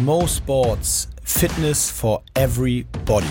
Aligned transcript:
Mo 0.00 0.26
Sports 0.26 1.06
Fitness 1.22 1.90
for 1.90 2.22
Everybody. 2.34 3.26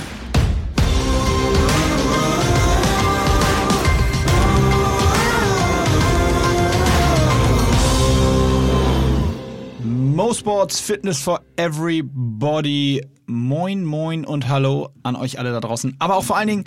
Mo 9.83 10.33
Sports 10.33 10.79
Fitness 10.79 11.19
for 11.23 11.39
Everybody. 11.57 13.01
Moin, 13.25 13.83
moin 13.83 14.23
und 14.23 14.47
hallo 14.47 14.89
an 15.01 15.15
euch 15.15 15.39
alle 15.39 15.51
da 15.51 15.61
draußen, 15.61 15.95
aber 15.97 16.15
auch 16.15 16.23
vor 16.23 16.37
allen 16.37 16.47
Dingen 16.47 16.63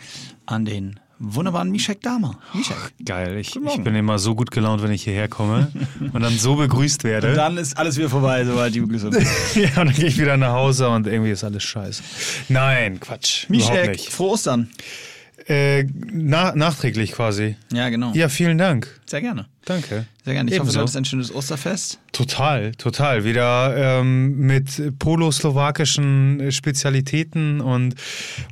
an 0.46 0.64
den 0.64 0.98
wunderbaren 1.26 1.70
Mishek 1.70 2.02
Dama. 2.02 2.38
Mishek. 2.52 2.76
Geil, 3.04 3.36
ich, 3.38 3.56
ich, 3.56 3.82
bin 3.82 3.94
immer 3.94 4.18
so 4.18 4.34
gut 4.34 4.50
gelaunt, 4.50 4.82
wenn 4.82 4.90
ich 4.90 5.04
hierher 5.04 5.28
komme 5.28 5.70
und 6.12 6.22
dann 6.22 6.36
so 6.38 6.56
begrüßt 6.56 7.04
werde. 7.04 7.30
Und 7.30 7.36
dann 7.36 7.56
ist 7.56 7.76
alles 7.76 7.96
wieder 7.96 8.10
vorbei, 8.10 8.44
sobald 8.44 8.74
die 8.74 8.80
Begrüßung 8.80 9.12
Ja, 9.54 9.80
und 9.80 9.86
dann 9.86 9.92
gehe 9.92 10.06
ich 10.06 10.18
wieder 10.18 10.36
nach 10.36 10.52
Hause 10.52 10.88
und 10.88 11.06
irgendwie 11.06 11.30
ist 11.30 11.44
alles 11.44 11.62
scheiße. 11.62 12.02
Nein, 12.48 13.00
Quatsch. 13.00 13.48
Mishek, 13.48 14.00
frohe 14.00 14.30
Ostern. 14.32 14.68
Äh, 15.46 15.84
na, 16.10 16.54
nachträglich 16.54 17.12
quasi. 17.12 17.56
Ja, 17.72 17.90
genau. 17.90 18.12
Ja, 18.14 18.28
vielen 18.28 18.56
Dank. 18.56 18.88
Sehr 19.04 19.20
gerne. 19.20 19.46
Danke. 19.66 20.06
Sehr 20.24 20.34
gerne. 20.34 20.50
Ich 20.50 20.56
Ebenso. 20.56 20.68
hoffe, 20.68 20.74
du 20.74 20.80
hattest 20.80 20.96
ein 20.96 21.04
schönes 21.04 21.34
Osterfest. 21.34 21.98
Total, 22.12 22.72
total. 22.72 23.24
Wieder 23.24 24.00
ähm, 24.00 24.38
mit 24.38 24.98
poloslowakischen 24.98 26.50
Spezialitäten 26.50 27.60
und 27.60 27.94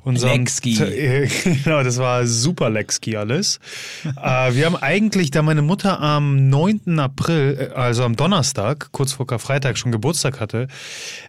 unserem... 0.04 0.40
Lexki. 0.40 0.74
genau, 1.64 1.82
das 1.82 1.96
war 1.96 2.26
super 2.26 2.68
Lexki 2.68 3.16
alles. 3.16 3.58
äh, 4.04 4.54
wir 4.54 4.66
haben 4.66 4.76
eigentlich, 4.76 5.30
da 5.30 5.40
meine 5.40 5.62
Mutter 5.62 6.00
am 6.00 6.50
9. 6.50 6.98
April, 6.98 7.70
äh, 7.70 7.74
also 7.74 8.04
am 8.04 8.16
Donnerstag, 8.16 8.92
kurz 8.92 9.12
vor 9.12 9.26
Karfreitag, 9.26 9.78
schon 9.78 9.92
Geburtstag 9.92 10.40
hatte, 10.40 10.68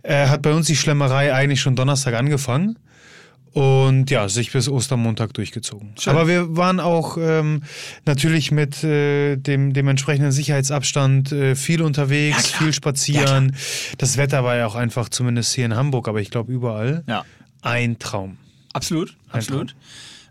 äh, 0.04 0.28
hat 0.28 0.42
bei 0.42 0.54
uns 0.54 0.68
die 0.68 0.76
Schlemmerei 0.76 1.34
eigentlich 1.34 1.62
schon 1.62 1.78
Donnerstag 1.78 2.16
angefangen. 2.16 2.78
Und 3.54 4.10
ja, 4.10 4.28
sich 4.30 4.52
bis 4.52 4.68
Ostermontag 4.68 5.34
durchgezogen. 5.36 5.94
Schön. 6.00 6.12
Aber 6.12 6.28
wir 6.28 6.58
waren 6.58 6.80
auch 6.80 7.18
ähm, 7.20 7.62
natürlich 8.06 8.52
mit 8.52 8.84
äh, 8.84 9.36
dem, 9.36 9.74
dem 9.74 9.88
entsprechenden 9.88 10.32
Sicherheitsabstand 10.32 11.32
äh, 11.32 11.56
viel 11.56 11.84
unterwegs, 11.84 12.52
ja, 12.52 12.58
viel 12.58 12.74
spazieren. 12.74 13.52
Ja, 13.54 13.96
das 14.00 14.18
Wetter 14.18 14.44
war 14.44 14.56
ja 14.56 14.66
auch 14.66 14.76
einfach, 14.76 15.10
zumindest 15.10 15.54
hier 15.54 15.66
in 15.66 15.76
Hamburg, 15.76 16.08
aber 16.08 16.20
ich 16.20 16.32
glaube 16.32 16.52
überall, 16.52 17.04
ja. 17.08 17.26
ein 17.62 18.00
Traum. 18.00 18.38
Absolut, 18.74 19.16
ein 19.30 19.40
absolut. 19.40 19.70
Traum. 19.70 19.80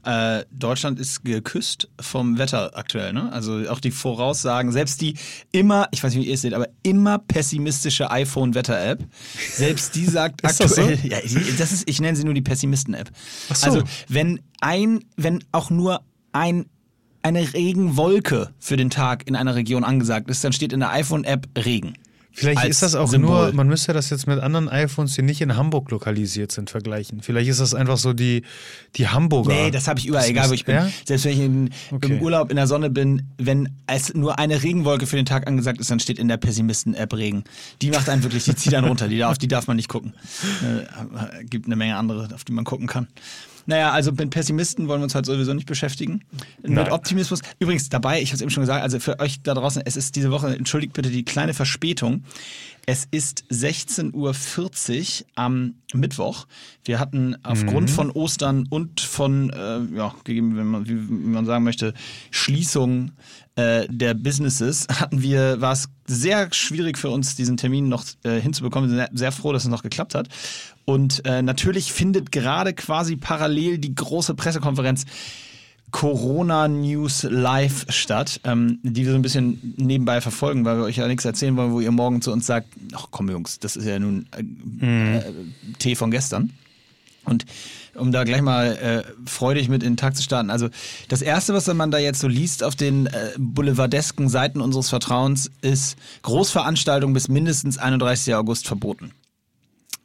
Äh, 0.04 0.44
Deutschland 0.50 0.98
ist 0.98 1.24
geküsst 1.24 1.88
vom 2.00 2.38
Wetter 2.38 2.76
aktuell. 2.76 3.12
Ne? 3.12 3.32
Also 3.32 3.68
auch 3.68 3.80
die 3.80 3.90
Voraussagen, 3.90 4.72
selbst 4.72 5.00
die 5.00 5.14
immer, 5.52 5.88
ich 5.92 6.02
weiß 6.02 6.14
nicht, 6.14 6.24
wie 6.24 6.28
ihr 6.28 6.34
es 6.34 6.42
seht, 6.42 6.54
aber 6.54 6.68
immer 6.82 7.18
pessimistische 7.18 8.10
iPhone-Wetter-App, 8.10 9.04
selbst 9.50 9.94
die 9.94 10.06
sagt 10.06 10.44
aktuell, 10.44 10.68
das 10.68 11.02
so? 11.02 11.08
ja, 11.08 11.18
das 11.58 11.72
ist, 11.72 11.88
ich 11.88 12.00
nenne 12.00 12.16
sie 12.16 12.24
nur 12.24 12.34
die 12.34 12.42
Pessimisten-App. 12.42 13.10
So. 13.54 13.66
Also 13.66 13.82
wenn 14.08 14.40
ein, 14.60 15.04
wenn 15.16 15.44
auch 15.52 15.70
nur 15.70 16.02
ein 16.32 16.66
eine 17.22 17.54
Regenwolke 17.54 18.50
für 18.58 18.76
den 18.76 18.90
Tag 18.90 19.28
in 19.28 19.36
einer 19.36 19.54
Region 19.54 19.84
angesagt 19.84 20.28
ist, 20.28 20.42
dann 20.42 20.52
steht 20.52 20.72
in 20.72 20.80
der 20.80 20.90
iPhone-App 20.90 21.48
Regen. 21.56 21.94
Vielleicht 22.32 22.64
ist 22.64 22.82
das 22.82 22.94
auch 22.94 23.08
Symbol. 23.08 23.46
nur, 23.46 23.52
man 23.52 23.68
müsste 23.68 23.92
das 23.92 24.10
jetzt 24.10 24.26
mit 24.26 24.40
anderen 24.40 24.68
iPhones, 24.68 25.14
die 25.14 25.22
nicht 25.22 25.40
in 25.40 25.56
Hamburg 25.56 25.90
lokalisiert 25.90 26.50
sind, 26.50 26.70
vergleichen. 26.70 27.20
Vielleicht 27.22 27.50
ist 27.50 27.60
das 27.60 27.74
einfach 27.74 27.98
so 27.98 28.12
die, 28.12 28.42
die 28.96 29.08
Hamburger. 29.08 29.52
Nee, 29.52 29.70
das 29.70 29.86
habe 29.86 30.00
ich 30.00 30.06
überall, 30.06 30.28
egal 30.28 30.48
wo 30.48 30.54
ich 30.54 30.64
bin. 30.64 30.76
Ja? 30.76 30.88
Selbst 31.04 31.24
wenn 31.24 31.32
ich 31.32 31.40
in, 31.40 31.70
okay. 31.90 32.12
im 32.12 32.22
Urlaub 32.22 32.50
in 32.50 32.56
der 32.56 32.66
Sonne 32.66 32.90
bin, 32.90 33.28
wenn 33.38 33.68
es 33.86 34.14
nur 34.14 34.38
eine 34.38 34.62
Regenwolke 34.62 35.06
für 35.06 35.16
den 35.16 35.26
Tag 35.26 35.46
angesagt 35.46 35.80
ist, 35.80 35.90
dann 35.90 36.00
steht 36.00 36.18
in 36.18 36.28
der 36.28 36.38
Pessimisten-App 36.38 37.14
Regen. 37.14 37.44
Die 37.82 37.90
macht 37.90 38.08
einen 38.08 38.22
wirklich, 38.22 38.44
die 38.44 38.54
zieht 38.54 38.72
dann 38.72 38.84
runter, 38.84 39.08
die, 39.08 39.22
auf 39.24 39.38
die 39.38 39.48
darf 39.48 39.66
man 39.66 39.76
nicht 39.76 39.88
gucken. 39.88 40.14
Äh, 40.62 41.44
gibt 41.44 41.66
eine 41.66 41.76
Menge 41.76 41.96
andere, 41.96 42.28
auf 42.34 42.44
die 42.44 42.52
man 42.52 42.64
gucken 42.64 42.86
kann. 42.86 43.08
Naja, 43.66 43.90
also 43.90 44.12
mit 44.12 44.30
Pessimisten 44.30 44.88
wollen 44.88 45.00
wir 45.00 45.04
uns 45.04 45.14
halt 45.14 45.26
sowieso 45.26 45.54
nicht 45.54 45.66
beschäftigen. 45.66 46.22
Nein. 46.62 46.84
Mit 46.84 46.92
Optimismus. 46.92 47.40
Übrigens 47.58 47.88
dabei, 47.88 48.20
ich 48.20 48.30
habe 48.30 48.36
es 48.36 48.40
eben 48.42 48.50
schon 48.50 48.62
gesagt, 48.62 48.82
also 48.82 48.98
für 48.98 49.20
euch 49.20 49.42
da 49.42 49.54
draußen, 49.54 49.82
es 49.84 49.96
ist 49.96 50.16
diese 50.16 50.30
Woche, 50.30 50.48
entschuldigt 50.56 50.92
bitte 50.92 51.10
die 51.10 51.24
kleine 51.24 51.54
Verspätung. 51.54 52.24
Es 52.84 53.06
ist 53.10 53.44
16.40 53.50 54.12
Uhr 54.12 55.26
am 55.36 55.74
Mittwoch. 55.94 56.46
Wir 56.84 56.98
hatten 56.98 57.36
aufgrund 57.44 57.90
mhm. 57.90 57.94
von 57.94 58.10
Ostern 58.10 58.66
und 58.68 59.00
von, 59.00 59.50
äh, 59.50 59.96
ja, 59.96 60.12
gegeben, 60.24 60.56
wenn 60.56 60.66
man, 60.66 60.88
wie 60.88 60.94
man 60.94 61.46
sagen 61.46 61.62
möchte, 61.62 61.94
Schließung 62.32 63.12
äh, 63.54 63.86
der 63.88 64.14
Businesses, 64.14 64.88
hatten 65.00 65.22
wir, 65.22 65.60
war 65.60 65.72
es 65.72 65.90
sehr 66.06 66.52
schwierig 66.52 66.98
für 66.98 67.10
uns, 67.10 67.36
diesen 67.36 67.56
Termin 67.56 67.88
noch 67.88 68.04
äh, 68.24 68.40
hinzubekommen. 68.40 68.90
Wir 68.90 69.06
sind 69.06 69.18
sehr, 69.18 69.30
froh, 69.30 69.52
dass 69.52 69.62
es 69.62 69.70
noch 69.70 69.84
geklappt 69.84 70.16
hat. 70.16 70.28
Und 70.84 71.24
äh, 71.24 71.40
natürlich 71.40 71.92
findet 71.92 72.32
gerade 72.32 72.74
quasi 72.74 73.14
parallel 73.14 73.78
die 73.78 73.94
große 73.94 74.34
Pressekonferenz 74.34 75.04
Corona 75.92 76.68
News 76.68 77.22
Live 77.22 77.86
statt, 77.90 78.40
ähm, 78.44 78.80
die 78.82 79.04
wir 79.04 79.12
so 79.12 79.18
ein 79.18 79.22
bisschen 79.22 79.74
nebenbei 79.76 80.20
verfolgen, 80.20 80.64
weil 80.64 80.78
wir 80.78 80.84
euch 80.84 80.96
ja 80.96 81.06
nichts 81.06 81.24
erzählen 81.24 81.56
wollen, 81.56 81.72
wo 81.72 81.80
ihr 81.80 81.92
morgen 81.92 82.22
zu 82.22 82.32
uns 82.32 82.46
sagt, 82.46 82.68
ach 82.94 83.06
komm 83.10 83.30
Jungs, 83.30 83.60
das 83.60 83.76
ist 83.76 83.84
ja 83.84 83.98
nun 83.98 84.26
äh, 84.36 84.42
mhm. 84.42 85.14
äh, 85.14 85.22
Tee 85.78 85.94
von 85.94 86.10
gestern. 86.10 86.50
Und 87.24 87.44
um 87.94 88.10
da 88.10 88.24
gleich 88.24 88.42
mal 88.42 88.76
äh, 88.76 89.28
freudig 89.28 89.68
mit 89.68 89.82
in 89.82 89.92
den 89.92 89.96
Tag 89.96 90.16
zu 90.16 90.22
starten. 90.22 90.50
Also 90.50 90.68
das 91.08 91.22
Erste, 91.22 91.54
was 91.54 91.72
man 91.72 91.90
da 91.90 91.98
jetzt 91.98 92.20
so 92.20 92.26
liest 92.26 92.64
auf 92.64 92.74
den 92.74 93.06
äh, 93.06 93.30
boulevardesken 93.38 94.28
Seiten 94.28 94.60
unseres 94.60 94.88
Vertrauens, 94.88 95.50
ist 95.60 95.96
Großveranstaltung 96.22 97.12
bis 97.12 97.28
mindestens 97.28 97.78
31. 97.78 98.34
August 98.34 98.66
verboten. 98.66 99.12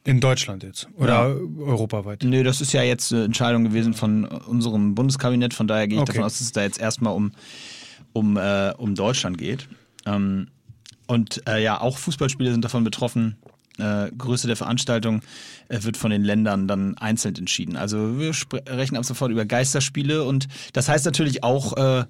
In 0.08 0.20
Deutschland 0.20 0.62
jetzt 0.62 0.88
oder 0.96 1.28
ja. 1.28 1.64
europaweit? 1.66 2.24
Nö, 2.24 2.42
das 2.42 2.62
ist 2.62 2.72
ja 2.72 2.82
jetzt 2.82 3.12
eine 3.12 3.24
Entscheidung 3.24 3.64
gewesen 3.64 3.92
von 3.92 4.24
unserem 4.24 4.94
Bundeskabinett. 4.94 5.52
Von 5.52 5.68
daher 5.68 5.86
gehe 5.86 5.98
ich 5.98 6.02
okay. 6.02 6.12
davon 6.12 6.24
aus, 6.24 6.38
dass 6.38 6.40
es 6.40 6.52
da 6.52 6.62
jetzt 6.62 6.80
erstmal 6.80 7.12
um, 7.12 7.32
um, 8.14 8.38
äh, 8.38 8.72
um 8.78 8.94
Deutschland 8.94 9.36
geht. 9.36 9.68
Ähm, 10.06 10.48
und 11.06 11.46
äh, 11.46 11.62
ja, 11.62 11.78
auch 11.78 11.98
Fußballspiele 11.98 12.52
sind 12.52 12.64
davon 12.64 12.84
betroffen. 12.84 13.36
Äh, 13.76 14.10
Größe 14.16 14.46
der 14.46 14.56
Veranstaltung 14.56 15.20
äh, 15.68 15.82
wird 15.82 15.98
von 15.98 16.10
den 16.10 16.24
Ländern 16.24 16.66
dann 16.68 16.96
einzeln 16.96 17.36
entschieden. 17.36 17.76
Also 17.76 18.18
wir 18.18 18.32
sprechen 18.32 18.96
ab 18.96 19.04
sofort 19.04 19.30
über 19.30 19.44
Geisterspiele 19.44 20.24
und 20.24 20.48
das 20.72 20.88
heißt 20.88 21.04
natürlich 21.04 21.44
auch 21.44 21.76
äh, 21.76 22.06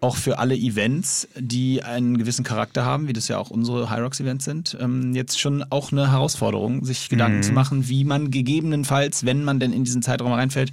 auch 0.00 0.16
für 0.16 0.38
alle 0.38 0.54
Events, 0.54 1.28
die 1.36 1.82
einen 1.82 2.18
gewissen 2.18 2.44
Charakter 2.44 2.84
haben, 2.84 3.08
wie 3.08 3.12
das 3.12 3.26
ja 3.28 3.38
auch 3.38 3.50
unsere 3.50 3.90
High 3.90 4.00
Rocks 4.00 4.20
Events 4.20 4.44
sind, 4.44 4.76
ähm, 4.80 5.14
jetzt 5.14 5.40
schon 5.40 5.64
auch 5.70 5.90
eine 5.90 6.12
Herausforderung, 6.12 6.84
sich 6.84 7.08
Gedanken 7.08 7.38
mhm. 7.38 7.42
zu 7.42 7.52
machen, 7.52 7.88
wie 7.88 8.04
man 8.04 8.30
gegebenenfalls, 8.30 9.26
wenn 9.26 9.42
man 9.42 9.58
denn 9.58 9.72
in 9.72 9.84
diesen 9.84 10.02
Zeitraum 10.02 10.32
reinfällt, 10.32 10.70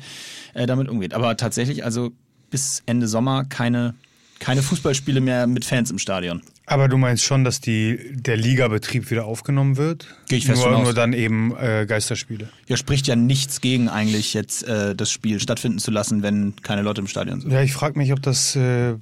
äh, 0.54 0.68
damit 0.68 0.90
umgeht. 0.90 1.14
Aber 1.14 1.38
tatsächlich, 1.38 1.84
also 1.84 2.12
bis 2.52 2.84
Ende 2.86 3.08
Sommer 3.08 3.46
keine, 3.46 3.96
keine 4.40 4.62
Fußballspiele 4.62 5.22
mehr 5.22 5.48
mit 5.48 5.66
Fans 5.66 5.92
im 5.92 5.98
Stadion. 5.98 6.42
Aber 6.68 6.88
du 6.88 6.98
meinst 6.98 7.24
schon, 7.24 7.44
dass 7.44 7.62
die, 7.62 8.00
der 8.14 8.38
Ligabetrieb 8.38 9.12
wieder 9.12 9.26
aufgenommen 9.26 9.78
wird? 9.78 10.08
Gehe 10.28 10.40
ich 10.40 10.48
fest 10.48 10.66
nur, 10.66 10.82
nur 10.82 10.94
dann 10.94 11.14
eben 11.14 11.56
äh, 11.56 11.86
Geisterspiele. 11.88 12.50
Ja, 12.68 12.76
spricht 12.76 13.06
ja 13.06 13.16
nichts 13.16 13.62
gegen 13.62 13.88
eigentlich 13.88 14.34
jetzt 14.34 14.64
äh, 14.64 14.96
das 14.96 15.12
Spiel 15.12 15.40
stattfinden 15.40 15.78
zu 15.78 15.92
lassen, 15.92 16.24
wenn 16.24 16.56
keine 16.64 16.82
Leute 16.82 17.02
im 17.02 17.08
Stadion 17.08 17.40
sind. 17.40 17.52
Ja, 17.52 17.62
ich 17.62 17.74
frage 17.74 18.00
mich, 18.00 18.12
ob 18.14 18.22
das 18.24 18.56
äh, 18.56 18.96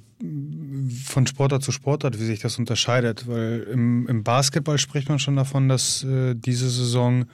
von 1.04 1.26
Sportart 1.26 1.62
zu 1.62 1.72
Sportart, 1.72 2.20
wie 2.20 2.26
sich 2.26 2.40
das 2.40 2.58
unterscheidet. 2.58 3.26
Weil 3.26 3.66
im, 3.72 4.06
im 4.08 4.24
Basketball 4.24 4.76
spricht 4.76 5.08
man 5.08 5.18
schon 5.18 5.36
davon, 5.36 5.68
dass 5.68 6.04
äh, 6.04 6.34
diese 6.34 6.68
Saison 6.68 7.24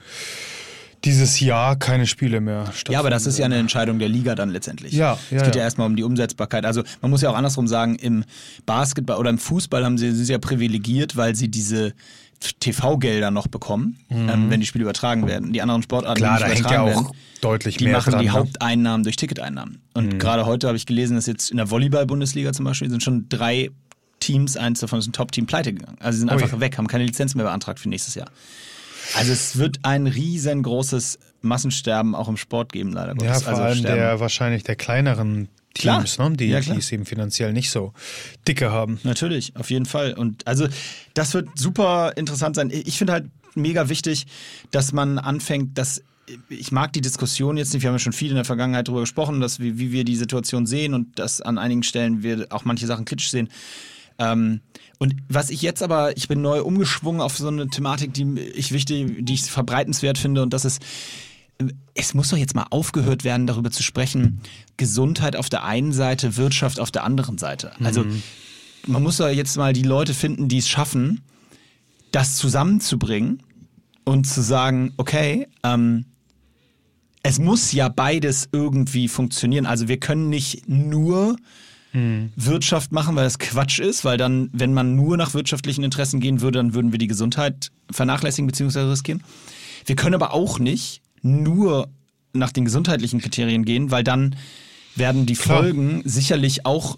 dieses 1.03 1.39
Jahr 1.39 1.77
keine 1.77 2.05
Spiele 2.05 2.41
mehr 2.41 2.65
stattfinden. 2.65 2.93
Ja, 2.93 2.99
aber 2.99 3.09
das 3.09 3.25
ist 3.25 3.37
ja 3.37 3.45
eine 3.45 3.57
Entscheidung 3.57 3.99
der 3.99 4.09
Liga 4.09 4.35
dann 4.35 4.49
letztendlich. 4.49 4.93
Ja, 4.93 5.17
ja. 5.29 5.37
Es 5.37 5.43
geht 5.43 5.55
ja, 5.55 5.61
ja 5.61 5.65
erstmal 5.65 5.87
um 5.87 5.95
die 5.95 6.03
Umsetzbarkeit. 6.03 6.65
Also 6.65 6.83
man 7.01 7.11
muss 7.11 7.21
ja 7.21 7.29
auch 7.29 7.35
andersrum 7.35 7.67
sagen, 7.67 7.95
im 7.95 8.23
Basketball 8.65 9.17
oder 9.17 9.29
im 9.29 9.39
Fußball 9.39 9.83
haben 9.83 9.97
sie, 9.97 10.11
sind 10.11 10.25
sie 10.25 10.31
ja 10.31 10.39
privilegiert, 10.39 11.17
weil 11.17 11.35
sie 11.35 11.49
diese 11.49 11.93
TV-Gelder 12.59 13.31
noch 13.31 13.47
bekommen, 13.47 13.97
mhm. 14.09 14.29
ähm, 14.29 14.49
wenn 14.49 14.59
die 14.59 14.65
Spiele 14.65 14.83
übertragen 14.83 15.27
werden. 15.27 15.53
Die 15.53 15.61
anderen 15.61 15.83
Sportarten, 15.83 16.17
Klar, 16.17 16.39
die 16.39 16.45
nicht 16.45 16.59
übertragen 16.59 16.87
ja 16.87 16.95
werden, 16.95 17.07
deutlich 17.41 17.77
die 17.77 17.85
mehr 17.85 17.93
machen 17.93 18.11
dran, 18.11 18.21
die 18.21 18.27
ne? 18.27 18.33
Haupteinnahmen 18.33 19.03
durch 19.03 19.15
Ticketeinnahmen. 19.15 19.81
Und 19.93 20.13
mhm. 20.13 20.19
gerade 20.19 20.45
heute 20.45 20.67
habe 20.67 20.77
ich 20.77 20.85
gelesen, 20.85 21.15
dass 21.15 21.27
jetzt 21.27 21.51
in 21.51 21.57
der 21.57 21.69
Volleyball-Bundesliga 21.69 22.53
zum 22.53 22.65
Beispiel 22.65 22.89
sind 22.89 23.03
schon 23.03 23.27
drei 23.29 23.69
Teams, 24.19 24.57
eins 24.57 24.79
davon 24.79 24.99
ist 24.99 25.07
ein 25.07 25.13
Top-Team, 25.13 25.45
pleite 25.45 25.73
gegangen. 25.73 25.97
Also 25.99 26.15
sie 26.15 26.19
sind 26.21 26.29
einfach 26.29 26.53
Ui. 26.53 26.59
weg, 26.59 26.77
haben 26.77 26.87
keine 26.87 27.03
Lizenz 27.03 27.35
mehr 27.35 27.45
beantragt 27.45 27.79
für 27.79 27.89
nächstes 27.89 28.15
Jahr. 28.15 28.29
Also 29.15 29.31
es 29.31 29.57
wird 29.57 29.79
ein 29.83 30.07
riesengroßes 30.07 31.19
Massensterben 31.41 32.15
auch 32.15 32.27
im 32.27 32.37
Sport 32.37 32.71
geben, 32.71 32.93
leider 32.93 33.13
Gottes. 33.15 33.27
Ja, 33.27 33.39
vor 33.39 33.49
also 33.49 33.61
allem 33.63 33.77
Sterben. 33.79 33.97
der 33.97 34.19
wahrscheinlich 34.19 34.63
der 34.63 34.75
kleineren 34.75 35.49
Teams, 35.73 36.17
ne? 36.17 36.31
die, 36.31 36.47
ja, 36.47 36.59
die 36.59 36.71
es 36.71 36.91
eben 36.91 37.05
finanziell 37.05 37.53
nicht 37.53 37.71
so 37.71 37.93
dicke 38.47 38.71
haben. 38.71 38.99
Natürlich, 39.03 39.55
auf 39.55 39.69
jeden 39.69 39.85
Fall. 39.85 40.13
Und 40.13 40.45
also 40.47 40.67
das 41.13 41.33
wird 41.33 41.49
super 41.55 42.13
interessant 42.15 42.55
sein. 42.55 42.69
Ich 42.71 42.97
finde 42.97 43.13
halt 43.13 43.25
mega 43.55 43.89
wichtig, 43.89 44.27
dass 44.71 44.91
man 44.91 45.17
anfängt, 45.17 45.77
dass 45.77 46.03
ich 46.49 46.71
mag 46.71 46.93
die 46.93 47.01
Diskussion 47.01 47.57
jetzt 47.57 47.73
nicht, 47.73 47.83
wir 47.83 47.89
haben 47.89 47.95
ja 47.95 47.99
schon 47.99 48.13
viel 48.13 48.29
in 48.29 48.35
der 48.35 48.45
Vergangenheit 48.45 48.87
darüber 48.87 49.01
gesprochen, 49.01 49.41
dass 49.41 49.59
wie, 49.59 49.79
wie 49.79 49.91
wir 49.91 50.05
die 50.05 50.15
Situation 50.15 50.65
sehen 50.65 50.93
und 50.93 51.19
dass 51.19 51.41
an 51.41 51.57
einigen 51.57 51.83
Stellen 51.83 52.23
wir 52.23 52.47
auch 52.51 52.63
manche 52.63 52.85
Sachen 52.85 53.05
kritisch 53.05 53.31
sehen. 53.31 53.49
Ähm, 54.21 54.61
und 54.99 55.15
was 55.29 55.49
ich 55.49 55.63
jetzt 55.63 55.81
aber, 55.81 56.15
ich 56.15 56.27
bin 56.27 56.41
neu 56.41 56.61
umgeschwungen 56.61 57.21
auf 57.21 57.37
so 57.37 57.47
eine 57.47 57.67
Thematik, 57.67 58.13
die 58.13 58.39
ich 58.39 58.71
wichtig, 58.71 59.25
die 59.25 59.33
ich 59.33 59.43
verbreitenswert 59.43 60.19
finde, 60.19 60.43
und 60.43 60.53
das 60.53 60.63
ist, 60.63 60.81
es 61.95 62.13
muss 62.13 62.29
doch 62.29 62.37
jetzt 62.37 62.55
mal 62.55 62.67
aufgehört 62.69 63.23
werden, 63.23 63.47
darüber 63.47 63.71
zu 63.71 63.81
sprechen, 63.81 64.41
Gesundheit 64.77 65.35
auf 65.35 65.49
der 65.49 65.63
einen 65.63 65.91
Seite, 65.91 66.37
Wirtschaft 66.37 66.79
auf 66.79 66.91
der 66.91 67.03
anderen 67.03 67.39
Seite. 67.39 67.71
Also 67.83 68.03
mhm. 68.03 68.21
man 68.85 69.01
muss 69.01 69.17
doch 69.17 69.27
jetzt 69.27 69.57
mal 69.57 69.73
die 69.73 69.83
Leute 69.83 70.13
finden, 70.13 70.47
die 70.47 70.59
es 70.59 70.69
schaffen, 70.69 71.21
das 72.11 72.35
zusammenzubringen 72.35 73.41
und 74.05 74.27
zu 74.27 74.41
sagen, 74.41 74.93
okay, 74.97 75.47
ähm, 75.63 76.05
es 77.23 77.39
muss 77.39 77.71
ja 77.71 77.89
beides 77.89 78.49
irgendwie 78.51 79.07
funktionieren. 79.07 79.65
Also 79.65 79.87
wir 79.87 79.99
können 79.99 80.29
nicht 80.29 80.67
nur 80.67 81.37
hm. 81.91 82.31
Wirtschaft 82.35 82.91
machen, 82.91 83.15
weil 83.15 83.25
das 83.25 83.39
Quatsch 83.39 83.79
ist, 83.79 84.05
weil 84.05 84.17
dann, 84.17 84.49
wenn 84.53 84.73
man 84.73 84.95
nur 84.95 85.17
nach 85.17 85.33
wirtschaftlichen 85.33 85.83
Interessen 85.83 86.19
gehen 86.19 86.41
würde, 86.41 86.59
dann 86.59 86.73
würden 86.73 86.91
wir 86.91 86.99
die 86.99 87.07
Gesundheit 87.07 87.71
vernachlässigen 87.91 88.47
bzw. 88.47 88.81
riskieren. 88.89 89.23
Wir 89.85 89.95
können 89.95 90.15
aber 90.15 90.33
auch 90.33 90.59
nicht 90.59 91.01
nur 91.21 91.89
nach 92.33 92.51
den 92.51 92.65
gesundheitlichen 92.65 93.19
Kriterien 93.19 93.65
gehen, 93.65 93.91
weil 93.91 94.03
dann 94.03 94.35
werden 94.95 95.25
die 95.25 95.35
Klar. 95.35 95.59
Folgen 95.59 96.01
sicherlich 96.05 96.65
auch 96.65 96.97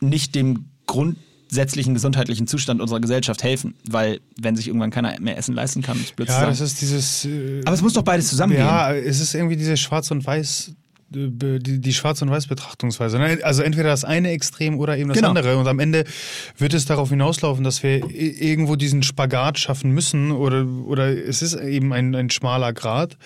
nicht 0.00 0.34
dem 0.34 0.66
grundsätzlichen 0.86 1.94
gesundheitlichen 1.94 2.46
Zustand 2.46 2.80
unserer 2.80 3.00
Gesellschaft 3.00 3.42
helfen, 3.42 3.74
weil 3.88 4.20
wenn 4.40 4.56
sich 4.56 4.68
irgendwann 4.68 4.90
keiner 4.90 5.18
mehr 5.20 5.36
Essen 5.36 5.54
leisten 5.54 5.82
kann, 5.82 5.98
ist 6.00 6.14
plötzlich. 6.14 6.38
Ja, 6.38 6.46
das 6.46 6.60
ist 6.60 6.80
dieses. 6.80 7.24
Äh, 7.24 7.62
aber 7.64 7.74
es 7.74 7.82
muss 7.82 7.92
doch 7.92 8.02
beides 8.02 8.28
zusammengehen. 8.28 8.66
Ja, 8.66 8.92
es 8.92 9.20
ist 9.20 9.34
irgendwie 9.34 9.56
diese 9.56 9.76
Schwarz 9.76 10.10
und 10.10 10.24
Weiß 10.24 10.72
die, 11.10 11.80
die 11.80 11.94
Schwarz- 11.94 12.20
und 12.22 12.30
Weiß-Betrachtungsweise. 12.30 13.18
Ne? 13.18 13.38
Also 13.42 13.62
entweder 13.62 13.88
das 13.88 14.04
eine 14.04 14.30
Extrem 14.30 14.78
oder 14.78 14.96
eben 14.96 15.08
das 15.08 15.16
genau. 15.16 15.28
andere. 15.28 15.56
Und 15.56 15.66
am 15.66 15.78
Ende 15.78 16.04
wird 16.56 16.74
es 16.74 16.84
darauf 16.84 17.08
hinauslaufen, 17.08 17.64
dass 17.64 17.82
wir 17.82 18.10
irgendwo 18.10 18.76
diesen 18.76 19.02
Spagat 19.02 19.58
schaffen 19.58 19.92
müssen 19.92 20.32
oder, 20.32 20.66
oder 20.66 21.08
es 21.08 21.40
ist 21.40 21.54
eben 21.54 21.92
ein, 21.92 22.14
ein 22.14 22.30
schmaler 22.30 22.72
Grad, 22.72 23.16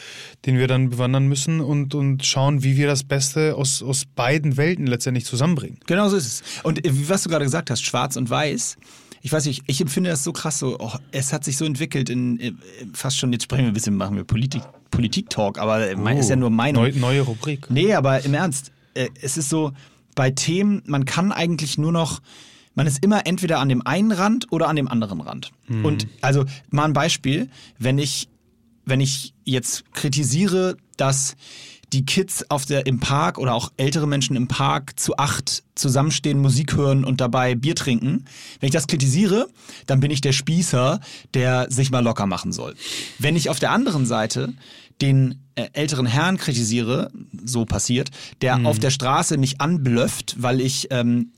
den 0.47 0.59
wir 0.59 0.69
dann 0.69 0.91
bewandern 0.91 1.27
müssen 1.27 1.61
und, 1.61 1.95
und 1.95 2.25
schauen, 2.25 2.63
wie 2.63 2.77
wir 2.77 2.87
das 2.87 3.03
Beste 3.05 3.57
aus, 3.57 3.83
aus 3.83 4.05
beiden 4.05 4.57
Welten 4.57 4.87
letztendlich 4.87 5.25
zusammenbringen. 5.25 5.79
Genau 5.87 6.09
so 6.09 6.17
ist 6.17 6.27
es. 6.27 6.43
Und 6.63 6.85
äh, 6.87 6.91
was 7.09 7.25
du 7.25 7.31
gerade 7.31 7.45
gesagt 7.45 7.71
hast, 7.71 7.83
Schwarz 7.83 8.17
und 8.17 8.31
Weiß, 8.31 8.77
ich 9.23 9.33
weiß 9.33 9.47
nicht, 9.47 9.63
ich 9.69 9.81
empfinde 9.81 10.11
das 10.11 10.25
so 10.25 10.33
krass, 10.33 10.59
so, 10.59 10.77
oh, 10.81 10.93
es 11.13 11.33
hat 11.33 11.45
sich 11.45 11.57
so 11.57 11.65
entwickelt 11.65 12.11
in, 12.11 12.41
äh, 12.41 12.53
fast 12.93 13.17
schon, 13.19 13.33
jetzt 13.33 13.45
sprechen 13.45 13.63
wir 13.63 13.69
ein 13.69 13.75
bisschen, 13.75 13.97
machen 13.97 14.17
wir 14.17 14.25
Politik, 14.25 14.63
Politik-Talk, 14.91 15.59
aber 15.59 15.87
oh, 15.97 16.09
ist 16.09 16.29
ja 16.29 16.37
nur 16.37 16.51
Meinung. 16.51 16.83
Neu, 16.83 16.93
neue 16.93 17.21
Rubrik. 17.23 17.71
Nee, 17.71 17.95
aber 17.95 18.25
im 18.25 18.35
Ernst, 18.35 18.73
äh, 18.95 19.09
es 19.21 19.37
ist 19.37 19.49
so, 19.49 19.73
bei 20.17 20.31
Themen, 20.31 20.83
man 20.87 21.05
kann 21.05 21.31
eigentlich 21.31 21.79
nur 21.79 21.93
noch, 21.93 22.21
man 22.75 22.87
ist 22.87 23.03
immer 23.05 23.27
entweder 23.27 23.61
an 23.61 23.69
dem 23.69 23.87
einen 23.87 24.13
Rand 24.13 24.51
oder 24.51 24.69
an 24.69 24.77
dem 24.77 24.89
anderen 24.89 25.21
Rand. 25.21 25.53
Mhm. 25.69 25.85
Und 25.85 26.07
also 26.21 26.45
mal 26.71 26.85
ein 26.85 26.93
Beispiel, 26.93 27.49
wenn 27.79 27.99
ich, 27.99 28.29
wenn 28.85 29.01
ich 29.01 29.35
jetzt 29.45 29.93
kritisiere, 29.93 30.77
dass 30.97 31.37
die 31.93 32.07
Kids 32.07 32.51
auf 32.51 32.65
der, 32.65 32.87
im 32.87 33.01
Park 33.01 33.39
oder 33.39 33.55
auch 33.55 33.71
ältere 33.77 34.07
Menschen 34.07 34.37
im 34.37 34.49
Park 34.49 34.99
zu 34.99 35.17
acht 35.17 35.63
zusammenstehen, 35.75 36.39
Musik 36.41 36.75
hören 36.75 37.05
und 37.05 37.21
dabei 37.21 37.55
Bier 37.55 37.75
trinken. 37.75 38.25
Wenn 38.61 38.69
ich 38.69 38.73
das 38.73 38.87
kritisiere, 38.87 39.49
dann 39.87 40.01
bin 40.01 40.11
ich 40.11 40.21
der 40.21 40.33
Spießer, 40.33 41.01
der 41.35 41.71
sich 41.71 41.91
mal 41.91 42.03
locker 42.03 42.27
machen 42.27 42.53
soll. 42.53 42.75
Wenn 43.19 43.37
ich 43.37 43.51
auf 43.51 43.59
der 43.59 43.71
anderen 43.71 44.07
Seite 44.07 44.55
den 45.01 45.41
äh, 45.55 45.69
älteren 45.73 46.07
Herrn 46.07 46.39
kritisiere, 46.39 47.11
so 47.45 47.65
passiert, 47.65 48.11
der 48.41 48.57
mhm. 48.57 48.67
auf 48.67 48.79
der 48.79 48.91
Straße 48.91 49.37
mich 49.37 49.61
anblöfft, 49.61 50.37
weil 50.39 50.61
ich 50.61 50.89
ähm, 50.91 51.33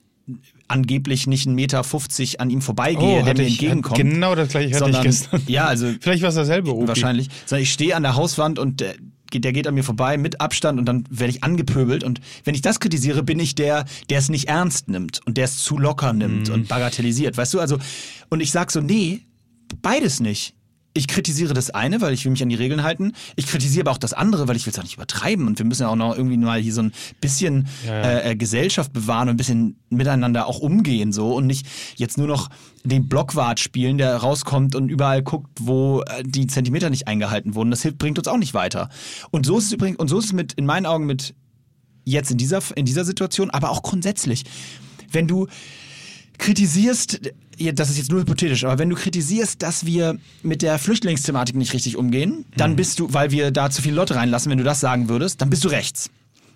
angeblich 0.69 1.27
nicht 1.27 1.47
einen 1.47 1.55
Meter 1.55 1.85
50 1.85 2.41
an 2.41 2.51
ihm 2.51 2.63
vorbeigehe, 2.63 3.21
oh, 3.21 3.25
der 3.25 3.37
mir 3.37 3.43
ich, 3.43 3.55
entgegenkommt. 3.55 3.97
Genau 3.97 4.35
das 4.35 4.49
gleiche 4.49 4.71
hatte 4.71 4.79
sondern, 4.79 5.03
ich 5.03 5.07
gestern. 5.07 5.43
Ja, 5.47 5.67
also 5.67 5.93
vielleicht 6.01 6.23
war 6.23 6.31
es 6.31 6.35
dasselbe. 6.35 6.75
Opi. 6.75 6.89
Wahrscheinlich. 6.89 7.29
Sondern 7.47 7.63
ich 7.63 7.73
stehe 7.73 7.97
an 7.97 8.03
der 8.03 8.17
Hauswand 8.17 8.59
und 8.59 8.81
der, 8.81 8.95
der 9.33 9.53
geht 9.53 9.67
an 9.67 9.75
mir 9.75 9.85
vorbei 9.85 10.17
mit 10.17 10.41
Abstand 10.41 10.79
und 10.79 10.87
dann 10.87 11.05
werde 11.11 11.31
ich 11.31 11.43
angepöbelt. 11.43 12.05
Und 12.05 12.21
wenn 12.45 12.55
ich 12.55 12.63
das 12.63 12.81
kritisiere, 12.81 13.23
bin 13.23 13.39
ich 13.39 13.55
der, 13.55 13.85
der 14.11 14.19
es 14.19 14.29
nicht 14.29 14.49
ernst 14.49 14.89
nimmt 14.89 15.21
und 15.27 15.37
der 15.37 15.45
es 15.45 15.59
zu 15.59 15.79
locker 15.79 16.13
nimmt 16.13 16.49
mhm. 16.49 16.55
und 16.55 16.69
bagatellisiert. 16.69 17.37
Weißt 17.37 17.55
du, 17.55 17.61
also, 17.61 17.79
und 18.29 18.41
ich 18.41 18.53
sag 18.53 18.71
so, 18.71 18.81
nee, 18.81 19.23
beides 19.83 20.21
nicht 20.21 20.55
ich 20.97 21.09
kritisiere 21.09 21.55
das 21.55 21.71
eine, 21.71 22.01
weil 22.01 22.15
ich 22.15 22.25
will 22.25 22.31
mich 22.31 22.43
an 22.43 22.49
die 22.49 22.55
Regeln 22.55 22.85
halten. 22.85 23.13
Ich 23.35 23.49
kritisiere 23.49 23.83
aber 23.83 23.91
auch 23.91 23.99
das 23.99 24.13
andere, 24.13 24.47
weil 24.47 24.55
ich 24.55 24.65
will 24.65 24.73
es 24.73 24.79
auch 24.79 24.85
nicht 24.85 24.95
übertreiben. 24.95 25.49
Und 25.49 25.59
wir 25.59 25.67
müssen 25.67 25.83
ja 25.83 25.89
auch 25.89 25.97
noch 25.97 26.17
irgendwie 26.17 26.37
mal 26.37 26.61
hier 26.61 26.73
so 26.73 26.83
ein 26.83 26.93
bisschen 27.21 27.67
ja, 27.85 27.95
ja. 27.95 28.21
Äh, 28.21 28.37
Gesellschaft 28.37 28.93
bewahren 28.93 29.29
und 29.29 29.35
ein 29.35 29.37
bisschen 29.37 29.77
miteinander 29.91 30.47
auch 30.47 30.61
umgehen 30.61 31.13
so 31.13 31.35
und 31.35 31.47
nicht 31.49 31.67
jetzt 31.97 32.17
nur 32.17 32.29
noch 32.29 32.49
den 32.85 33.09
Blockwart 33.09 33.59
spielen, 33.59 33.99
der 33.99 34.17
rauskommt 34.17 34.77
und 34.77 34.89
überall 34.89 35.23
guckt, 35.23 35.51
wo 35.61 36.03
äh, 36.03 36.23
die 36.25 36.47
Zentimeter 36.47 36.91
nicht 36.91 37.09
eingehalten 37.09 37.57
wurden. 37.57 37.73
Das 37.73 37.83
hilft, 37.83 37.99
bringt 37.99 38.19
uns 38.19 38.29
auch 38.29 38.39
nicht 38.39 38.55
weiter. 38.55 38.89
Und 39.33 39.47
so 39.47 39.59
ist 39.59 39.67
es 39.67 39.73
übrigens, 39.73 39.99
und 39.99 40.07
so 40.07 40.19
ist 40.19 40.27
es 40.27 40.33
mit, 40.33 40.53
in 40.53 40.65
meinen 40.65 40.87
Augen 40.87 41.07
mit 41.07 41.35
jetzt 42.05 42.31
in 42.31 42.39
dieser, 42.39 42.63
in 42.77 42.85
dieser 42.85 43.05
Situation, 43.05 43.51
aber 43.51 43.71
auch 43.71 43.83
grundsätzlich. 43.83 44.45
Wenn 45.11 45.27
du 45.27 45.49
kritisierst, 46.39 47.21
das 47.75 47.91
ist 47.91 47.99
jetzt 47.99 48.11
nur 48.11 48.21
hypothetisch, 48.21 48.65
aber 48.65 48.79
wenn 48.79 48.91
du 48.91 48.97
kritisierst, 48.97 49.63
dass 49.63 49.87
wir 49.87 50.19
mit 50.43 50.63
der 50.63 50.79
Flüchtlingsthematik 50.79 51.55
nicht 51.55 51.73
richtig 51.73 51.97
umgehen, 51.97 52.45
dann 52.57 52.73
mhm. 52.73 52.77
bist 52.77 52.99
du, 52.99 53.13
weil 53.13 53.31
wir 53.31 53.51
da 53.51 53.71
zu 53.71 53.83
viele 53.83 53.95
Leute 53.95 54.17
reinlassen, 54.17 54.51
wenn 54.51 54.59
du 54.59 54.65
das 54.65 54.81
sagen 54.81 55.09
würdest, 55.09 55.41
dann 55.41 55.51
bist 55.51 55.65
du 55.65 55.69
rechts. 55.69 56.11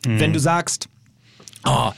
Mhm. 0.06 0.20
Wenn 0.20 0.32
du 0.32 0.40
sagst, 0.40 0.88
oh, 1.64 1.92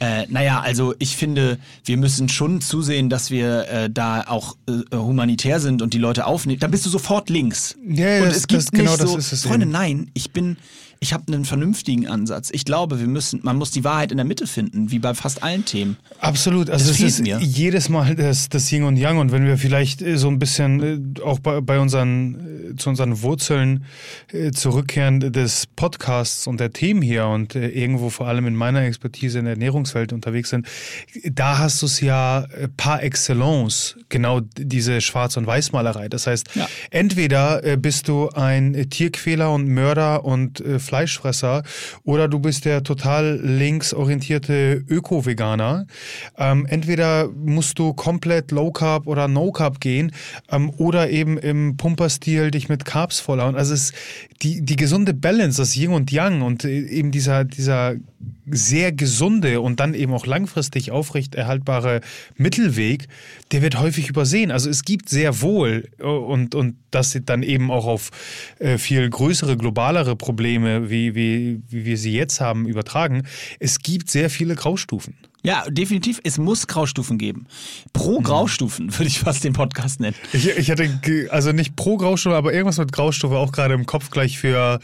äh, 0.00 0.26
naja, 0.28 0.60
also 0.60 0.94
ich 0.98 1.16
finde, 1.16 1.58
wir 1.84 1.96
müssen 1.96 2.28
schon 2.28 2.60
zusehen, 2.60 3.10
dass 3.10 3.30
wir 3.30 3.68
äh, 3.68 3.90
da 3.90 4.24
auch 4.28 4.56
äh, 4.68 4.96
humanitär 4.96 5.58
sind 5.58 5.82
und 5.82 5.92
die 5.92 5.98
Leute 5.98 6.26
aufnehmen. 6.26 6.60
Dann 6.60 6.70
bist 6.70 6.86
du 6.86 6.90
sofort 6.90 7.30
links. 7.30 7.76
Ja, 7.84 8.08
ja 8.08 8.22
und 8.22 8.28
das, 8.28 8.36
es 8.36 8.46
gibt 8.46 8.62
das, 8.62 8.70
genau 8.70 8.92
nicht 8.92 9.02
das 9.02 9.10
so, 9.10 9.18
ist 9.18 9.32
es 9.32 9.42
Freunde, 9.42 9.64
eben. 9.64 9.72
nein, 9.72 10.10
ich 10.14 10.30
bin, 10.30 10.56
ich 11.00 11.12
habe 11.12 11.24
einen 11.28 11.44
vernünftigen 11.44 12.08
Ansatz. 12.08 12.50
Ich 12.52 12.64
glaube, 12.64 12.98
wir 12.98 13.06
müssen, 13.06 13.40
man 13.42 13.56
muss 13.56 13.70
die 13.70 13.84
Wahrheit 13.84 14.10
in 14.10 14.16
der 14.16 14.26
Mitte 14.26 14.46
finden, 14.46 14.90
wie 14.90 14.98
bei 14.98 15.14
fast 15.14 15.42
allen 15.42 15.64
Themen. 15.64 15.96
Absolut. 16.20 16.70
Also 16.70 16.88
das 16.88 16.98
es 16.98 17.18
ist 17.18 17.22
mir. 17.22 17.38
jedes 17.40 17.88
Mal 17.88 18.16
das, 18.16 18.48
das 18.48 18.70
Yin 18.72 18.82
und 18.82 18.96
Yang 18.96 19.18
und 19.18 19.32
wenn 19.32 19.44
wir 19.46 19.58
vielleicht 19.58 20.02
äh, 20.02 20.16
so 20.16 20.28
ein 20.28 20.38
bisschen 20.38 21.16
äh, 21.16 21.20
auch 21.22 21.38
bei, 21.38 21.60
bei 21.60 21.78
unseren, 21.78 22.72
äh, 22.72 22.76
zu 22.76 22.90
unseren 22.90 23.22
Wurzeln 23.22 23.84
zurückkehren 24.52 25.20
des 25.32 25.66
Podcasts 25.66 26.46
und 26.46 26.60
der 26.60 26.72
Themen 26.72 27.02
hier 27.02 27.26
und 27.26 27.54
irgendwo 27.54 28.10
vor 28.10 28.26
allem 28.26 28.46
in 28.46 28.54
meiner 28.54 28.82
Expertise 28.82 29.38
in 29.38 29.44
der 29.44 29.54
Ernährungswelt 29.54 30.12
unterwegs 30.12 30.50
sind, 30.50 30.66
da 31.24 31.58
hast 31.58 31.82
du 31.82 31.86
es 31.86 32.00
ja 32.00 32.46
par 32.76 33.02
excellence, 33.02 33.96
genau 34.08 34.40
diese 34.40 35.00
Schwarz- 35.00 35.36
und 35.36 35.46
Weißmalerei. 35.46 36.08
Das 36.08 36.26
heißt, 36.26 36.54
ja. 36.54 36.68
entweder 36.90 37.76
bist 37.76 38.08
du 38.08 38.28
ein 38.30 38.88
Tierquäler 38.90 39.52
und 39.52 39.68
Mörder 39.68 40.24
und 40.24 40.62
Fleischfresser 40.88 41.62
oder 42.04 42.28
du 42.28 42.38
bist 42.38 42.64
der 42.64 42.82
total 42.82 43.38
linksorientierte 43.42 44.84
Öko-Veganer. 44.88 45.86
Ähm, 46.36 46.66
entweder 46.66 47.28
musst 47.28 47.78
du 47.78 47.92
komplett 47.92 48.50
Low 48.50 48.72
Carb 48.72 49.06
oder 49.06 49.28
No 49.28 49.52
Carb 49.52 49.80
gehen 49.80 50.12
ähm, 50.50 50.70
oder 50.70 51.10
eben 51.10 51.38
im 51.38 51.76
Pumperstil 51.76 52.50
dich 52.50 52.68
mit 52.68 52.84
Carbs 52.84 53.20
vollhauen. 53.20 53.54
Also 53.54 53.74
es, 53.74 53.92
die, 54.42 54.62
die 54.62 54.76
gesunde 54.76 55.14
Balance, 55.14 55.60
das 55.60 55.76
Yin 55.76 55.92
und 55.92 56.10
Yang 56.10 56.42
und 56.42 56.64
äh, 56.64 56.86
eben 56.86 57.10
dieser, 57.10 57.44
dieser 57.44 57.96
sehr 58.50 58.92
gesunde 58.92 59.60
und 59.60 59.80
dann 59.80 59.94
eben 59.94 60.12
auch 60.12 60.26
langfristig 60.26 60.90
aufrechterhaltbare 60.90 62.00
Mittelweg, 62.36 63.08
der 63.52 63.62
wird 63.62 63.78
häufig 63.78 64.08
übersehen. 64.08 64.50
Also 64.50 64.70
es 64.70 64.84
gibt 64.84 65.08
sehr 65.08 65.40
wohl 65.40 65.88
äh, 65.98 66.04
und, 66.04 66.54
und 66.54 66.76
das 66.90 67.18
dann 67.26 67.42
eben 67.42 67.70
auch 67.70 67.86
auf 67.86 68.10
äh, 68.58 68.78
viel 68.78 69.08
größere, 69.08 69.56
globalere 69.56 70.16
Probleme, 70.16 70.77
wie, 70.88 71.14
wie, 71.14 71.60
wie 71.68 71.84
wir 71.84 71.98
sie 71.98 72.12
jetzt 72.12 72.40
haben, 72.40 72.66
übertragen. 72.66 73.24
Es 73.58 73.78
gibt 73.80 74.10
sehr 74.10 74.30
viele 74.30 74.54
Graustufen. 74.54 75.14
Ja, 75.42 75.64
definitiv. 75.68 76.20
Es 76.24 76.36
muss 76.36 76.66
Graustufen 76.66 77.16
geben. 77.16 77.46
Pro 77.92 78.18
mhm. 78.18 78.24
Graustufen 78.24 78.92
würde 78.98 79.08
ich 79.08 79.20
fast 79.20 79.44
den 79.44 79.52
Podcast 79.52 80.00
nennen. 80.00 80.16
Ich, 80.32 80.48
ich 80.48 80.70
hatte 80.70 80.90
also 81.30 81.52
nicht 81.52 81.76
pro 81.76 81.96
Graustufe, 81.96 82.36
aber 82.36 82.52
irgendwas 82.52 82.78
mit 82.78 82.92
Graustufe 82.92 83.36
auch 83.36 83.52
gerade 83.52 83.74
im 83.74 83.86
Kopf 83.86 84.10
gleich 84.10 84.38
für 84.38 84.80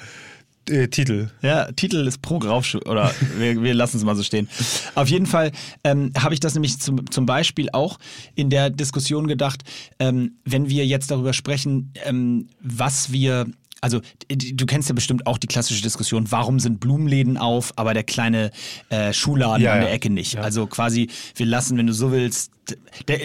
äh, 0.69 0.89
Titel. 0.89 1.29
Ja, 1.43 1.71
Titel 1.73 2.07
ist 2.07 2.23
pro 2.23 2.39
Graustufe. 2.39 2.87
Oder 2.89 3.13
wir, 3.39 3.63
wir 3.63 3.75
lassen 3.75 3.97
es 3.97 4.05
mal 4.05 4.17
so 4.17 4.23
stehen. 4.23 4.49
Auf 4.95 5.09
jeden 5.09 5.27
Fall 5.27 5.53
ähm, 5.83 6.13
habe 6.17 6.35
ich 6.35 6.41
das 6.41 6.55
nämlich 6.55 6.79
zum, 6.79 7.11
zum 7.11 7.27
Beispiel 7.27 7.69
auch 7.73 7.99
in 8.35 8.49
der 8.49 8.71
Diskussion 8.71 9.27
gedacht, 9.27 9.63
ähm, 9.99 10.37
wenn 10.45 10.69
wir 10.69 10.87
jetzt 10.87 11.11
darüber 11.11 11.33
sprechen, 11.33 11.93
ähm, 12.05 12.49
was 12.61 13.13
wir 13.13 13.47
also 13.85 14.01
du 14.29 14.65
kennst 14.65 14.89
ja 14.89 14.95
bestimmt 14.95 15.27
auch 15.27 15.37
die 15.37 15.47
klassische 15.47 15.83
Diskussion, 15.83 16.33
warum 16.33 16.59
sind 16.59 16.81
Blumenläden 16.81 17.37
auf, 17.37 17.75
aber 17.77 17.93
der 17.93 18.03
kleine 18.03 18.51
äh, 18.89 19.13
Schuhladen 19.13 19.63
ja, 19.63 19.75
an 19.75 19.81
der 19.81 19.93
Ecke 19.93 20.09
nicht. 20.09 20.35
Ja. 20.35 20.41
Also 20.41 20.67
quasi, 20.67 21.11
wir 21.37 21.45
lassen, 21.45 21.77
wenn 21.77 21.87
du 21.87 21.93
so 21.93 22.11
willst, 22.11 22.51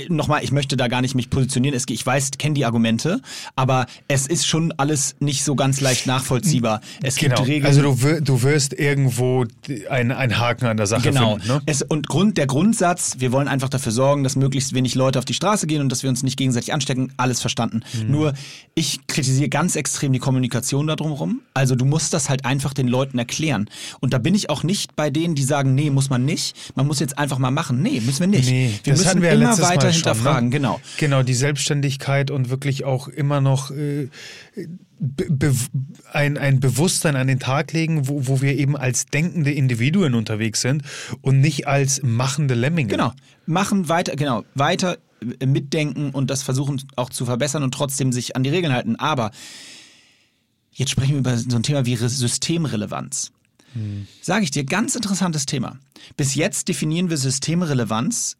nochmal, 0.09 0.43
ich 0.43 0.51
möchte 0.51 0.77
da 0.77 0.87
gar 0.87 1.01
nicht 1.01 1.15
mich 1.15 1.29
positionieren. 1.29 1.75
Es, 1.75 1.85
ich 1.89 2.05
weiß, 2.05 2.31
kenne 2.37 2.55
die 2.55 2.65
Argumente, 2.65 3.21
aber 3.55 3.85
es 4.07 4.27
ist 4.27 4.47
schon 4.47 4.73
alles 4.77 5.15
nicht 5.19 5.43
so 5.43 5.55
ganz 5.55 5.81
leicht 5.81 6.07
nachvollziehbar. 6.07 6.81
Es 7.01 7.15
genau. 7.15 7.35
gibt 7.37 7.47
Regeln. 7.47 7.65
Also 7.65 7.81
du, 7.81 8.21
du 8.21 8.43
wirst 8.43 8.73
irgendwo 8.73 9.45
einen 9.89 10.39
Haken 10.39 10.65
an 10.65 10.77
der 10.77 10.87
Sache 10.87 11.09
genau. 11.09 11.37
finden. 11.37 11.47
Genau. 11.47 11.59
Ne? 11.65 11.85
und 11.87 12.07
Grund, 12.07 12.37
der 12.37 12.47
Grundsatz, 12.47 13.15
wir 13.19 13.31
wollen 13.31 13.47
einfach 13.47 13.69
dafür 13.69 13.91
sorgen, 13.91 14.23
dass 14.23 14.35
möglichst 14.35 14.73
wenig 14.73 14.95
Leute 14.95 15.19
auf 15.19 15.25
die 15.25 15.33
Straße 15.33 15.67
gehen 15.67 15.81
und 15.81 15.89
dass 15.89 16.03
wir 16.03 16.09
uns 16.09 16.23
nicht 16.23 16.37
gegenseitig 16.37 16.73
anstecken, 16.73 17.13
alles 17.17 17.41
verstanden. 17.41 17.81
Mhm. 17.93 18.11
Nur 18.11 18.33
ich 18.75 19.07
kritisiere 19.07 19.49
ganz 19.49 19.75
extrem 19.75 20.13
die 20.13 20.19
Kommunikation 20.19 20.87
da 20.87 20.95
drumherum. 20.95 21.41
Also 21.53 21.75
du 21.75 21.85
musst 21.85 22.13
das 22.13 22.29
halt 22.29 22.45
einfach 22.45 22.73
den 22.73 22.87
Leuten 22.87 23.17
erklären. 23.17 23.69
Und 23.99 24.13
da 24.13 24.17
bin 24.17 24.35
ich 24.35 24.49
auch 24.49 24.63
nicht 24.63 24.95
bei 24.95 25.09
denen, 25.09 25.35
die 25.35 25.43
sagen, 25.43 25.75
nee, 25.75 25.89
muss 25.89 26.09
man 26.09 26.25
nicht. 26.25 26.55
Man 26.75 26.87
muss 26.87 26.99
jetzt 26.99 27.17
einfach 27.17 27.37
mal 27.37 27.51
machen. 27.51 27.81
Nee, 27.81 28.01
müssen 28.01 28.21
wir 28.21 28.27
nicht. 28.27 28.49
Nee, 28.49 28.71
wir 28.83 28.93
müssen 28.93 29.21
wir 29.21 29.28
immer 29.33 29.57
weiter 29.59 29.91
schon, 29.91 29.93
hinterfragen, 29.93 30.49
ne? 30.49 30.55
genau. 30.55 30.81
Genau, 30.97 31.23
die 31.23 31.33
Selbstständigkeit 31.33 32.31
und 32.31 32.49
wirklich 32.49 32.85
auch 32.85 33.07
immer 33.07 33.41
noch 33.41 33.71
äh, 33.71 34.09
be 34.99 35.55
ein, 36.11 36.37
ein 36.37 36.59
Bewusstsein 36.59 37.15
an 37.15 37.27
den 37.27 37.39
Tag 37.39 37.71
legen, 37.71 38.07
wo, 38.07 38.27
wo 38.27 38.41
wir 38.41 38.57
eben 38.57 38.75
als 38.75 39.05
denkende 39.05 39.51
Individuen 39.51 40.13
unterwegs 40.13 40.61
sind 40.61 40.83
und 41.21 41.39
nicht 41.39 41.67
als 41.67 42.01
machende 42.03 42.53
Lemminge. 42.53 42.89
Genau, 42.89 43.13
machen 43.45 43.89
weiter, 43.89 44.15
genau, 44.15 44.43
weiter 44.55 44.97
mitdenken 45.45 46.11
und 46.11 46.29
das 46.29 46.43
versuchen 46.43 46.81
auch 46.95 47.09
zu 47.09 47.25
verbessern 47.25 47.63
und 47.63 47.73
trotzdem 47.73 48.11
sich 48.11 48.35
an 48.35 48.43
die 48.43 48.49
Regeln 48.49 48.73
halten. 48.73 48.95
Aber 48.97 49.31
jetzt 50.71 50.91
sprechen 50.91 51.11
wir 51.11 51.19
über 51.19 51.37
so 51.37 51.55
ein 51.55 51.63
Thema 51.63 51.85
wie 51.85 51.95
Systemrelevanz. 51.95 53.31
Hm. 53.73 54.07
Sage 54.21 54.43
ich 54.43 54.51
dir, 54.51 54.63
ganz 54.63 54.95
interessantes 54.95 55.45
Thema. 55.45 55.77
Bis 56.17 56.35
jetzt 56.35 56.67
definieren 56.67 57.09
wir 57.09 57.17
Systemrelevanz 57.17 58.37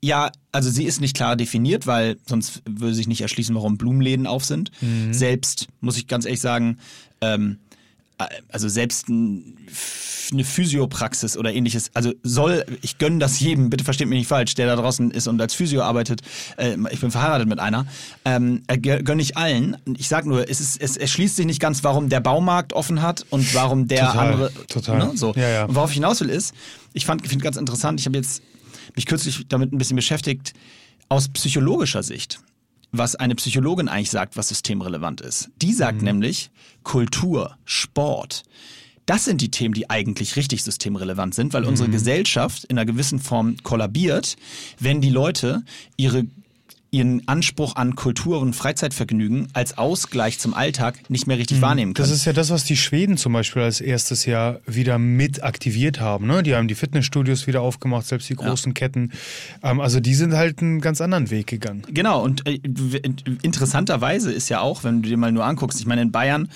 ja, 0.00 0.30
also 0.52 0.70
sie 0.70 0.84
ist 0.84 1.00
nicht 1.00 1.16
klar 1.16 1.36
definiert, 1.36 1.86
weil 1.86 2.18
sonst 2.26 2.62
würde 2.68 2.94
sich 2.94 3.08
nicht 3.08 3.20
erschließen, 3.20 3.54
warum 3.54 3.78
Blumenläden 3.78 4.26
auf 4.26 4.44
sind. 4.44 4.70
Mhm. 4.80 5.12
Selbst, 5.12 5.66
muss 5.80 5.96
ich 5.96 6.06
ganz 6.06 6.24
ehrlich 6.24 6.40
sagen, 6.40 6.78
ähm, 7.20 7.58
äh, 8.18 8.26
also 8.48 8.68
selbst 8.68 9.08
eine 9.08 10.44
Physiopraxis 10.44 11.36
oder 11.36 11.52
ähnliches, 11.52 11.90
also 11.94 12.12
soll, 12.22 12.64
ich 12.82 12.98
gönne 12.98 13.18
das 13.18 13.40
jedem, 13.40 13.70
bitte 13.70 13.82
versteht 13.82 14.08
mich 14.08 14.18
nicht 14.18 14.28
falsch, 14.28 14.54
der 14.54 14.66
da 14.66 14.76
draußen 14.76 15.10
ist 15.10 15.26
und 15.26 15.40
als 15.40 15.54
Physio 15.54 15.82
arbeitet, 15.82 16.20
äh, 16.58 16.76
ich 16.90 17.00
bin 17.00 17.10
verheiratet 17.10 17.48
mit 17.48 17.58
einer, 17.58 17.86
ähm, 18.24 18.62
äh, 18.68 18.78
gönne 18.78 19.22
ich 19.22 19.36
allen. 19.36 19.78
Ich 19.96 20.06
sag 20.06 20.26
nur, 20.26 20.48
es, 20.48 20.60
ist, 20.60 20.80
es 20.80 20.96
erschließt 20.96 21.36
sich 21.36 21.46
nicht 21.46 21.60
ganz, 21.60 21.82
warum 21.82 22.08
der 22.08 22.20
Baumarkt 22.20 22.72
offen 22.72 23.02
hat 23.02 23.24
und 23.30 23.52
warum 23.54 23.88
der 23.88 24.06
total, 24.06 24.32
andere. 24.32 24.52
Total. 24.68 24.98
Ne, 24.98 25.12
so. 25.16 25.32
Ja, 25.34 25.48
ja. 25.48 25.64
Und 25.64 25.74
worauf 25.74 25.90
ich 25.90 25.94
hinaus 25.94 26.20
will 26.20 26.30
ist, 26.30 26.54
ich 26.92 27.06
finde 27.06 27.38
ganz 27.38 27.56
interessant, 27.56 27.98
ich 27.98 28.06
habe 28.06 28.16
jetzt 28.16 28.42
mich 28.98 29.06
kürzlich 29.06 29.46
damit 29.48 29.72
ein 29.72 29.78
bisschen 29.78 29.96
beschäftigt, 29.96 30.52
aus 31.08 31.28
psychologischer 31.28 32.02
Sicht, 32.02 32.40
was 32.92 33.14
eine 33.14 33.34
Psychologin 33.36 33.88
eigentlich 33.88 34.10
sagt, 34.10 34.36
was 34.36 34.48
systemrelevant 34.48 35.20
ist. 35.20 35.50
Die 35.62 35.72
sagt 35.72 35.98
mhm. 35.98 36.04
nämlich 36.04 36.50
Kultur, 36.82 37.56
Sport. 37.64 38.42
Das 39.06 39.24
sind 39.24 39.40
die 39.40 39.50
Themen, 39.50 39.72
die 39.72 39.88
eigentlich 39.88 40.36
richtig 40.36 40.62
systemrelevant 40.64 41.34
sind, 41.34 41.54
weil 41.54 41.62
mhm. 41.62 41.68
unsere 41.68 41.88
Gesellschaft 41.88 42.64
in 42.64 42.76
einer 42.76 42.84
gewissen 42.84 43.20
Form 43.20 43.56
kollabiert, 43.62 44.36
wenn 44.78 45.00
die 45.00 45.08
Leute 45.08 45.62
ihre 45.96 46.26
ihren 46.90 47.26
Anspruch 47.28 47.76
an 47.76 47.96
Kultur 47.96 48.40
und 48.40 48.54
Freizeitvergnügen 48.54 49.48
als 49.52 49.76
Ausgleich 49.76 50.38
zum 50.38 50.54
Alltag 50.54 51.10
nicht 51.10 51.26
mehr 51.26 51.36
richtig 51.36 51.58
mhm. 51.58 51.62
wahrnehmen 51.62 51.94
können. 51.94 52.08
Das 52.08 52.16
ist 52.16 52.24
ja 52.24 52.32
das, 52.32 52.50
was 52.50 52.64
die 52.64 52.76
Schweden 52.76 53.16
zum 53.16 53.34
Beispiel 53.34 53.62
als 53.62 53.80
erstes 53.80 54.24
Jahr 54.24 54.60
wieder 54.66 54.98
mit 54.98 55.42
aktiviert 55.42 56.00
haben. 56.00 56.26
Ne? 56.26 56.42
Die 56.42 56.54
haben 56.54 56.66
die 56.66 56.74
Fitnessstudios 56.74 57.46
wieder 57.46 57.60
aufgemacht, 57.60 58.06
selbst 58.06 58.28
die 58.30 58.36
großen 58.36 58.70
ja. 58.70 58.74
Ketten. 58.74 59.12
Ähm, 59.62 59.80
also 59.80 60.00
die 60.00 60.14
sind 60.14 60.32
halt 60.32 60.60
einen 60.60 60.80
ganz 60.80 61.00
anderen 61.00 61.30
Weg 61.30 61.46
gegangen. 61.46 61.82
Genau, 61.92 62.22
und 62.22 62.46
äh, 62.46 62.58
interessanterweise 63.42 64.32
ist 64.32 64.48
ja 64.48 64.60
auch, 64.60 64.84
wenn 64.84 65.02
du 65.02 65.08
dir 65.10 65.16
mal 65.18 65.32
nur 65.32 65.44
anguckst, 65.44 65.80
ich 65.80 65.86
meine 65.86 66.02
in 66.02 66.12
Bayern 66.12 66.48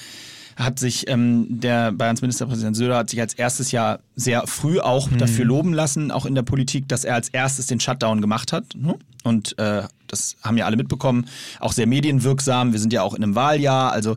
hat 0.56 0.78
sich 0.78 1.08
ähm, 1.08 1.46
der 1.48 1.92
Bayerns 1.92 2.20
Ministerpräsident 2.20 2.76
Söder 2.76 2.96
hat 2.96 3.10
sich 3.10 3.20
als 3.20 3.34
erstes 3.34 3.72
Jahr 3.72 4.00
sehr 4.16 4.46
früh 4.46 4.80
auch 4.80 5.10
mhm. 5.10 5.18
dafür 5.18 5.44
loben 5.44 5.72
lassen, 5.72 6.10
auch 6.10 6.26
in 6.26 6.34
der 6.34 6.42
Politik, 6.42 6.88
dass 6.88 7.04
er 7.04 7.14
als 7.14 7.28
erstes 7.30 7.66
den 7.66 7.80
Shutdown 7.80 8.20
gemacht 8.20 8.52
hat. 8.52 8.64
Ne? 8.76 8.96
Und 9.24 9.58
äh, 9.58 9.84
das 10.12 10.36
haben 10.42 10.56
ja 10.56 10.66
alle 10.66 10.76
mitbekommen, 10.76 11.26
auch 11.58 11.72
sehr 11.72 11.86
medienwirksam. 11.86 12.72
Wir 12.72 12.78
sind 12.78 12.92
ja 12.92 13.02
auch 13.02 13.14
in 13.14 13.24
einem 13.24 13.34
Wahljahr, 13.34 13.92
also 13.92 14.16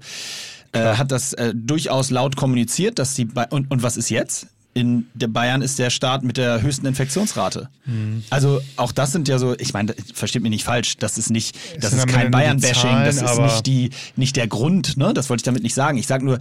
äh, 0.74 0.96
hat 0.96 1.12
das 1.12 1.34
äh, 1.34 1.54
durchaus 1.56 2.12
laut 2.12 2.36
kommuniziert, 2.36 3.00
dass 3.00 3.16
die 3.16 3.25
ba 3.25 3.48
und, 3.50 3.72
und 3.72 3.82
was 3.82 3.98
ist 3.98 4.10
jetzt? 4.10 4.48
in 4.78 5.08
der 5.14 5.30
Bayern 5.30 5.62
ist 5.62 5.80
der 5.80 5.90
Staat 5.90 6.24
mit 6.24 6.36
der 6.36 6.62
höchsten 6.62 6.86
Infektionsrate. 6.86 7.70
Mhm. 7.86 8.25
Also 8.30 8.60
auch 8.75 8.92
das 8.92 9.14
sind 9.14 9.30
ja 9.30 9.40
so, 9.40 9.58
ich 9.58 9.72
meine, 9.72 9.96
versteht 10.14 10.42
mich 10.42 10.50
nicht 10.50 10.66
falsch, 10.66 10.98
das 10.98 11.18
ist 11.18 11.30
nicht, 11.30 11.58
das 11.80 11.94
ist 11.94 12.08
kein 12.08 12.30
Bayern-Bashing, 12.30 13.06
das 13.06 13.22
ist 13.22 13.40
nicht 13.40 13.66
die, 13.66 13.92
nicht 14.18 14.36
der 14.36 14.48
Grund, 14.48 14.98
ne? 14.98 15.14
Das 15.14 15.30
wollte 15.30 15.40
ich 15.40 15.46
damit 15.46 15.64
nicht 15.64 15.75
sagen. 15.75 15.98
Ich 15.98 16.08
sage 16.08 16.25
nur, 16.25 16.40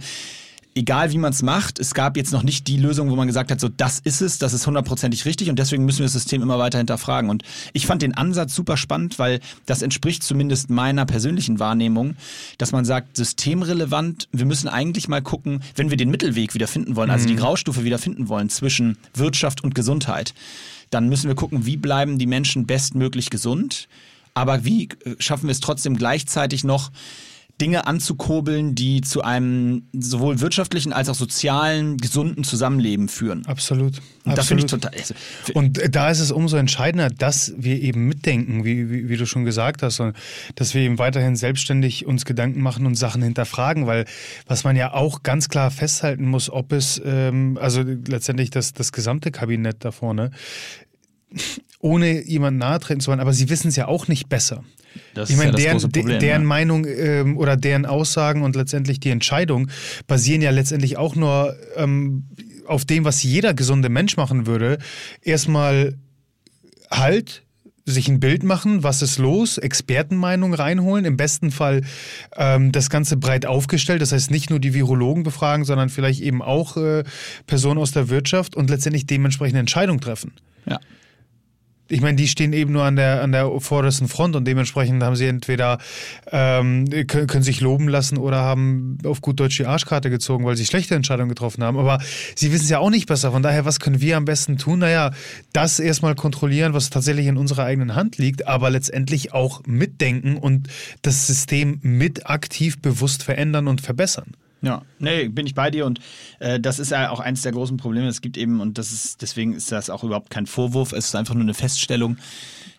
egal 0.75 1.11
wie 1.11 1.17
man 1.17 1.31
es 1.31 1.41
macht, 1.41 1.79
es 1.79 1.93
gab 1.93 2.17
jetzt 2.17 2.33
noch 2.33 2.43
nicht 2.43 2.67
die 2.67 2.77
Lösung, 2.77 3.09
wo 3.09 3.15
man 3.15 3.27
gesagt 3.27 3.49
hat, 3.49 3.61
so 3.61 3.69
das 3.69 3.99
ist 3.99 4.21
es, 4.21 4.37
das 4.37 4.53
ist 4.53 4.67
hundertprozentig 4.67 5.25
richtig 5.25 5.49
und 5.49 5.57
deswegen 5.57 5.85
müssen 5.85 5.99
wir 5.99 6.05
das 6.05 6.13
System 6.13 6.41
immer 6.41 6.59
weiter 6.59 6.77
hinterfragen. 6.77 7.29
Und 7.29 7.43
ich 7.71 7.87
fand 7.87 8.01
den 8.01 8.13
Ansatz 8.13 8.53
super 8.53 8.75
spannend, 8.75 9.17
weil 9.17 9.39
das 9.65 9.81
entspricht 9.81 10.21
zumindest 10.21 10.69
meiner 10.69 11.05
persönlichen 11.05 11.59
Wahrnehmung, 11.59 12.17
dass 12.57 12.73
man 12.73 12.83
sagt, 12.83 13.15
systemrelevant, 13.15 14.27
wir 14.33 14.45
müssen 14.45 14.67
eigentlich 14.67 15.07
mal 15.07 15.21
gucken, 15.21 15.61
wenn 15.75 15.89
wir 15.89 15.97
den 15.97 16.11
Mittelweg 16.11 16.53
wieder 16.53 16.67
finden 16.67 16.97
wollen, 16.97 17.09
also 17.09 17.25
die 17.25 17.33
mhm. 17.33 17.39
Graustufe 17.39 17.85
wieder 17.85 17.97
finden 17.97 18.27
wollen 18.27 18.49
zwischen 18.49 18.97
Wirtschaft 19.13 19.63
und 19.63 19.75
Gesundheit, 19.75 20.33
dann 20.89 21.07
müssen 21.07 21.29
wir 21.29 21.35
gucken, 21.35 21.65
wie 21.65 21.77
bleiben 21.77 22.19
die 22.19 22.27
Menschen 22.27 22.65
bestmöglich 22.67 23.29
gesund, 23.29 23.87
aber 24.33 24.65
wie 24.65 24.89
äh, 25.05 25.15
schaffen 25.19 25.47
wir 25.47 25.51
es 25.51 25.61
trotzdem 25.61 25.95
gleichzeitig 25.95 26.65
noch, 26.65 26.91
Dinge 27.61 27.87
anzukurbeln, 27.87 28.75
die 28.75 28.99
zu 28.99 29.21
einem 29.21 29.83
sowohl 29.93 30.41
wirtschaftlichen 30.41 30.91
als 30.91 31.07
auch 31.07 31.15
sozialen, 31.15 31.97
gesunden 31.97 32.43
Zusammenleben 32.43 33.07
führen. 33.07 33.45
Absolut. 33.45 34.01
Und 34.25 34.37
da 34.37 34.43
finde 34.43 34.63
ich 34.65 34.71
total. 34.71 34.91
Also, 34.97 35.13
und 35.53 35.79
da 35.95 36.09
ist 36.09 36.19
es 36.19 36.31
umso 36.31 36.57
entscheidender, 36.57 37.09
dass 37.09 37.53
wir 37.57 37.81
eben 37.81 38.07
mitdenken, 38.07 38.65
wie, 38.65 38.89
wie, 38.89 39.07
wie, 39.07 39.17
du 39.17 39.25
schon 39.25 39.45
gesagt 39.45 39.83
hast, 39.83 40.01
und 40.01 40.17
dass 40.55 40.73
wir 40.73 40.81
eben 40.81 40.97
weiterhin 40.97 41.37
selbstständig 41.37 42.05
uns 42.05 42.25
Gedanken 42.25 42.61
machen 42.61 42.85
und 42.85 42.95
Sachen 42.95 43.21
hinterfragen, 43.21 43.87
weil 43.87 44.05
was 44.47 44.63
man 44.65 44.75
ja 44.75 44.93
auch 44.93 45.23
ganz 45.23 45.47
klar 45.47 45.71
festhalten 45.71 46.25
muss, 46.25 46.49
ob 46.49 46.73
es, 46.73 47.01
ähm, 47.05 47.57
also 47.61 47.81
letztendlich 47.81 48.49
das, 48.49 48.73
das 48.73 48.91
gesamte 48.91 49.31
Kabinett 49.31 49.77
da 49.79 49.91
vorne, 49.91 50.31
ohne 51.79 52.25
jemanden 52.25 52.59
nahe 52.59 52.79
treten 52.79 52.99
zu 52.99 53.09
wollen, 53.09 53.19
aber 53.19 53.33
sie 53.33 53.49
wissen 53.49 53.67
es 53.67 53.75
ja 53.75 53.87
auch 53.87 54.07
nicht 54.07 54.27
besser. 54.29 54.63
Das 55.13 55.29
ich 55.29 55.37
meine, 55.37 55.51
ja 55.51 55.57
deren, 55.57 55.81
Problem, 55.81 56.19
deren 56.19 56.41
ja. 56.41 56.47
Meinung 56.47 56.85
ähm, 56.85 57.37
oder 57.37 57.57
deren 57.57 57.85
Aussagen 57.85 58.43
und 58.43 58.55
letztendlich 58.55 58.99
die 58.99 59.09
Entscheidung 59.09 59.69
basieren 60.07 60.41
ja 60.41 60.51
letztendlich 60.51 60.97
auch 60.97 61.15
nur 61.15 61.55
ähm, 61.75 62.25
auf 62.65 62.85
dem, 62.85 63.05
was 63.05 63.21
jeder 63.23 63.53
gesunde 63.53 63.89
Mensch 63.89 64.17
machen 64.17 64.47
würde. 64.47 64.79
Erstmal 65.21 65.95
halt, 66.89 67.43
sich 67.87 68.07
ein 68.07 68.19
Bild 68.19 68.43
machen, 68.43 68.81
was 68.81 69.03
ist 69.03 69.19
los, 69.19 69.59
Expertenmeinung 69.59 70.55
reinholen, 70.55 71.05
im 71.05 71.17
besten 71.17 71.51
Fall 71.51 71.81
ähm, 72.35 72.71
das 72.71 72.89
Ganze 72.89 73.15
breit 73.15 73.45
aufgestellt, 73.45 74.01
das 74.01 74.11
heißt 74.11 74.31
nicht 74.31 74.49
nur 74.49 74.59
die 74.59 74.73
Virologen 74.73 75.21
befragen, 75.21 75.65
sondern 75.65 75.89
vielleicht 75.89 76.21
eben 76.21 76.41
auch 76.41 76.77
äh, 76.77 77.03
Personen 77.45 77.79
aus 77.79 77.91
der 77.91 78.09
Wirtschaft 78.09 78.55
und 78.55 78.71
letztendlich 78.71 79.05
dementsprechende 79.05 79.59
Entscheidung 79.59 79.99
treffen. 79.99 80.33
Ja 80.65 80.79
ich 81.87 82.01
meine, 82.01 82.15
die 82.15 82.27
stehen 82.27 82.53
eben 82.53 82.71
nur 82.71 82.83
an 82.83 82.95
der, 82.95 83.21
an 83.21 83.31
der 83.31 83.49
vordersten 83.59 84.07
Front 84.07 84.35
und 84.35 84.45
dementsprechend 84.45 85.03
haben 85.03 85.15
sie 85.15 85.27
entweder 85.27 85.77
ähm, 86.31 86.89
können, 87.07 87.27
können 87.27 87.43
sich 87.43 87.61
loben 87.61 87.87
lassen 87.87 88.17
oder 88.17 88.37
haben 88.37 88.97
auf 89.05 89.21
gut 89.21 89.39
Deutsch 89.39 89.57
die 89.57 89.65
Arschkarte 89.65 90.09
gezogen, 90.09 90.45
weil 90.45 90.55
sie 90.55 90.65
schlechte 90.65 90.95
Entscheidungen 90.95 91.29
getroffen 91.29 91.63
haben. 91.63 91.77
Aber 91.77 91.99
sie 92.35 92.51
wissen 92.51 92.63
es 92.63 92.69
ja 92.69 92.79
auch 92.79 92.89
nicht 92.89 93.07
besser. 93.07 93.31
Von 93.31 93.43
daher, 93.43 93.65
was 93.65 93.79
können 93.79 94.01
wir 94.01 94.17
am 94.17 94.25
besten 94.25 94.57
tun? 94.57 94.79
Naja, 94.79 95.11
das 95.53 95.79
erstmal 95.79 96.15
kontrollieren, 96.15 96.73
was 96.73 96.89
tatsächlich 96.89 97.27
in 97.27 97.37
unserer 97.37 97.65
eigenen 97.65 97.95
Hand 97.95 98.17
liegt, 98.17 98.47
aber 98.47 98.69
letztendlich 98.69 99.33
auch 99.33 99.61
mitdenken 99.67 100.37
und 100.37 100.67
das 101.03 101.27
System 101.27 101.79
mit 101.81 102.29
aktiv 102.29 102.81
bewusst 102.81 103.21
verändern 103.21 103.67
und 103.67 103.81
verbessern. 103.81 104.35
Ja, 104.61 104.81
nee, 104.99 105.27
bin 105.27 105.45
ich 105.45 105.53
bei 105.53 105.69
dir 105.69 105.85
und 105.85 105.99
äh, 106.39 106.59
das 106.59 106.79
ist 106.79 106.91
ja 106.91 107.11
auch 107.11 107.19
eines 107.19 107.43
der 107.43 107.51
großen 107.51 107.77
Probleme. 107.77 108.07
Es 108.07 108.21
gibt 108.21 108.37
eben, 108.37 108.61
und 108.61 108.77
das 108.77 108.91
ist, 108.91 109.21
deswegen 109.21 109.53
ist 109.53 109.71
das 109.71 109.89
auch 109.89 110.03
überhaupt 110.03 110.29
kein 110.29 110.47
Vorwurf, 110.47 110.91
es 110.91 111.05
ist 111.05 111.15
einfach 111.15 111.35
nur 111.35 111.43
eine 111.43 111.53
Feststellung. 111.53 112.17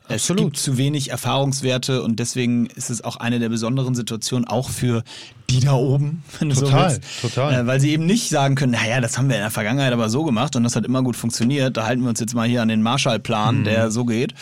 Absolut. 0.09 0.41
Es 0.41 0.45
gibt 0.47 0.57
zu 0.57 0.79
wenig 0.79 1.11
Erfahrungswerte 1.11 2.03
und 2.03 2.19
deswegen 2.21 2.67
ist 2.67 2.91
es 2.91 3.03
auch 3.03 3.17
eine 3.17 3.41
der 3.41 3.49
besonderen 3.49 3.95
Situationen, 3.95 4.47
auch 4.47 4.71
für 4.71 5.03
die 5.51 5.61
da 5.61 5.75
oben, 5.75 6.23
wenn 6.39 6.51
du 6.51 6.57
total, 6.57 6.91
so 6.91 6.97
willst. 6.97 7.21
Total, 7.21 7.55
äh, 7.55 7.67
Weil 7.67 7.81
sie 7.81 7.91
eben 7.91 8.07
nicht 8.07 8.29
sagen 8.29 8.55
können, 8.55 8.73
naja, 8.73 9.01
das 9.01 9.17
haben 9.19 9.29
wir 9.29 9.37
in 9.37 9.43
der 9.43 9.51
Vergangenheit 9.51 9.93
aber 9.93 10.09
so 10.09 10.25
gemacht 10.25 10.57
und 10.57 10.65
das 10.65 10.77
hat 10.77 10.85
immer 10.85 11.03
gut 11.03 11.17
funktioniert. 11.17 11.77
Da 11.77 11.87
halten 11.87 12.03
wir 12.03 12.09
uns 12.09 12.21
jetzt 12.21 12.35
mal 12.35 12.49
hier 12.49 12.63
an 12.63 12.69
den 12.69 12.83
Marshallplan, 12.83 13.61
mhm. 13.61 13.65
der 13.65 13.91
so 13.91 14.05
geht. 14.05 14.33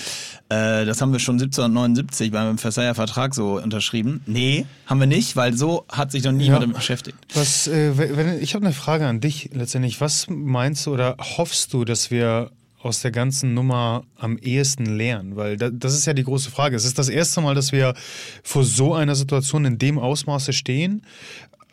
Äh, 0.49 0.85
das 0.85 1.01
haben 1.01 1.13
wir 1.13 1.19
schon 1.19 1.35
1779 1.35 2.31
beim 2.31 2.59
Versailler 2.59 2.95
Vertrag 2.95 3.35
so 3.35 3.61
unterschrieben. 3.61 4.23
Nee, 4.27 4.67
haben 4.87 5.01
wir 5.01 5.07
nicht, 5.07 5.37
weil 5.37 5.55
so 5.55 5.85
hat 5.91 6.13
sich 6.13 6.25
noch 6.25 6.33
niemand 6.33 6.67
ja. 6.67 6.73
beschäftigt. 6.73 7.19
Was, 7.35 7.67
äh, 7.67 7.97
wenn, 7.97 8.41
ich 8.43 8.55
habe 8.55 8.65
eine 8.65 8.75
Frage 8.75 9.07
an 9.07 9.21
dich 9.21 9.51
letztendlich. 9.53 10.01
Was 10.01 10.27
meinst 10.29 10.87
du 10.87 10.93
oder 10.93 11.17
hoffst 11.19 11.73
du, 11.73 11.85
dass 11.85 12.11
wir 12.11 12.51
aus 12.85 13.00
der 13.00 13.11
ganzen 13.11 13.55
Nummer 13.55 14.05
am 14.17 14.38
ehesten 14.38 14.87
lernen? 14.87 15.37
Weil 15.37 15.57
das 15.57 15.95
ist 15.95 16.07
ja 16.07 16.12
die 16.12 16.25
große 16.25 16.50
Frage. 16.50 16.76
Es 16.76 16.85
ist 16.85 16.99
das 16.99 17.09
erste 17.09 17.41
Mal, 17.41 17.55
dass 17.55 17.73
wir 17.73 17.95
vor 18.43 18.64
so 18.64 18.95
einer 18.95 19.14
Situation 19.14 19.64
in 19.64 19.79
dem 19.79 19.99
Ausmaße 19.99 20.53
stehen. 20.53 21.03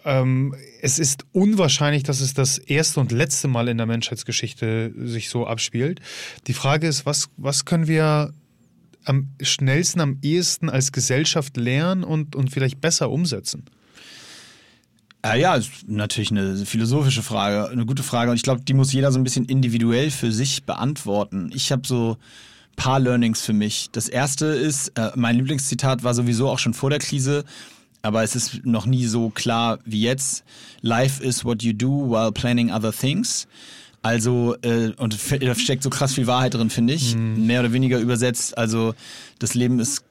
Ähm, 0.03 0.55
es 0.81 0.99
ist 0.99 1.25
unwahrscheinlich, 1.31 2.03
dass 2.03 2.21
es 2.21 2.33
das 2.33 2.57
erste 2.57 2.99
und 2.99 3.11
letzte 3.11 3.47
Mal 3.47 3.67
in 3.67 3.77
der 3.77 3.85
Menschheitsgeschichte 3.85 4.93
sich 4.95 5.29
so 5.29 5.45
abspielt. 5.45 5.99
Die 6.47 6.53
Frage 6.53 6.87
ist, 6.87 7.05
was, 7.05 7.29
was 7.37 7.65
können 7.65 7.87
wir 7.87 8.33
am 9.03 9.29
schnellsten, 9.41 9.99
am 9.99 10.17
ehesten 10.21 10.69
als 10.69 10.91
Gesellschaft 10.91 11.57
lernen 11.57 12.03
und, 12.03 12.35
und 12.35 12.51
vielleicht 12.51 12.81
besser 12.81 13.11
umsetzen? 13.11 13.65
Ja, 15.23 15.35
ja, 15.35 15.55
ist 15.55 15.87
natürlich 15.87 16.31
eine 16.31 16.65
philosophische 16.65 17.21
Frage, 17.21 17.69
eine 17.69 17.85
gute 17.85 18.03
Frage. 18.03 18.31
Und 18.31 18.37
ich 18.37 18.43
glaube, 18.43 18.61
die 18.61 18.73
muss 18.73 18.91
jeder 18.91 19.11
so 19.11 19.19
ein 19.19 19.23
bisschen 19.23 19.45
individuell 19.45 20.09
für 20.09 20.31
sich 20.31 20.63
beantworten. 20.63 21.51
Ich 21.53 21.71
habe 21.71 21.83
so 21.85 22.17
ein 22.17 22.75
paar 22.75 22.99
Learnings 22.99 23.41
für 23.41 23.53
mich. 23.53 23.89
Das 23.91 24.09
erste 24.09 24.47
ist, 24.47 24.97
äh, 24.97 25.11
mein 25.15 25.35
Lieblingszitat 25.35 26.03
war 26.03 26.15
sowieso 26.15 26.49
auch 26.49 26.57
schon 26.57 26.73
vor 26.73 26.89
der 26.89 26.99
Krise, 26.99 27.45
aber 28.01 28.23
es 28.23 28.35
ist 28.35 28.65
noch 28.65 28.87
nie 28.87 29.05
so 29.05 29.29
klar 29.29 29.77
wie 29.85 30.01
jetzt. 30.01 30.43
Life 30.81 31.23
is 31.23 31.45
what 31.45 31.61
you 31.61 31.73
do 31.73 32.09
while 32.09 32.31
planning 32.31 32.71
other 32.71 32.91
things. 32.91 33.47
Also, 34.01 34.55
äh, 34.63 34.93
und 34.97 35.15
da 35.41 35.53
steckt 35.53 35.83
so 35.83 35.91
krass 35.91 36.15
viel 36.15 36.25
Wahrheit 36.25 36.55
drin, 36.55 36.71
finde 36.71 36.93
ich. 36.93 37.15
Mhm. 37.15 37.45
Mehr 37.45 37.59
oder 37.59 37.73
weniger 37.73 37.99
übersetzt. 37.99 38.57
Also, 38.57 38.95
das 39.37 39.53
Leben 39.53 39.79
ist 39.79 40.03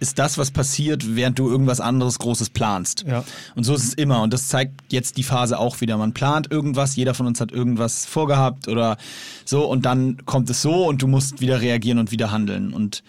ist 0.00 0.18
das, 0.18 0.38
was 0.38 0.50
passiert, 0.50 1.14
während 1.14 1.38
du 1.38 1.48
irgendwas 1.48 1.80
anderes 1.80 2.18
Großes 2.18 2.50
planst. 2.50 3.04
Ja. 3.06 3.24
Und 3.54 3.64
so 3.64 3.74
ist 3.74 3.84
es 3.84 3.94
immer. 3.94 4.22
Und 4.22 4.32
das 4.32 4.48
zeigt 4.48 4.92
jetzt 4.92 5.16
die 5.16 5.22
Phase 5.22 5.58
auch 5.58 5.80
wieder. 5.80 5.96
Man 5.96 6.12
plant 6.12 6.50
irgendwas, 6.50 6.96
jeder 6.96 7.14
von 7.14 7.26
uns 7.26 7.40
hat 7.40 7.52
irgendwas 7.52 8.06
vorgehabt 8.06 8.68
oder 8.68 8.96
so, 9.44 9.64
und 9.64 9.86
dann 9.86 10.24
kommt 10.26 10.50
es 10.50 10.62
so 10.62 10.86
und 10.86 11.02
du 11.02 11.06
musst 11.06 11.40
wieder 11.40 11.60
reagieren 11.60 11.98
und 11.98 12.10
wieder 12.10 12.32
handeln. 12.32 12.72
Und 12.72 13.04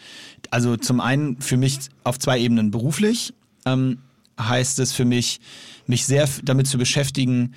also 0.52 0.78
zum 0.78 1.00
einen 1.00 1.42
für 1.42 1.58
mich 1.58 1.80
auf 2.04 2.20
zwei 2.20 2.40
Ebenen 2.40 2.72
beruflich 2.72 3.34
ähm, 3.66 4.00
heißt 4.40 4.80
es 4.80 4.94
für 4.94 5.06
mich, 5.06 5.40
mich 5.88 6.06
sehr 6.06 6.30
damit 6.44 6.68
zu 6.68 6.78
beschäftigen, 6.78 7.54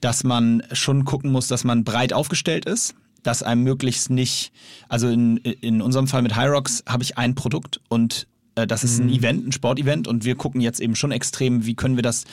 dass 0.00 0.24
man 0.24 0.62
schon 0.72 1.04
gucken 1.04 1.30
muss, 1.30 1.46
dass 1.46 1.64
man 1.64 1.84
breit 1.84 2.12
aufgestellt 2.12 2.64
ist 2.64 2.94
dass 3.24 3.42
einem 3.42 3.64
möglichst 3.64 4.10
nicht, 4.10 4.52
also 4.88 5.08
in, 5.08 5.38
in 5.38 5.82
unserem 5.82 6.06
Fall 6.06 6.22
mit 6.22 6.36
Hyrox 6.36 6.84
habe 6.86 7.02
ich 7.02 7.18
ein 7.18 7.34
Produkt 7.34 7.80
und 7.88 8.28
äh, 8.54 8.66
das 8.66 8.84
ist 8.84 9.00
ein 9.00 9.06
mhm. 9.06 9.12
Event, 9.12 9.48
ein 9.48 9.52
Sportevent 9.52 10.06
und 10.06 10.24
wir 10.24 10.36
gucken 10.36 10.60
jetzt 10.60 10.80
eben 10.80 10.94
schon 10.94 11.10
extrem, 11.10 11.66
wie 11.66 11.74
können 11.74 11.96
wir 11.96 12.02
das 12.02 12.24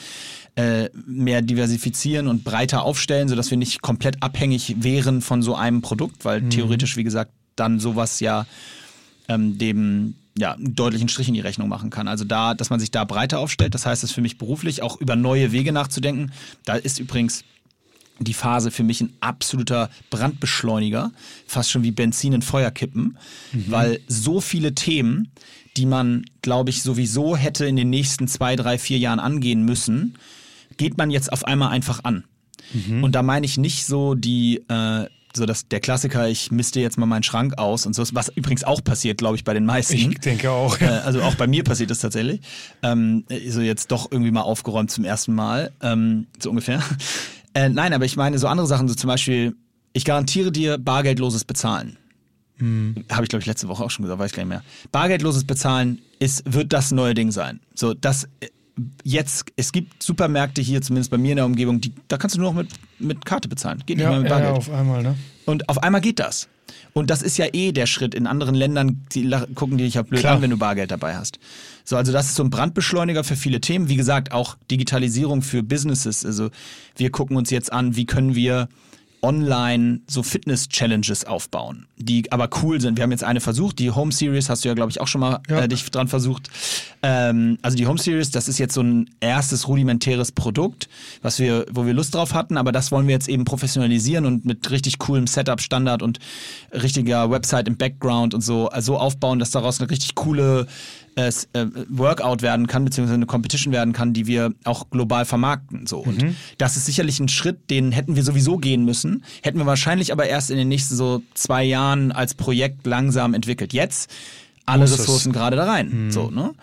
äh, 0.54 0.88
mehr 1.06 1.42
diversifizieren 1.42 2.28
und 2.28 2.44
breiter 2.44 2.82
aufstellen, 2.82 3.28
sodass 3.28 3.50
wir 3.50 3.58
nicht 3.58 3.82
komplett 3.82 4.22
abhängig 4.22 4.76
wären 4.78 5.22
von 5.22 5.42
so 5.42 5.56
einem 5.56 5.82
Produkt, 5.82 6.24
weil 6.24 6.42
mhm. 6.42 6.50
theoretisch, 6.50 6.96
wie 6.96 7.04
gesagt, 7.04 7.32
dann 7.56 7.80
sowas 7.80 8.20
ja 8.20 8.46
ähm, 9.28 9.58
dem 9.58 10.14
ja, 10.36 10.52
einen 10.52 10.74
deutlichen 10.74 11.08
Strich 11.08 11.28
in 11.28 11.34
die 11.34 11.40
Rechnung 11.40 11.68
machen 11.68 11.90
kann. 11.90 12.08
Also 12.08 12.24
da, 12.24 12.54
dass 12.54 12.70
man 12.70 12.80
sich 12.80 12.90
da 12.90 13.04
breiter 13.04 13.38
aufstellt, 13.38 13.74
das 13.74 13.84
heißt 13.84 14.02
es 14.02 14.12
für 14.12 14.22
mich 14.22 14.38
beruflich 14.38 14.82
auch 14.82 14.98
über 15.00 15.14
neue 15.14 15.52
Wege 15.52 15.72
nachzudenken. 15.72 16.32
Da 16.64 16.76
ist 16.76 16.98
übrigens 16.98 17.44
die 18.24 18.34
Phase 18.34 18.70
für 18.70 18.82
mich 18.82 19.00
ein 19.00 19.12
absoluter 19.20 19.90
Brandbeschleuniger, 20.10 21.12
fast 21.46 21.70
schon 21.70 21.82
wie 21.82 21.90
Benzin 21.90 22.32
in 22.32 22.42
Feuer 22.42 22.70
kippen, 22.70 23.18
mhm. 23.52 23.64
weil 23.68 24.00
so 24.08 24.40
viele 24.40 24.74
Themen, 24.74 25.32
die 25.76 25.86
man, 25.86 26.24
glaube 26.42 26.70
ich, 26.70 26.82
sowieso 26.82 27.36
hätte 27.36 27.66
in 27.66 27.76
den 27.76 27.90
nächsten 27.90 28.28
zwei, 28.28 28.56
drei, 28.56 28.78
vier 28.78 28.98
Jahren 28.98 29.20
angehen 29.20 29.64
müssen, 29.64 30.18
geht 30.76 30.98
man 30.98 31.10
jetzt 31.10 31.32
auf 31.32 31.44
einmal 31.44 31.70
einfach 31.70 32.04
an. 32.04 32.24
Mhm. 32.72 33.04
Und 33.04 33.14
da 33.14 33.22
meine 33.22 33.46
ich 33.46 33.58
nicht 33.58 33.86
so 33.86 34.14
die, 34.14 34.62
äh, 34.68 35.06
so 35.34 35.46
dass 35.46 35.68
der 35.68 35.80
Klassiker, 35.80 36.28
ich 36.28 36.50
misste 36.50 36.80
jetzt 36.80 36.98
mal 36.98 37.06
meinen 37.06 37.22
Schrank 37.22 37.58
aus 37.58 37.86
und 37.86 37.94
so, 37.94 38.04
was 38.12 38.28
übrigens 38.28 38.64
auch 38.64 38.84
passiert, 38.84 39.18
glaube 39.18 39.36
ich, 39.36 39.44
bei 39.44 39.54
den 39.54 39.64
meisten. 39.64 39.96
Ich 39.96 40.18
denke 40.18 40.50
auch. 40.50 40.78
Ja. 40.78 40.98
Äh, 40.98 41.00
also 41.00 41.22
auch 41.22 41.34
bei 41.36 41.46
mir 41.46 41.64
passiert 41.64 41.90
das 41.90 42.00
tatsächlich. 42.00 42.40
Ähm, 42.82 43.24
so 43.48 43.60
jetzt 43.60 43.90
doch 43.90 44.10
irgendwie 44.10 44.30
mal 44.30 44.42
aufgeräumt 44.42 44.90
zum 44.90 45.04
ersten 45.04 45.34
Mal, 45.34 45.72
ähm, 45.82 46.26
so 46.38 46.50
ungefähr. 46.50 46.82
Äh, 47.54 47.68
nein, 47.68 47.92
aber 47.92 48.04
ich 48.04 48.16
meine 48.16 48.38
so 48.38 48.46
andere 48.46 48.66
Sachen, 48.66 48.88
so 48.88 48.94
zum 48.94 49.08
Beispiel, 49.08 49.54
ich 49.92 50.04
garantiere 50.04 50.52
dir 50.52 50.78
bargeldloses 50.78 51.44
Bezahlen. 51.44 51.98
Mhm. 52.58 53.04
Habe 53.10 53.24
ich, 53.24 53.28
glaube 53.28 53.40
ich, 53.40 53.46
letzte 53.46 53.68
Woche 53.68 53.84
auch 53.84 53.90
schon 53.90 54.04
gesagt, 54.04 54.20
weiß 54.20 54.30
ich 54.30 54.36
gar 54.36 54.44
nicht 54.44 54.50
mehr. 54.50 54.62
Bargeldloses 54.90 55.44
Bezahlen 55.44 56.00
ist, 56.18 56.42
wird 56.46 56.72
das 56.72 56.92
neue 56.92 57.14
Ding 57.14 57.30
sein. 57.30 57.60
So, 57.74 57.94
das 57.94 58.24
äh, 58.40 58.48
jetzt, 59.04 59.46
es 59.56 59.72
gibt 59.72 60.02
Supermärkte 60.02 60.62
hier, 60.62 60.80
zumindest 60.80 61.10
bei 61.10 61.18
mir 61.18 61.32
in 61.32 61.36
der 61.36 61.46
Umgebung, 61.46 61.80
die, 61.80 61.92
da 62.08 62.16
kannst 62.16 62.36
du 62.36 62.40
nur 62.40 62.52
noch 62.52 62.62
mit, 62.62 62.70
mit 62.98 63.24
Karte 63.24 63.48
bezahlen. 63.48 63.82
Geht 63.86 63.96
nicht 63.96 64.04
ja, 64.04 64.10
mehr 64.10 64.20
mit 64.20 64.28
Bargeld. 64.28 64.52
Ja, 64.52 64.56
auf 64.56 64.70
einmal, 64.70 65.02
ne? 65.02 65.16
Und 65.44 65.68
auf 65.68 65.82
einmal 65.82 66.00
geht 66.00 66.18
das. 66.18 66.48
Und 66.94 67.10
das 67.10 67.22
ist 67.22 67.38
ja 67.38 67.46
eh 67.52 67.72
der 67.72 67.86
Schritt. 67.86 68.14
In 68.14 68.26
anderen 68.26 68.54
Ländern 68.54 69.06
die 69.12 69.30
gucken 69.54 69.78
die 69.78 69.84
dich 69.84 69.94
ja 69.94 70.02
blöd 70.02 70.20
Klar. 70.20 70.36
an, 70.36 70.42
wenn 70.42 70.50
du 70.50 70.58
Bargeld 70.58 70.90
dabei 70.90 71.16
hast. 71.16 71.38
So, 71.84 71.96
also 71.96 72.12
das 72.12 72.26
ist 72.26 72.34
so 72.36 72.44
ein 72.44 72.50
Brandbeschleuniger 72.50 73.24
für 73.24 73.36
viele 73.36 73.60
Themen. 73.60 73.88
Wie 73.88 73.96
gesagt, 73.96 74.32
auch 74.32 74.56
Digitalisierung 74.70 75.42
für 75.42 75.62
Businesses. 75.62 76.24
Also 76.24 76.50
wir 76.96 77.10
gucken 77.10 77.36
uns 77.36 77.50
jetzt 77.50 77.72
an, 77.72 77.96
wie 77.96 78.06
können 78.06 78.34
wir 78.34 78.68
online 79.22 80.00
so 80.08 80.22
Fitness-Challenges 80.22 81.24
aufbauen, 81.24 81.86
die 81.96 82.30
aber 82.32 82.50
cool 82.62 82.80
sind. 82.80 82.96
Wir 82.96 83.04
haben 83.04 83.12
jetzt 83.12 83.22
eine 83.22 83.40
versucht, 83.40 83.78
die 83.78 83.90
Home 83.90 84.10
Series 84.10 84.48
hast 84.48 84.64
du 84.64 84.68
ja, 84.68 84.74
glaube 84.74 84.90
ich, 84.90 85.00
auch 85.00 85.06
schon 85.06 85.20
mal 85.20 85.40
ja. 85.48 85.60
äh, 85.60 85.68
dich 85.68 85.88
dran 85.90 86.08
versucht. 86.08 86.50
Ähm, 87.02 87.56
also 87.62 87.76
die 87.76 87.86
Home 87.86 87.98
Series, 87.98 88.32
das 88.32 88.48
ist 88.48 88.58
jetzt 88.58 88.74
so 88.74 88.82
ein 88.82 89.10
erstes 89.20 89.68
rudimentäres 89.68 90.32
Produkt, 90.32 90.88
was 91.22 91.38
wir, 91.38 91.66
wo 91.70 91.86
wir 91.86 91.94
Lust 91.94 92.14
drauf 92.14 92.34
hatten, 92.34 92.56
aber 92.56 92.72
das 92.72 92.90
wollen 92.90 93.06
wir 93.06 93.14
jetzt 93.14 93.28
eben 93.28 93.44
professionalisieren 93.44 94.26
und 94.26 94.44
mit 94.44 94.70
richtig 94.70 94.98
coolem 94.98 95.28
Setup, 95.28 95.60
Standard 95.60 96.02
und 96.02 96.18
richtiger 96.72 97.30
Website 97.30 97.68
im 97.68 97.76
Background 97.76 98.34
und 98.34 98.40
so, 98.40 98.68
also 98.68 98.98
aufbauen, 98.98 99.38
dass 99.38 99.52
daraus 99.52 99.80
eine 99.80 99.88
richtig 99.88 100.16
coole 100.16 100.66
äh, 101.16 101.30
Workout 101.88 102.42
werden 102.42 102.66
kann, 102.66 102.84
beziehungsweise 102.84 103.14
eine 103.14 103.26
Competition 103.26 103.72
werden 103.72 103.92
kann, 103.92 104.12
die 104.12 104.26
wir 104.26 104.52
auch 104.64 104.88
global 104.90 105.24
vermarkten. 105.24 105.86
So. 105.86 105.98
Und 105.98 106.22
mhm. 106.22 106.36
das 106.58 106.76
ist 106.76 106.86
sicherlich 106.86 107.20
ein 107.20 107.28
Schritt, 107.28 107.70
den 107.70 107.92
hätten 107.92 108.16
wir 108.16 108.24
sowieso 108.24 108.58
gehen 108.58 108.84
müssen, 108.84 109.24
hätten 109.42 109.58
wir 109.58 109.66
wahrscheinlich 109.66 110.12
aber 110.12 110.26
erst 110.26 110.50
in 110.50 110.56
den 110.56 110.68
nächsten 110.68 110.96
so 110.96 111.22
zwei 111.34 111.64
Jahren 111.64 112.12
als 112.12 112.34
Projekt 112.34 112.86
langsam 112.86 113.34
entwickelt. 113.34 113.72
Jetzt 113.72 114.10
alle 114.66 114.82
Muss 114.82 114.98
Ressourcen 114.98 115.32
gerade 115.32 115.56
da 115.56 115.64
rein. 115.64 116.06
Mhm. 116.06 116.10
So, 116.10 116.30
ne? 116.30 116.54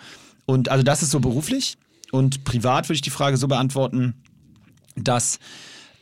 Und 0.46 0.68
also 0.68 0.82
das 0.82 1.02
ist 1.02 1.10
so 1.10 1.20
beruflich. 1.20 1.76
Und 2.10 2.44
privat 2.44 2.88
würde 2.88 2.96
ich 2.96 3.02
die 3.02 3.10
Frage 3.10 3.36
so 3.36 3.46
beantworten, 3.46 4.14
dass 4.96 5.38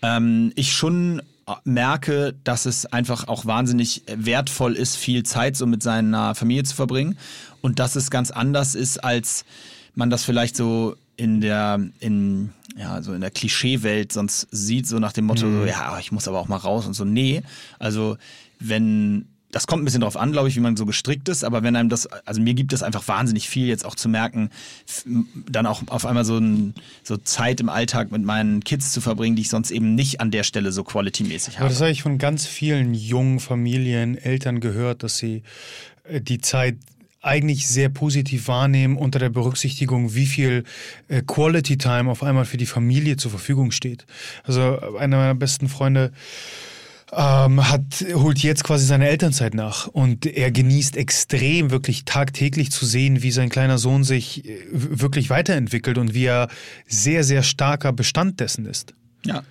ähm, 0.01 0.53
ich 0.55 0.73
schon 0.73 1.21
merke, 1.65 2.35
dass 2.45 2.67
es 2.67 2.87
einfach 2.87 3.29
auch 3.29 3.47
wahnsinnig 3.47 4.03
wertvoll 4.07 4.75
ist, 4.75 4.97
viel 4.97 5.23
Zeit 5.23 5.57
so 5.57 5.67
mit 5.67 5.83
seiner 5.83 6.35
Familie 6.35 6.65
zu 6.65 6.75
verbringen 6.75 7.19
und 7.61 7.79
dass 7.79 7.97
es 7.97 8.11
ganz 8.11 8.31
anders 8.31 8.75
ist, 8.75 9.03
als 9.03 9.45
man 9.95 10.11
das 10.11 10.25
vielleicht 10.25 10.57
so 10.57 10.97
in 11.17 11.41
der 11.41 11.81
in 11.99 12.53
ja 12.77 13.03
so 13.03 13.13
in 13.13 13.21
der 13.21 13.31
Klischeewelt 13.31 14.13
sonst 14.13 14.47
sieht 14.51 14.87
so 14.87 14.99
nach 14.99 15.13
dem 15.13 15.27
Motto 15.27 15.47
mhm. 15.47 15.61
so, 15.61 15.67
ja 15.67 15.99
ich 15.99 16.13
muss 16.13 16.29
aber 16.29 16.39
auch 16.39 16.49
mal 16.49 16.57
raus 16.57 16.87
und 16.87 16.95
so 16.95 17.05
nee 17.05 17.43
also 17.79 18.17
wenn 18.61 19.27
das 19.51 19.67
kommt 19.67 19.83
ein 19.83 19.85
bisschen 19.85 20.03
drauf 20.03 20.17
an, 20.17 20.33
glaube 20.33 20.49
ich, 20.49 20.57
wie 20.57 20.61
man 20.61 20.77
so 20.77 20.85
gestrickt 20.85 21.29
ist, 21.29 21.43
aber 21.43 21.63
wenn 21.63 21.75
einem 21.75 21.89
das, 21.89 22.07
also 22.07 22.41
mir 22.41 22.55
gibt 22.55 22.73
es 22.73 22.83
einfach 22.83 23.07
wahnsinnig 23.09 23.49
viel 23.49 23.67
jetzt 23.67 23.85
auch 23.85 23.95
zu 23.95 24.09
merken, 24.09 24.51
dann 25.49 25.67
auch 25.67 25.83
auf 25.87 26.05
einmal 26.05 26.25
so, 26.25 26.39
ein, 26.39 26.75
so 27.03 27.17
Zeit 27.17 27.61
im 27.61 27.69
Alltag 27.69 28.11
mit 28.13 28.23
meinen 28.23 28.63
Kids 28.63 28.93
zu 28.93 29.01
verbringen, 29.01 29.37
die 29.37 29.43
ich 29.43 29.49
sonst 29.49 29.71
eben 29.71 29.95
nicht 29.95 30.21
an 30.21 30.31
der 30.31 30.43
Stelle 30.43 30.71
so 30.71 30.85
quality-mäßig 30.85 31.55
habe. 31.55 31.65
Aber 31.65 31.71
das 31.71 31.81
habe 31.81 31.91
ich 31.91 32.03
von 32.03 32.19
ganz 32.19 32.47
vielen 32.47 32.93
jungen 32.93 33.41
Familien, 33.41 34.19
Eltern 34.19 34.61
gehört, 34.61 35.03
dass 35.03 35.17
sie 35.17 35.43
äh, 36.05 36.21
die 36.21 36.41
Zeit 36.41 36.77
eigentlich 37.21 37.67
sehr 37.69 37.89
positiv 37.89 38.49
wahrnehmen 38.49 38.97
unter 38.97 39.19
der 39.19 39.29
Berücksichtigung, 39.29 40.15
wie 40.15 40.27
viel 40.27 40.65
äh, 41.09 41.23
Quality 41.23 41.77
Time 41.77 42.11
auf 42.11 42.23
einmal 42.23 42.45
für 42.45 42.59
die 42.59 42.67
Familie 42.67 43.17
zur 43.17 43.31
Verfügung 43.31 43.71
steht. 43.71 44.07
Also 44.45 44.79
einer 44.99 45.17
meiner 45.17 45.35
besten 45.35 45.69
Freunde 45.69 46.13
ähm, 47.13 47.69
hat, 47.69 48.05
holt 48.15 48.39
jetzt 48.41 48.65
quasi 48.65 48.85
seine 48.85 49.09
Elternzeit 49.09 49.55
nach 49.55 49.87
und 49.87 50.27
er 50.27 50.51
genießt 50.51 50.97
extrem 50.97 51.71
wirklich 51.71 52.05
tagtäglich 52.05 52.71
zu 52.71 52.85
sehen, 52.85 53.23
wie 53.23 53.31
sein 53.31 53.49
kleiner 53.49 53.79
Sohn 53.79 54.05
sich 54.05 54.45
äh, 54.45 54.59
wirklich 54.71 55.31
weiterentwickelt 55.31 55.99
und 55.99 56.15
wie 56.15 56.27
er 56.27 56.49
sehr, 56.87 57.25
sehr 57.25 57.43
starker 57.43 57.93
Bestand 57.93 58.41
dessen 58.41 58.67
ist. 58.67 58.95
Ja. 59.25 59.43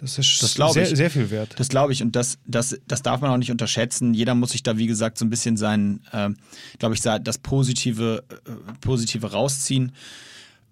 Das 0.00 0.16
ist 0.16 0.40
das 0.42 0.72
sehr, 0.74 0.84
ich. 0.84 0.96
sehr 0.96 1.10
viel 1.10 1.30
wert. 1.30 1.54
Das 1.58 1.68
glaube 1.68 1.92
ich 1.92 2.02
und 2.04 2.14
das, 2.14 2.38
das, 2.46 2.78
das 2.86 3.02
darf 3.02 3.20
man 3.20 3.30
auch 3.30 3.36
nicht 3.36 3.50
unterschätzen. 3.50 4.14
Jeder 4.14 4.36
muss 4.36 4.52
sich 4.52 4.62
da, 4.62 4.78
wie 4.78 4.86
gesagt, 4.86 5.18
so 5.18 5.24
ein 5.24 5.30
bisschen 5.30 5.56
sein, 5.56 6.00
äh, 6.12 6.30
glaube 6.78 6.94
ich, 6.94 7.00
das 7.00 7.38
Positive, 7.38 8.22
äh, 8.28 8.50
Positive 8.80 9.32
rausziehen. 9.32 9.92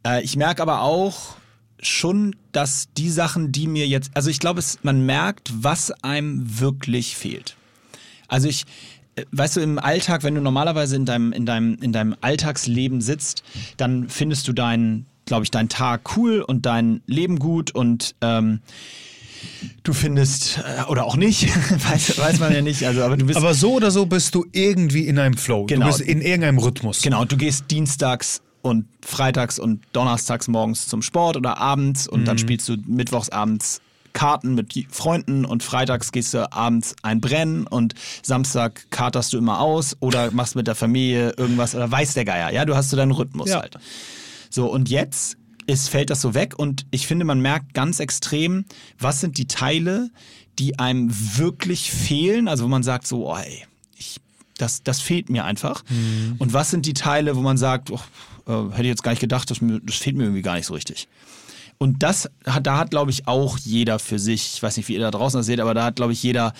Äh, 0.06 0.22
ich 0.22 0.36
merke 0.36 0.62
aber 0.62 0.82
auch, 0.82 1.36
schon, 1.80 2.36
dass 2.52 2.88
die 2.96 3.10
Sachen, 3.10 3.52
die 3.52 3.66
mir 3.66 3.86
jetzt, 3.86 4.10
also 4.14 4.30
ich 4.30 4.38
glaube, 4.38 4.62
man 4.82 5.04
merkt, 5.04 5.52
was 5.54 5.90
einem 6.02 6.60
wirklich 6.60 7.16
fehlt. 7.16 7.56
Also 8.28 8.48
ich, 8.48 8.64
äh, 9.16 9.24
weißt 9.32 9.56
du, 9.56 9.60
im 9.60 9.78
Alltag, 9.78 10.22
wenn 10.22 10.34
du 10.34 10.40
normalerweise 10.40 10.96
in 10.96 11.04
deinem, 11.04 11.32
in 11.32 11.46
deinem, 11.46 11.78
in 11.80 11.92
deinem 11.92 12.16
Alltagsleben 12.20 13.00
sitzt, 13.00 13.42
dann 13.76 14.08
findest 14.08 14.48
du 14.48 14.52
deinen, 14.52 15.06
glaube 15.26 15.44
ich, 15.44 15.50
deinen 15.50 15.68
Tag 15.68 16.16
cool 16.16 16.40
und 16.40 16.66
dein 16.66 17.02
Leben 17.06 17.38
gut 17.38 17.74
und 17.74 18.14
ähm, 18.20 18.60
Du 19.82 19.92
findest, 19.92 20.58
äh, 20.58 20.90
oder 20.90 21.04
auch 21.04 21.16
nicht, 21.16 21.46
weiß, 21.90 22.18
weiß 22.18 22.40
man 22.40 22.52
ja 22.52 22.62
nicht. 22.62 22.84
Also, 22.84 23.02
aber, 23.02 23.16
du 23.16 23.26
bist, 23.26 23.36
aber 23.36 23.54
so 23.54 23.74
oder 23.74 23.90
so 23.90 24.06
bist 24.06 24.34
du 24.34 24.44
irgendwie 24.52 25.06
in 25.06 25.18
einem 25.18 25.36
Flow. 25.36 25.66
Genau. 25.66 25.86
Du 25.86 25.92
bist 25.92 26.00
in 26.00 26.20
irgendeinem 26.20 26.58
Rhythmus. 26.58 27.02
Genau, 27.02 27.24
du 27.24 27.36
gehst 27.36 27.70
dienstags 27.70 28.40
und 28.66 28.86
freitags 29.00 29.58
und 29.58 29.82
donnerstags 29.92 30.48
morgens 30.48 30.88
zum 30.88 31.02
Sport 31.02 31.36
oder 31.36 31.58
abends 31.58 32.08
und 32.08 32.20
mhm. 32.20 32.24
dann 32.24 32.38
spielst 32.38 32.68
du 32.68 32.76
mittwochs 32.86 33.30
abends 33.30 33.80
Karten 34.16 34.54
mit 34.54 34.72
Freunden 34.90 35.44
und 35.44 35.62
freitags 35.62 36.10
gehst 36.10 36.32
du 36.32 36.50
abends 36.50 36.96
ein 37.02 37.20
Brennen 37.20 37.66
und 37.66 37.94
Samstag 38.22 38.86
karterst 38.90 39.34
du 39.34 39.38
immer 39.38 39.60
aus 39.60 39.94
oder 40.00 40.30
machst 40.32 40.56
mit 40.56 40.66
der 40.66 40.74
Familie 40.74 41.34
irgendwas 41.36 41.74
oder 41.74 41.90
weiß 41.90 42.14
der 42.14 42.24
Geier. 42.24 42.50
Ja, 42.50 42.64
du 42.64 42.74
hast 42.74 42.88
so 42.88 42.96
deinen 42.96 43.12
Rhythmus 43.12 43.50
ja. 43.50 43.60
halt. 43.60 43.76
So, 44.48 44.72
und 44.72 44.88
jetzt 44.88 45.36
ist, 45.66 45.90
fällt 45.90 46.08
das 46.08 46.22
so 46.22 46.32
weg 46.32 46.58
und 46.58 46.86
ich 46.90 47.06
finde, 47.06 47.26
man 47.26 47.40
merkt 47.40 47.74
ganz 47.74 48.00
extrem, 48.00 48.64
was 48.98 49.20
sind 49.20 49.36
die 49.36 49.48
Teile, 49.48 50.10
die 50.58 50.78
einem 50.78 51.10
wirklich 51.36 51.90
fehlen, 51.90 52.48
also 52.48 52.64
wo 52.64 52.68
man 52.68 52.82
sagt 52.82 53.06
so, 53.06 53.30
oh, 53.30 53.36
ey, 53.36 53.64
ich, 53.98 54.18
das, 54.56 54.82
das 54.82 55.02
fehlt 55.02 55.28
mir 55.28 55.44
einfach. 55.44 55.84
Mhm. 55.90 56.36
Und 56.38 56.54
was 56.54 56.70
sind 56.70 56.86
die 56.86 56.94
Teile, 56.94 57.36
wo 57.36 57.40
man 57.42 57.58
sagt, 57.58 57.90
oh, 57.90 58.00
äh, 58.46 58.52
hätte 58.70 58.82
ich 58.82 58.88
jetzt 58.88 59.02
gar 59.02 59.12
nicht 59.12 59.20
gedacht, 59.20 59.50
das, 59.50 59.58
das 59.60 59.96
fehlt 59.96 60.16
mir 60.16 60.24
irgendwie 60.24 60.42
gar 60.42 60.56
nicht 60.56 60.66
so 60.66 60.74
richtig. 60.74 61.08
Und 61.78 62.02
das 62.02 62.30
hat, 62.46 62.66
da 62.66 62.78
hat, 62.78 62.90
glaube 62.90 63.10
ich, 63.10 63.28
auch 63.28 63.58
jeder 63.58 63.98
für 63.98 64.18
sich, 64.18 64.54
ich 64.54 64.62
weiß 64.62 64.76
nicht, 64.76 64.88
wie 64.88 64.94
ihr 64.94 65.00
da 65.00 65.10
draußen 65.10 65.38
das 65.38 65.46
seht, 65.46 65.60
aber 65.60 65.74
da 65.74 65.84
hat, 65.84 65.96
glaube 65.96 66.12
ich, 66.12 66.22
jeder, 66.22 66.54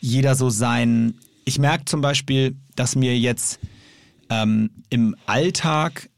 jeder 0.00 0.34
so 0.34 0.50
sein. 0.50 1.14
Ich 1.44 1.58
merke 1.58 1.86
zum 1.86 2.00
Beispiel, 2.00 2.56
dass 2.76 2.94
mir 2.94 3.18
jetzt 3.18 3.58
ähm, 4.30 4.70
im 4.90 5.16
Alltag 5.26 6.08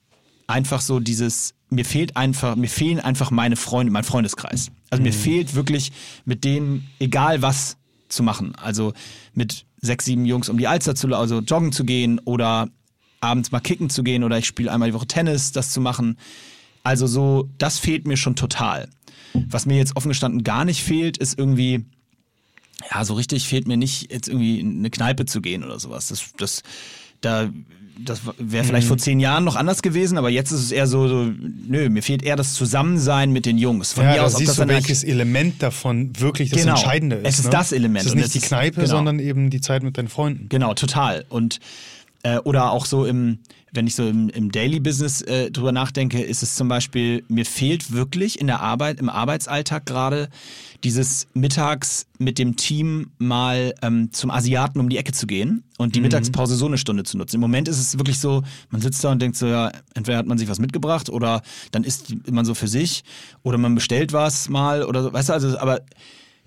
einfach 0.47 0.81
so 0.81 1.01
dieses, 1.01 1.55
mir 1.71 1.85
fehlt 1.85 2.16
einfach, 2.16 2.57
mir 2.57 2.69
fehlen 2.69 3.01
einfach 3.01 3.31
meine 3.31 3.57
Freunde, 3.57 3.92
mein 3.92 4.05
Freundeskreis. 4.05 4.71
Also 4.90 5.01
mhm. 5.01 5.09
mir 5.09 5.12
fehlt 5.12 5.55
wirklich 5.55 5.92
mit 6.25 6.45
denen, 6.45 6.88
egal 6.99 7.42
was 7.42 7.79
zu 8.09 8.23
machen. 8.23 8.55
Also 8.57 8.92
mit 9.33 9.64
sechs, 9.81 10.05
sieben 10.05 10.27
Jungs 10.27 10.49
um 10.49 10.59
die 10.59 10.69
Alster 10.69 10.95
zu, 10.95 11.09
also 11.14 11.40
joggen 11.40 11.73
zu 11.73 11.85
gehen 11.85 12.21
oder 12.25 12.69
abends 13.20 13.52
mal 13.52 13.61
kicken 13.61 13.90
zu 13.90 14.02
gehen 14.02 14.24
oder 14.24 14.38
ich 14.38 14.46
spiele 14.46 14.70
einmal 14.70 14.90
die 14.90 14.94
Woche 14.94 15.07
Tennis, 15.07 15.52
das 15.52 15.70
zu 15.70 15.81
machen. 15.81 16.16
Also 16.83 17.07
so, 17.07 17.48
das 17.59 17.79
fehlt 17.79 18.07
mir 18.07 18.16
schon 18.16 18.37
total. 18.37 18.88
Was 19.48 19.66
mir 19.66 19.76
jetzt 19.76 19.96
offen 19.96 20.09
gestanden 20.09 20.44
gar 20.44 20.64
nicht 20.64 20.83
fehlt, 20.83 21.18
ist 21.18 21.38
irgendwie, 21.38 21.85
ja, 22.90 23.05
so 23.05 23.14
richtig 23.14 23.46
fehlt 23.48 23.66
mir 23.66 23.76
nicht, 23.76 24.12
jetzt 24.12 24.29
irgendwie 24.29 24.61
in 24.61 24.79
eine 24.79 24.90
Kneipe 24.90 25.26
zu 25.26 25.40
gehen 25.40 25.64
oder 25.64 25.79
sowas. 25.79 26.09
Das, 26.09 26.33
das, 26.37 26.62
da, 27.20 27.50
das 27.98 28.20
wäre 28.38 28.64
vielleicht 28.64 28.87
mhm. 28.87 28.88
vor 28.88 28.98
zehn 28.98 29.20
Jahren 29.20 29.44
noch 29.44 29.57
anders 29.57 29.83
gewesen, 29.83 30.18
aber 30.18 30.31
jetzt 30.31 30.52
ist 30.52 30.61
es 30.61 30.70
eher 30.70 30.87
so, 30.87 31.09
so 31.09 31.24
nö, 31.24 31.88
mir 31.88 32.02
fehlt 32.02 32.22
eher 32.22 32.37
das 32.37 32.55
Zusammensein 32.55 33.33
mit 33.33 33.46
den 33.46 33.59
Jungs. 33.59 33.92
Von 33.92 34.05
ja, 34.05 34.12
mir 34.12 34.24
aus, 34.24 34.33
da 34.33 34.38
siehst 34.38 34.59
du, 34.59 34.68
welches 34.68 35.05
Element 35.05 35.62
davon 35.62 36.12
wirklich 36.18 36.50
das 36.50 36.61
genau, 36.61 36.74
Entscheidende 36.74 37.16
ist. 37.16 37.29
Es 37.29 37.38
ist 37.40 37.44
ne? 37.46 37.50
das 37.50 37.72
Element. 37.72 38.07
Es 38.07 38.12
ist 38.12 38.16
nicht 38.16 38.35
die 38.35 38.40
Kneipe, 38.40 38.83
genau. 38.83 38.87
sondern 38.87 39.18
eben 39.18 39.50
die 39.50 39.61
Zeit 39.61 39.83
mit 39.83 39.98
deinen 39.98 40.09
Freunden. 40.09 40.48
Genau, 40.48 40.74
total. 40.74 41.24
Und 41.29 41.59
äh, 42.26 42.38
oder 42.38 42.72
auch 42.72 42.86
so 42.86 43.04
im, 43.04 43.38
wenn 43.72 43.86
ich 43.86 43.94
so 43.94 44.08
im, 44.08 44.28
im 44.30 44.50
Daily 44.50 44.80
Business 44.80 45.22
äh, 45.22 45.50
drüber 45.50 45.70
nachdenke, 45.70 46.20
ist 46.20 46.42
es 46.42 46.56
zum 46.56 46.66
Beispiel, 46.66 47.22
mir 47.28 47.44
fehlt 47.44 47.92
wirklich 47.92 48.40
in 48.40 48.48
der 48.48 48.60
Arbeit, 48.60 48.98
im 48.98 49.08
Arbeitsalltag 49.08 49.86
gerade 49.86 50.28
dieses 50.82 51.28
mittags 51.34 52.06
mit 52.18 52.38
dem 52.38 52.56
Team 52.56 53.12
mal 53.18 53.74
ähm, 53.82 54.12
zum 54.12 54.30
Asiaten 54.30 54.80
um 54.80 54.88
die 54.88 54.96
Ecke 54.96 55.12
zu 55.12 55.26
gehen 55.26 55.62
und 55.78 55.94
die 55.94 56.00
mhm. 56.00 56.04
Mittagspause 56.04 56.56
so 56.56 56.66
eine 56.66 56.78
Stunde 56.78 57.04
zu 57.04 57.16
nutzen. 57.16 57.36
Im 57.36 57.42
Moment 57.42 57.68
ist 57.68 57.78
es 57.78 57.96
wirklich 57.96 58.18
so, 58.18 58.42
man 58.70 58.80
sitzt 58.80 59.04
da 59.04 59.12
und 59.12 59.22
denkt 59.22 59.36
so, 59.36 59.46
ja, 59.46 59.70
entweder 59.94 60.18
hat 60.18 60.26
man 60.26 60.38
sich 60.38 60.48
was 60.48 60.58
mitgebracht 60.58 61.08
oder 61.08 61.42
dann 61.70 61.84
isst 61.84 62.12
man 62.28 62.44
so 62.44 62.54
für 62.54 62.68
sich 62.68 63.04
oder 63.44 63.56
man 63.56 63.76
bestellt 63.76 64.12
was 64.12 64.48
mal 64.48 64.82
oder 64.82 65.04
so, 65.04 65.12
weißt 65.12 65.28
du, 65.28 65.32
also, 65.32 65.58
aber 65.58 65.80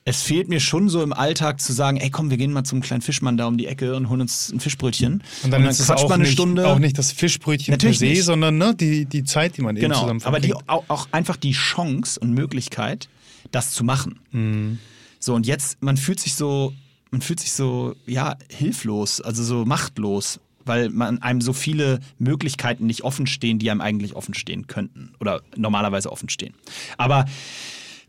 es 0.09 0.23
fehlt 0.23 0.49
mir 0.49 0.59
schon 0.59 0.89
so 0.89 1.03
im 1.03 1.13
Alltag 1.13 1.61
zu 1.61 1.71
sagen, 1.71 1.97
ey 1.97 2.09
komm, 2.09 2.31
wir 2.31 2.37
gehen 2.37 2.51
mal 2.51 2.63
zum 2.63 2.81
kleinen 2.81 3.01
Fischmann 3.01 3.37
da 3.37 3.45
um 3.45 3.57
die 3.57 3.67
Ecke 3.67 3.95
und 3.95 4.09
holen 4.09 4.21
uns 4.21 4.51
ein 4.51 4.59
Fischbrötchen. 4.59 5.13
Und 5.13 5.23
dann, 5.43 5.45
und 5.45 5.51
dann 5.51 5.71
ist 5.71 5.79
es 5.79 5.89
auch, 5.91 6.09
eine 6.09 6.23
nicht, 6.23 6.33
Stunde. 6.33 6.67
auch 6.67 6.79
nicht 6.79 6.97
das 6.97 7.11
Fischbrötchen 7.11 7.71
Natürlich 7.73 7.99
per 7.99 8.07
se, 8.07 8.13
nicht. 8.13 8.23
sondern 8.23 8.57
ne, 8.57 8.73
die, 8.73 9.05
die 9.05 9.23
Zeit, 9.23 9.57
die 9.57 9.61
man 9.61 9.75
genau, 9.75 9.95
eben 9.95 10.01
zusammen 10.01 10.19
verbringt. 10.19 10.55
Aber 10.55 10.63
die, 10.63 10.69
auch, 10.69 10.83
auch, 10.87 11.07
einfach 11.11 11.37
die 11.37 11.51
Chance 11.51 12.19
und 12.19 12.33
Möglichkeit, 12.33 13.07
das 13.51 13.71
zu 13.71 13.83
machen. 13.83 14.19
Mhm. 14.31 14.79
So, 15.19 15.35
und 15.35 15.45
jetzt, 15.45 15.81
man 15.83 15.95
fühlt 15.95 16.19
sich 16.19 16.33
so, 16.33 16.73
man 17.11 17.21
fühlt 17.21 17.39
sich 17.39 17.51
so, 17.51 17.95
ja, 18.07 18.35
hilflos, 18.49 19.21
also 19.21 19.43
so 19.43 19.63
machtlos, 19.63 20.39
weil 20.65 20.89
man 20.89 21.21
einem 21.21 21.41
so 21.41 21.53
viele 21.53 21.99
Möglichkeiten 22.17 22.87
nicht 22.87 23.03
offen 23.03 23.27
stehen, 23.27 23.59
die 23.59 23.69
einem 23.69 23.81
eigentlich 23.81 24.15
offen 24.15 24.33
stehen 24.33 24.65
könnten 24.65 25.13
oder 25.19 25.41
normalerweise 25.55 26.11
offen 26.11 26.29
stehen. 26.29 26.55
Aber 26.97 27.25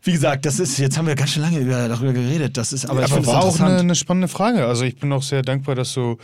wie 0.03 0.11
gesagt, 0.13 0.45
das 0.47 0.59
ist, 0.59 0.79
jetzt 0.79 0.97
haben 0.97 1.05
wir 1.05 1.13
ganz 1.13 1.31
schön 1.31 1.43
lange 1.43 1.59
über, 1.59 1.87
darüber 1.87 2.11
geredet. 2.11 2.57
Das 2.57 2.73
ist, 2.73 2.85
aber, 2.85 3.01
ja, 3.01 3.05
ich 3.05 3.13
aber 3.13 3.25
war 3.27 3.43
auch 3.43 3.59
eine, 3.59 3.77
eine, 3.77 3.95
spannende 3.95 4.27
Frage. 4.27 4.65
Also 4.65 4.83
ich 4.83 4.97
bin 4.97 5.13
auch 5.13 5.21
sehr 5.21 5.43
dankbar, 5.43 5.75
dass 5.75 5.93
du 5.93 6.17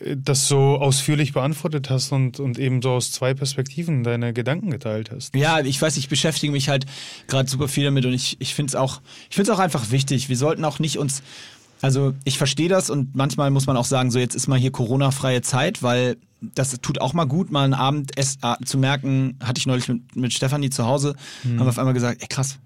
äh, 0.00 0.16
das 0.16 0.48
so 0.48 0.78
ausführlich 0.78 1.32
beantwortet 1.32 1.90
hast 1.90 2.10
und, 2.10 2.40
und 2.40 2.58
eben 2.58 2.82
so 2.82 2.90
aus 2.90 3.12
zwei 3.12 3.34
Perspektiven 3.34 4.02
deine 4.02 4.32
Gedanken 4.32 4.70
geteilt 4.70 5.12
hast. 5.14 5.36
Ja, 5.36 5.60
ich 5.60 5.80
weiß, 5.80 5.96
ich 5.96 6.08
beschäftige 6.08 6.52
mich 6.52 6.68
halt 6.68 6.86
gerade 7.28 7.48
super 7.48 7.68
viel 7.68 7.84
damit 7.84 8.04
und 8.04 8.12
ich, 8.12 8.36
ich 8.40 8.54
finde 8.54 8.70
es 8.70 8.74
auch, 8.74 9.00
ich 9.28 9.36
finde 9.36 9.52
es 9.52 9.56
auch 9.56 9.62
einfach 9.62 9.92
wichtig. 9.92 10.28
Wir 10.28 10.36
sollten 10.36 10.64
auch 10.64 10.80
nicht 10.80 10.98
uns, 10.98 11.22
also 11.82 12.14
ich 12.24 12.36
verstehe 12.36 12.68
das 12.68 12.90
und 12.90 13.14
manchmal 13.14 13.52
muss 13.52 13.66
man 13.66 13.76
auch 13.76 13.84
sagen, 13.84 14.10
so 14.10 14.18
jetzt 14.18 14.34
ist 14.34 14.48
mal 14.48 14.58
hier 14.58 14.72
Corona-freie 14.72 15.42
Zeit, 15.42 15.84
weil 15.84 16.16
das 16.40 16.80
tut 16.80 17.00
auch 17.00 17.12
mal 17.12 17.26
gut, 17.26 17.52
mal 17.52 17.62
einen 17.62 17.74
Abend 17.74 18.18
äh, 18.18 18.24
zu 18.64 18.76
merken, 18.78 19.38
hatte 19.40 19.58
ich 19.58 19.66
neulich 19.66 19.86
mit, 19.86 20.16
mit 20.16 20.32
Stefanie 20.32 20.70
zu 20.70 20.84
Hause, 20.86 21.14
hm. 21.42 21.60
haben 21.60 21.66
wir 21.66 21.68
auf 21.68 21.78
einmal 21.78 21.94
gesagt, 21.94 22.22
ey 22.22 22.28
krass, 22.28 22.58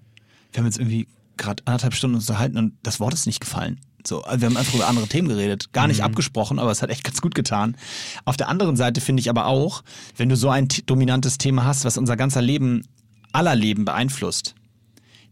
wir 0.55 0.59
haben 0.61 0.65
jetzt 0.65 0.79
irgendwie 0.79 1.07
gerade 1.37 1.63
anderthalb 1.65 1.93
Stunden 1.93 2.15
unterhalten 2.17 2.57
und 2.57 2.73
das 2.83 2.99
Wort 2.99 3.13
ist 3.13 3.25
nicht 3.25 3.41
gefallen. 3.41 3.79
So, 4.07 4.21
also 4.23 4.41
wir 4.41 4.49
haben 4.49 4.57
einfach 4.57 4.75
über 4.75 4.87
andere 4.87 5.07
Themen 5.07 5.27
geredet. 5.27 5.73
Gar 5.73 5.87
nicht 5.87 5.99
mhm. 5.99 6.05
abgesprochen, 6.05 6.59
aber 6.59 6.71
es 6.71 6.81
hat 6.81 6.89
echt 6.89 7.03
ganz 7.03 7.21
gut 7.21 7.35
getan. 7.35 7.75
Auf 8.23 8.37
der 8.37 8.49
anderen 8.49 8.75
Seite 8.75 9.01
finde 9.01 9.21
ich 9.21 9.29
aber 9.29 9.47
auch, 9.47 9.83
wenn 10.15 10.29
du 10.29 10.37
so 10.37 10.49
ein 10.49 10.67
dominantes 10.85 11.37
Thema 11.37 11.65
hast, 11.65 11.85
was 11.85 11.97
unser 11.97 12.15
ganzer 12.15 12.41
Leben, 12.41 12.87
aller 13.33 13.55
Leben 13.55 13.83
beeinflusst, 13.83 14.55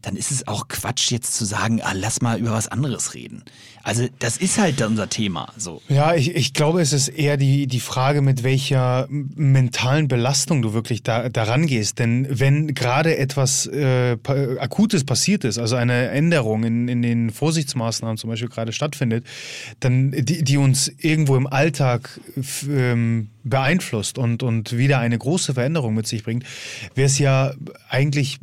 dann 0.02 0.16
ist 0.16 0.30
es 0.30 0.46
auch 0.46 0.68
Quatsch, 0.68 1.10
jetzt 1.10 1.34
zu 1.34 1.44
sagen, 1.46 1.80
ah, 1.82 1.92
lass 1.94 2.20
mal 2.20 2.38
über 2.38 2.52
was 2.52 2.68
anderes 2.68 3.14
reden. 3.14 3.42
Also 3.84 4.08
das 4.18 4.38
ist 4.38 4.58
halt 4.58 4.80
unser 4.80 5.10
Thema. 5.10 5.52
So. 5.58 5.82
Ja, 5.90 6.14
ich, 6.14 6.34
ich 6.34 6.54
glaube, 6.54 6.80
es 6.80 6.94
ist 6.94 7.08
eher 7.08 7.36
die, 7.36 7.66
die 7.66 7.80
Frage, 7.80 8.22
mit 8.22 8.42
welcher 8.42 9.06
mentalen 9.10 10.08
Belastung 10.08 10.62
du 10.62 10.72
wirklich 10.72 11.02
da, 11.02 11.28
daran 11.28 11.66
gehst. 11.66 11.98
Denn 11.98 12.26
wenn 12.30 12.74
gerade 12.74 13.18
etwas 13.18 13.66
äh, 13.66 14.16
Akutes 14.58 15.04
passiert 15.04 15.44
ist, 15.44 15.58
also 15.58 15.76
eine 15.76 16.08
Änderung 16.08 16.64
in, 16.64 16.88
in 16.88 17.02
den 17.02 17.30
Vorsichtsmaßnahmen 17.30 18.16
zum 18.16 18.30
Beispiel 18.30 18.48
gerade 18.48 18.72
stattfindet, 18.72 19.26
dann 19.80 20.12
die, 20.12 20.42
die 20.42 20.56
uns 20.56 20.90
irgendwo 20.98 21.36
im 21.36 21.46
Alltag 21.46 22.20
ähm, 22.66 23.28
beeinflusst 23.44 24.16
und, 24.16 24.42
und 24.42 24.76
wieder 24.76 24.98
eine 24.98 25.18
große 25.18 25.54
Veränderung 25.54 25.94
mit 25.94 26.06
sich 26.06 26.24
bringt, 26.24 26.44
wäre 26.94 27.06
es 27.06 27.18
ja 27.18 27.52
eigentlich 27.90 28.38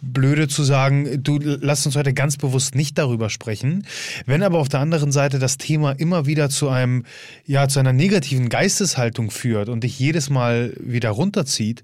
blöde 0.00 0.46
zu 0.46 0.62
sagen, 0.62 1.22
du 1.22 1.38
lass 1.42 1.84
uns 1.84 1.96
heute 1.96 2.14
ganz 2.14 2.36
bewusst 2.36 2.76
nicht 2.76 2.96
darüber 2.96 3.28
sprechen. 3.28 3.84
Wenn 4.24 4.44
aber 4.44 4.58
auf 4.58 4.68
der 4.68 4.75
anderen 4.80 5.12
Seite 5.12 5.38
das 5.38 5.58
Thema 5.58 5.92
immer 5.92 6.26
wieder 6.26 6.48
zu 6.48 6.68
einem, 6.68 7.04
ja, 7.44 7.68
zu 7.68 7.78
einer 7.80 7.92
negativen 7.92 8.48
Geisteshaltung 8.48 9.30
führt 9.30 9.68
und 9.68 9.84
dich 9.84 9.98
jedes 9.98 10.30
Mal 10.30 10.74
wieder 10.80 11.10
runterzieht, 11.10 11.82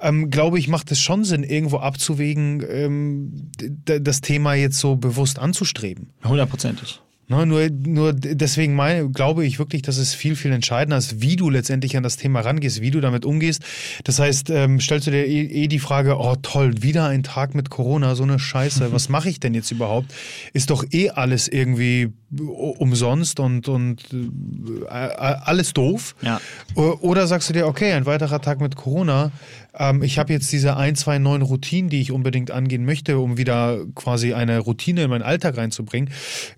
ähm, 0.00 0.30
glaube 0.30 0.58
ich, 0.58 0.68
macht 0.68 0.90
es 0.90 1.00
schon 1.00 1.24
Sinn, 1.24 1.42
irgendwo 1.42 1.78
abzuwägen, 1.78 2.64
ähm, 2.68 3.50
das 3.84 4.20
Thema 4.20 4.54
jetzt 4.54 4.78
so 4.78 4.96
bewusst 4.96 5.38
anzustreben. 5.38 6.10
Hundertprozentig. 6.24 7.00
Ne, 7.28 7.44
nur, 7.44 7.68
nur 7.70 8.12
deswegen 8.12 8.76
meine, 8.76 9.10
glaube 9.10 9.44
ich 9.44 9.58
wirklich, 9.58 9.82
dass 9.82 9.96
es 9.96 10.14
viel, 10.14 10.36
viel 10.36 10.52
entscheidender 10.52 10.96
ist, 10.96 11.20
wie 11.20 11.34
du 11.34 11.50
letztendlich 11.50 11.96
an 11.96 12.04
das 12.04 12.16
Thema 12.16 12.40
rangehst, 12.40 12.80
wie 12.80 12.92
du 12.92 13.00
damit 13.00 13.24
umgehst. 13.24 13.64
Das 14.04 14.20
heißt, 14.20 14.50
ähm, 14.50 14.78
stellst 14.78 15.08
du 15.08 15.10
dir 15.10 15.26
eh, 15.26 15.42
eh, 15.42 15.66
die 15.66 15.80
Frage, 15.80 16.18
oh 16.18 16.36
toll, 16.40 16.82
wieder 16.82 17.08
ein 17.08 17.24
Tag 17.24 17.56
mit 17.56 17.68
Corona, 17.68 18.14
so 18.14 18.22
eine 18.22 18.38
Scheiße, 18.38 18.92
was 18.92 19.08
mache 19.08 19.28
ich 19.28 19.40
denn 19.40 19.54
jetzt 19.54 19.72
überhaupt? 19.72 20.14
Ist 20.52 20.70
doch 20.70 20.84
eh 20.92 21.10
alles 21.10 21.48
irgendwie 21.48 22.12
umsonst 22.30 23.38
und, 23.38 23.68
und 23.68 24.02
äh, 24.12 24.88
alles 24.88 25.72
doof. 25.72 26.16
Ja. 26.22 26.40
Oder 26.74 27.26
sagst 27.26 27.48
du 27.48 27.52
dir, 27.52 27.66
okay, 27.66 27.92
ein 27.92 28.04
weiterer 28.04 28.40
Tag 28.40 28.60
mit 28.60 28.74
Corona, 28.74 29.30
ähm, 29.78 30.02
ich 30.02 30.18
habe 30.18 30.32
jetzt 30.32 30.50
diese 30.52 30.76
ein, 30.76 30.96
zwei 30.96 31.18
neuen 31.18 31.42
Routinen, 31.42 31.88
die 31.88 32.00
ich 32.00 32.10
unbedingt 32.10 32.50
angehen 32.50 32.84
möchte, 32.84 33.18
um 33.18 33.36
wieder 33.36 33.78
quasi 33.94 34.34
eine 34.34 34.58
Routine 34.58 35.04
in 35.04 35.10
meinen 35.10 35.22
Alltag 35.22 35.56
reinzubringen. 35.56 36.10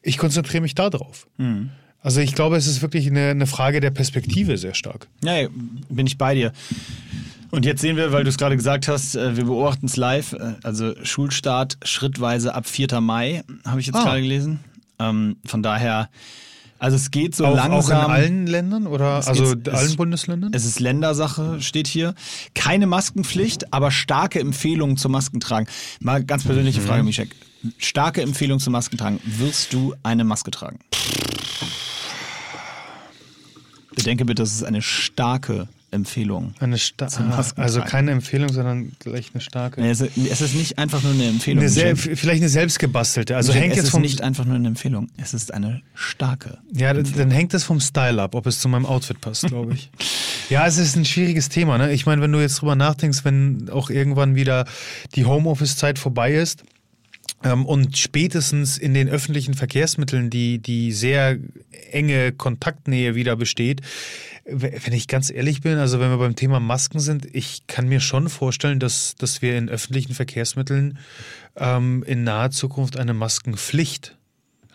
Ich 0.02 0.16
konzentriere 0.16 0.62
mich 0.62 0.74
da 0.74 0.88
drauf. 0.88 1.26
Mhm. 1.37 1.70
Also 2.00 2.20
ich 2.20 2.35
glaube, 2.35 2.57
es 2.57 2.66
ist 2.66 2.81
wirklich 2.81 3.07
eine, 3.09 3.31
eine 3.31 3.46
Frage 3.46 3.81
der 3.81 3.90
Perspektive 3.90 4.57
sehr 4.57 4.74
stark. 4.74 5.09
Ja, 5.22 5.48
bin 5.88 6.07
ich 6.07 6.16
bei 6.16 6.35
dir. 6.35 6.52
Und 7.50 7.64
jetzt 7.64 7.81
sehen 7.81 7.96
wir, 7.96 8.12
weil 8.12 8.24
du 8.24 8.31
es 8.31 8.37
gerade 8.37 8.57
gesagt 8.57 8.88
hast, 8.88 9.16
äh, 9.16 9.37
wir 9.37 9.44
beobachten 9.44 9.87
es 9.87 9.96
live. 9.96 10.35
Äh, 10.35 10.54
also 10.62 10.94
Schulstart 11.02 11.78
schrittweise 11.83 12.54
ab 12.54 12.66
4. 12.66 13.00
Mai, 13.00 13.42
habe 13.64 13.81
ich 13.81 13.87
jetzt 13.87 13.96
ah. 13.96 14.04
gerade 14.04 14.20
gelesen. 14.20 14.61
Ähm, 14.98 15.37
von 15.44 15.62
daher 15.62 16.08
also 16.78 16.96
es 16.96 17.11
geht 17.11 17.34
so 17.34 17.44
auch, 17.44 17.56
langsam. 17.56 17.98
Auch 17.98 18.04
in 18.04 18.11
allen 18.11 18.46
Ländern 18.46 18.87
oder 18.87 19.26
also 19.26 19.56
geht, 19.56 19.68
allen 19.68 19.96
Bundesländern? 19.96 20.52
Es 20.54 20.64
ist 20.64 20.78
Ländersache, 20.78 21.61
steht 21.61 21.88
hier. 21.88 22.14
Keine 22.54 22.87
Maskenpflicht, 22.87 23.72
aber 23.72 23.90
starke 23.90 24.38
Empfehlungen 24.38 24.96
zum 24.96 25.12
Maskentragen. 25.12 25.68
Mal 26.00 26.22
ganz 26.22 26.44
persönliche 26.44 26.80
mhm. 26.80 26.87
Frage, 26.87 27.02
Mischek. 27.02 27.34
starke 27.78 28.22
Empfehlung 28.22 28.61
zum 28.61 28.72
Maskentragen. 28.72 29.18
Wirst 29.24 29.72
du 29.72 29.94
eine 30.04 30.22
Maske 30.22 30.52
tragen? 30.52 30.78
Bedenke 33.96 34.24
bitte, 34.24 34.42
das 34.42 34.52
ist 34.52 34.62
eine 34.62 34.80
starke 34.80 35.66
Empfehlung. 35.90 36.55
Eine 36.61 36.77
Sta 36.77 37.09
also 37.57 37.81
keine 37.81 38.11
Empfehlung, 38.11 38.53
sondern 38.53 38.92
gleich 38.98 39.31
eine 39.33 39.40
starke. 39.40 39.81
Nee, 39.81 39.90
es, 39.90 40.01
ist 40.03 40.55
nicht 40.55 40.79
einfach 40.79 41.03
nur 41.03 41.12
eine 41.12 41.27
Empfehlung. 41.27 41.64
Eine 41.64 41.96
vielleicht 41.96 42.42
eine 42.42 42.48
selbstgebastelte. 42.48 43.37
Also 43.37 43.55
hängt 43.55 43.72
es 43.72 43.79
jetzt 43.79 43.90
vom 43.90 44.05
ist 44.05 44.12
nicht 44.12 44.22
einfach 44.22 44.44
nur 44.44 44.57
eine 44.57 44.68
Empfehlung. 44.68 45.09
Es 45.16 45.33
ist 45.33 45.53
eine 45.55 45.81
starke. 45.94 46.59
Ja, 46.74 46.92
dann 46.92 47.31
hängt 47.31 47.55
es 47.55 47.64
vom 47.64 47.81
Style 47.81 48.20
ab, 48.20 48.35
ob 48.35 48.46
es 48.46 48.61
zu 48.61 48.68
meinem 48.68 48.85
Outfit 48.85 49.20
passt, 49.20 49.46
glaube 49.46 49.74
ich. 49.74 49.90
ja, 50.51 50.66
es 50.66 50.77
ist 50.77 50.96
ein 50.96 51.07
schwieriges 51.07 51.48
Thema. 51.48 51.79
Ne? 51.79 51.92
Ich 51.92 52.05
meine, 52.05 52.20
wenn 52.20 52.33
du 52.33 52.40
jetzt 52.40 52.61
drüber 52.61 52.77
nachdenkst, 52.77 53.24
wenn 53.24 53.70
auch 53.70 53.88
irgendwann 53.88 54.35
wieder 54.35 54.66
die 55.14 55.24
Homeoffice-Zeit 55.24 55.98
vorbei 55.98 56.35
ist 56.35 56.64
und 57.42 57.96
spätestens 57.96 58.79
in 58.79 58.94
den 58.94 59.09
öffentlichen 59.09 59.55
Verkehrsmitteln 59.55 60.29
die, 60.29 60.59
die 60.59 60.92
sehr 60.92 61.38
enge 61.92 62.33
Kontaktnähe 62.33 63.14
wieder 63.14 63.37
besteht, 63.37 63.81
wenn 64.44 64.92
ich 64.92 65.09
ganz 65.09 65.31
ehrlich 65.31 65.61
bin, 65.61 65.79
also 65.79 66.01
wenn 66.01 66.11
wir 66.11 66.18
beim 66.18 66.35
Thema 66.35 66.59
Masken 66.59 67.01
sind, 67.01 67.27
ich 67.33 67.66
kann 67.66 67.88
mir 67.88 68.01
schon 68.01 68.29
vorstellen, 68.29 68.81
dass, 68.81 69.14
dass 69.14 69.42
wir 69.42 69.57
in 69.57 69.68
öffentlichen 69.68 70.14
Verkehrsmitteln 70.14 70.98
ähm, 71.57 72.03
in 72.07 72.24
naher 72.24 72.51
Zukunft 72.51 72.96
eine 72.96 73.14
Maskenpflicht 73.14 74.17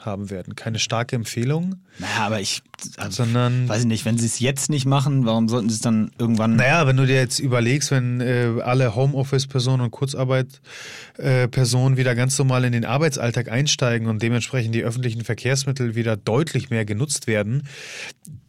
haben 0.06 0.30
werden. 0.30 0.56
Keine 0.56 0.78
starke 0.80 1.16
Empfehlung. 1.16 1.76
Naja, 2.00 2.26
aber 2.26 2.42
ich, 2.42 2.64
also, 2.98 3.24
sondern, 3.24 3.70
weiß 3.70 3.82
ich 3.82 3.88
nicht, 3.88 4.06
wenn 4.06 4.18
sie 4.18 4.26
es 4.26 4.40
jetzt 4.40 4.70
nicht 4.70 4.86
machen, 4.86 5.26
warum 5.26 5.50
sollten 5.50 5.70
sie 5.70 5.76
es 5.76 5.82
dann 5.82 6.12
irgendwann? 6.18 6.56
Naja, 6.56 6.88
wenn 6.88 6.98
du 6.98 7.06
dir 7.06 7.16
jetzt 7.16 7.40
überlegst, 7.40 7.92
wenn 7.92 8.22
äh, 8.22 8.54
alle 8.64 8.96
Homeoffice-Personen 8.96 9.82
und 9.82 9.92
Kurzarbeit-Personen 9.92 11.96
äh, 11.96 11.98
wieder 11.98 12.16
ganz 12.16 12.38
normal 12.38 12.64
in 12.66 12.72
den 12.72 12.86
Arbeitsalltag 12.86 13.50
einsteigen 13.50 14.08
und 14.08 14.22
dementsprechend 14.22 14.76
die 14.76 14.84
öffentlichen 14.84 15.24
Verkehrsmittel 15.24 15.96
wieder 15.96 16.18
deutlich 16.18 16.70
mehr 16.70 16.86
genutzt 16.86 17.26
werden, 17.28 17.64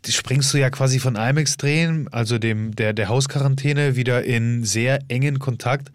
springst 0.06 0.52
du 0.52 0.58
ja 0.58 0.68
quasi 0.70 0.98
von 0.98 1.16
einem 1.16 1.38
Extrem, 1.38 2.08
also 2.12 2.36
dem 2.38 2.76
der, 2.76 2.92
der 2.92 3.08
Hausquarantäne, 3.08 3.96
wieder 3.96 4.24
in 4.24 4.64
sehr 4.64 4.98
engen 5.08 5.38
Kontakt 5.38 5.90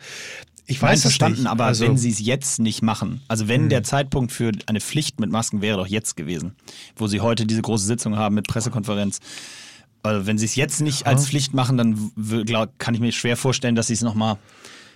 ich 0.70 0.80
weiß 0.80 0.92
Nein, 0.92 1.02
verstanden, 1.02 1.42
nicht. 1.42 1.50
aber 1.50 1.66
also, 1.66 1.86
wenn 1.86 1.98
sie 1.98 2.12
es 2.12 2.20
jetzt 2.20 2.60
nicht 2.60 2.84
machen, 2.84 3.22
also 3.28 3.48
wenn 3.48 3.64
mh. 3.64 3.70
der 3.70 3.84
Zeitpunkt 3.84 4.32
für 4.32 4.52
eine 4.68 4.80
Pflicht 4.80 5.20
mit 5.20 5.32
Masken 5.32 5.62
wäre 5.64 5.78
doch 5.78 5.88
jetzt 5.88 6.16
gewesen, 6.16 6.54
wo 6.96 7.08
sie 7.08 7.22
heute 7.22 7.48
diese 7.48 7.64
große 7.64 7.86
Sitzung 7.86 8.18
haben 8.18 8.36
mit 8.36 8.48
Pressekonferenz. 8.48 9.20
Also 10.04 10.28
wenn 10.28 10.38
sie 10.38 10.46
es 10.46 10.56
jetzt 10.56 10.82
nicht 10.82 11.08
als 11.08 11.28
Pflicht 11.28 11.56
machen, 11.56 11.76
dann 11.76 12.12
glaub, 12.46 12.78
kann 12.78 12.94
ich 12.94 13.02
mir 13.02 13.12
schwer 13.12 13.36
vorstellen, 13.36 13.76
dass 13.76 13.88
sie 13.88 13.94
es 13.94 14.02
nochmal 14.02 14.38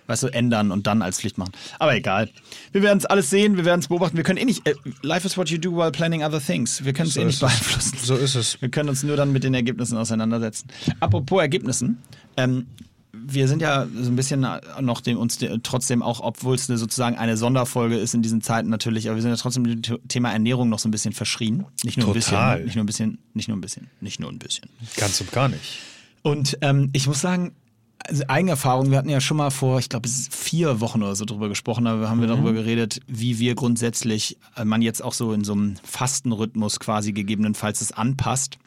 weißt 0.05 0.23
du, 0.23 0.27
ändern 0.27 0.71
und 0.71 0.85
dann 0.85 1.01
als 1.01 1.19
Pflicht 1.19 1.37
machen. 1.37 1.53
Aber 1.79 1.95
egal. 1.95 2.29
Wir 2.71 2.83
werden 2.83 2.97
es 2.97 3.05
alles 3.05 3.29
sehen, 3.29 3.57
wir 3.57 3.65
werden 3.65 3.79
es 3.79 3.87
beobachten. 3.87 4.17
Wir 4.17 4.23
können 4.23 4.37
eh 4.37 4.45
nicht. 4.45 4.67
Äh, 4.67 4.75
life 5.01 5.25
is 5.25 5.37
what 5.37 5.49
you 5.49 5.57
do 5.57 5.71
while 5.75 5.91
planning 5.91 6.23
other 6.23 6.41
things. 6.41 6.83
Wir 6.83 6.93
können 6.93 7.07
es 7.07 7.15
so 7.15 7.21
eh 7.21 7.25
nicht 7.25 7.39
beeinflussen. 7.39 7.97
So 8.03 8.15
ist 8.15 8.35
es. 8.35 8.61
Wir 8.61 8.69
können 8.69 8.89
uns 8.89 9.03
nur 9.03 9.15
dann 9.15 9.31
mit 9.31 9.43
den 9.43 9.53
Ergebnissen 9.53 9.97
auseinandersetzen. 9.97 10.67
Apropos 10.99 11.41
Ergebnissen. 11.41 11.99
Ähm, 12.37 12.67
wir 13.15 13.47
sind 13.47 13.61
ja 13.61 13.87
so 13.95 14.09
ein 14.09 14.15
bisschen 14.15 14.45
noch 14.81 15.01
dem, 15.01 15.17
uns 15.17 15.37
trotzdem 15.61 16.01
auch, 16.01 16.19
obwohl 16.19 16.55
es 16.55 16.67
eine, 16.69 16.79
sozusagen 16.79 17.15
eine 17.15 17.37
Sonderfolge 17.37 17.95
ist 17.95 18.15
in 18.15 18.23
diesen 18.23 18.41
Zeiten 18.41 18.69
natürlich, 18.69 19.07
aber 19.07 19.15
wir 19.15 19.21
sind 19.21 19.31
ja 19.31 19.37
trotzdem 19.37 19.63
dem 19.65 20.07
Thema 20.07 20.31
Ernährung 20.31 20.69
noch 20.69 20.79
so 20.79 20.89
ein 20.89 20.91
bisschen 20.91 21.13
verschrien. 21.13 21.65
Nicht 21.83 21.97
nur 21.97 22.13
Total. 22.13 22.57
ein 22.57 22.65
bisschen. 22.65 22.65
Nicht 22.65 22.75
nur 22.75 22.83
ein 22.83 22.87
bisschen. 22.87 23.19
Nicht 23.33 23.47
nur 23.47 23.57
ein 23.57 23.61
bisschen. 23.61 23.89
Nicht 24.01 24.19
nur 24.19 24.31
ein 24.31 24.39
bisschen. 24.39 24.69
Ganz 24.97 25.21
und 25.21 25.31
gar 25.31 25.47
nicht. 25.47 25.79
Und 26.23 26.57
ähm, 26.61 26.89
ich 26.93 27.05
muss 27.05 27.21
sagen, 27.21 27.53
also 27.99 28.23
Eigenerfahrung, 28.27 28.89
wir 28.89 28.97
hatten 28.97 29.09
ja 29.09 29.21
schon 29.21 29.37
mal 29.37 29.51
vor, 29.51 29.79
ich 29.79 29.89
glaube, 29.89 30.09
vier 30.09 30.79
Wochen 30.79 31.03
oder 31.03 31.15
so 31.15 31.25
drüber 31.25 31.49
gesprochen, 31.49 31.85
da 31.85 32.09
haben 32.09 32.19
wir 32.19 32.27
mhm. 32.27 32.31
darüber 32.31 32.53
geredet, 32.53 32.99
wie 33.07 33.39
wir 33.39 33.55
grundsätzlich, 33.55 34.37
äh, 34.55 34.65
man 34.65 34.81
jetzt 34.81 35.03
auch 35.03 35.13
so 35.13 35.33
in 35.33 35.43
so 35.43 35.53
einem 35.53 35.75
Fastenrhythmus 35.83 36.79
quasi 36.79 37.13
gegebenenfalls 37.13 37.81
es 37.81 37.91
anpasst 37.91 38.57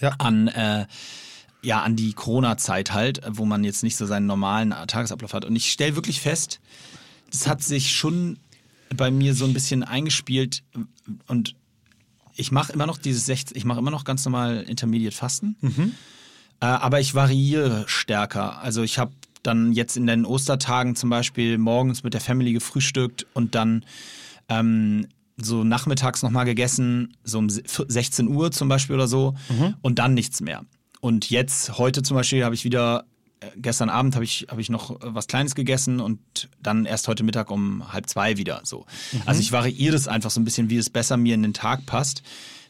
ja. 0.00 0.14
an 0.18 0.48
äh, 0.48 0.86
ja, 1.64 1.82
an 1.82 1.96
die 1.96 2.12
Corona-Zeit 2.12 2.92
halt, 2.92 3.20
wo 3.28 3.44
man 3.44 3.64
jetzt 3.64 3.82
nicht 3.82 3.96
so 3.96 4.06
seinen 4.06 4.26
normalen 4.26 4.70
Tagesablauf 4.86 5.32
hat. 5.32 5.44
Und 5.44 5.56
ich 5.56 5.70
stelle 5.70 5.96
wirklich 5.96 6.20
fest, 6.20 6.60
das 7.30 7.46
hat 7.46 7.62
sich 7.62 7.92
schon 7.92 8.38
bei 8.94 9.10
mir 9.10 9.34
so 9.34 9.44
ein 9.44 9.54
bisschen 9.54 9.82
eingespielt 9.82 10.62
und 11.26 11.56
ich 12.36 12.52
mache 12.52 12.72
immer 12.72 12.86
noch 12.86 12.98
dieses 12.98 13.26
60, 13.26 13.56
ich 13.56 13.64
mache 13.64 13.78
immer 13.78 13.90
noch 13.90 14.04
ganz 14.04 14.24
normal 14.24 14.62
Intermediate 14.62 15.16
Fasten, 15.16 15.56
mhm. 15.60 15.94
äh, 16.60 16.66
aber 16.66 17.00
ich 17.00 17.14
variiere 17.14 17.84
stärker. 17.86 18.58
Also 18.60 18.82
ich 18.82 18.98
habe 18.98 19.12
dann 19.42 19.72
jetzt 19.72 19.96
in 19.96 20.06
den 20.06 20.24
Ostertagen 20.24 20.96
zum 20.96 21.10
Beispiel 21.10 21.58
morgens 21.58 22.02
mit 22.02 22.14
der 22.14 22.20
Family 22.20 22.52
gefrühstückt 22.52 23.26
und 23.34 23.54
dann 23.54 23.84
ähm, 24.48 25.06
so 25.36 25.64
nachmittags 25.64 26.22
nochmal 26.22 26.44
gegessen, 26.44 27.16
so 27.24 27.38
um 27.38 27.48
16 27.48 28.28
Uhr 28.28 28.50
zum 28.52 28.68
Beispiel 28.68 28.94
oder 28.94 29.08
so 29.08 29.34
mhm. 29.48 29.74
und 29.82 29.98
dann 29.98 30.14
nichts 30.14 30.40
mehr. 30.40 30.64
Und 31.04 31.28
jetzt, 31.28 31.76
heute 31.76 32.02
zum 32.02 32.16
Beispiel, 32.16 32.46
habe 32.46 32.54
ich 32.54 32.64
wieder, 32.64 33.04
äh, 33.40 33.48
gestern 33.56 33.90
Abend 33.90 34.14
habe 34.14 34.24
ich, 34.24 34.46
hab 34.48 34.58
ich 34.58 34.70
noch 34.70 34.96
was 35.02 35.26
Kleines 35.26 35.54
gegessen 35.54 36.00
und 36.00 36.48
dann 36.62 36.86
erst 36.86 37.08
heute 37.08 37.24
Mittag 37.24 37.50
um 37.50 37.92
halb 37.92 38.08
zwei 38.08 38.38
wieder 38.38 38.62
so. 38.64 38.86
Mhm. 39.12 39.20
Also 39.26 39.42
ich 39.42 39.52
variiere 39.52 39.92
das 39.92 40.08
einfach 40.08 40.30
so 40.30 40.40
ein 40.40 40.46
bisschen, 40.46 40.70
wie 40.70 40.78
es 40.78 40.88
besser 40.88 41.18
mir 41.18 41.34
in 41.34 41.42
den 41.42 41.52
Tag 41.52 41.84
passt. 41.84 42.22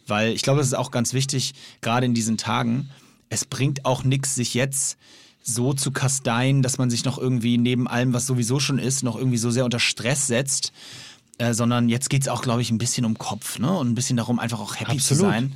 Weil 0.08 0.32
ich 0.32 0.42
glaube, 0.42 0.60
es 0.60 0.66
ist 0.66 0.74
auch 0.74 0.90
ganz 0.90 1.14
wichtig, 1.14 1.54
gerade 1.80 2.06
in 2.06 2.12
diesen 2.12 2.36
Tagen, 2.36 2.90
es 3.28 3.44
bringt 3.44 3.84
auch 3.84 4.02
nichts, 4.02 4.34
sich 4.34 4.52
jetzt 4.52 4.98
so 5.40 5.72
zu 5.72 5.92
kasteien, 5.92 6.62
dass 6.62 6.76
man 6.76 6.90
sich 6.90 7.04
noch 7.04 7.18
irgendwie 7.18 7.56
neben 7.56 7.86
allem, 7.86 8.14
was 8.14 8.26
sowieso 8.26 8.58
schon 8.58 8.80
ist, 8.80 9.04
noch 9.04 9.14
irgendwie 9.14 9.38
so 9.38 9.52
sehr 9.52 9.64
unter 9.64 9.78
Stress 9.78 10.26
setzt. 10.26 10.72
Äh, 11.38 11.54
sondern 11.54 11.88
jetzt 11.88 12.10
geht 12.10 12.22
es 12.22 12.28
auch, 12.28 12.42
glaube 12.42 12.62
ich, 12.62 12.72
ein 12.72 12.78
bisschen 12.78 13.04
um 13.04 13.16
Kopf, 13.16 13.60
ne? 13.60 13.72
Und 13.72 13.90
ein 13.90 13.94
bisschen 13.94 14.16
darum, 14.16 14.40
einfach 14.40 14.58
auch 14.58 14.74
happy 14.74 14.96
Absolut. 14.96 15.02
zu 15.02 15.14
sein. 15.14 15.54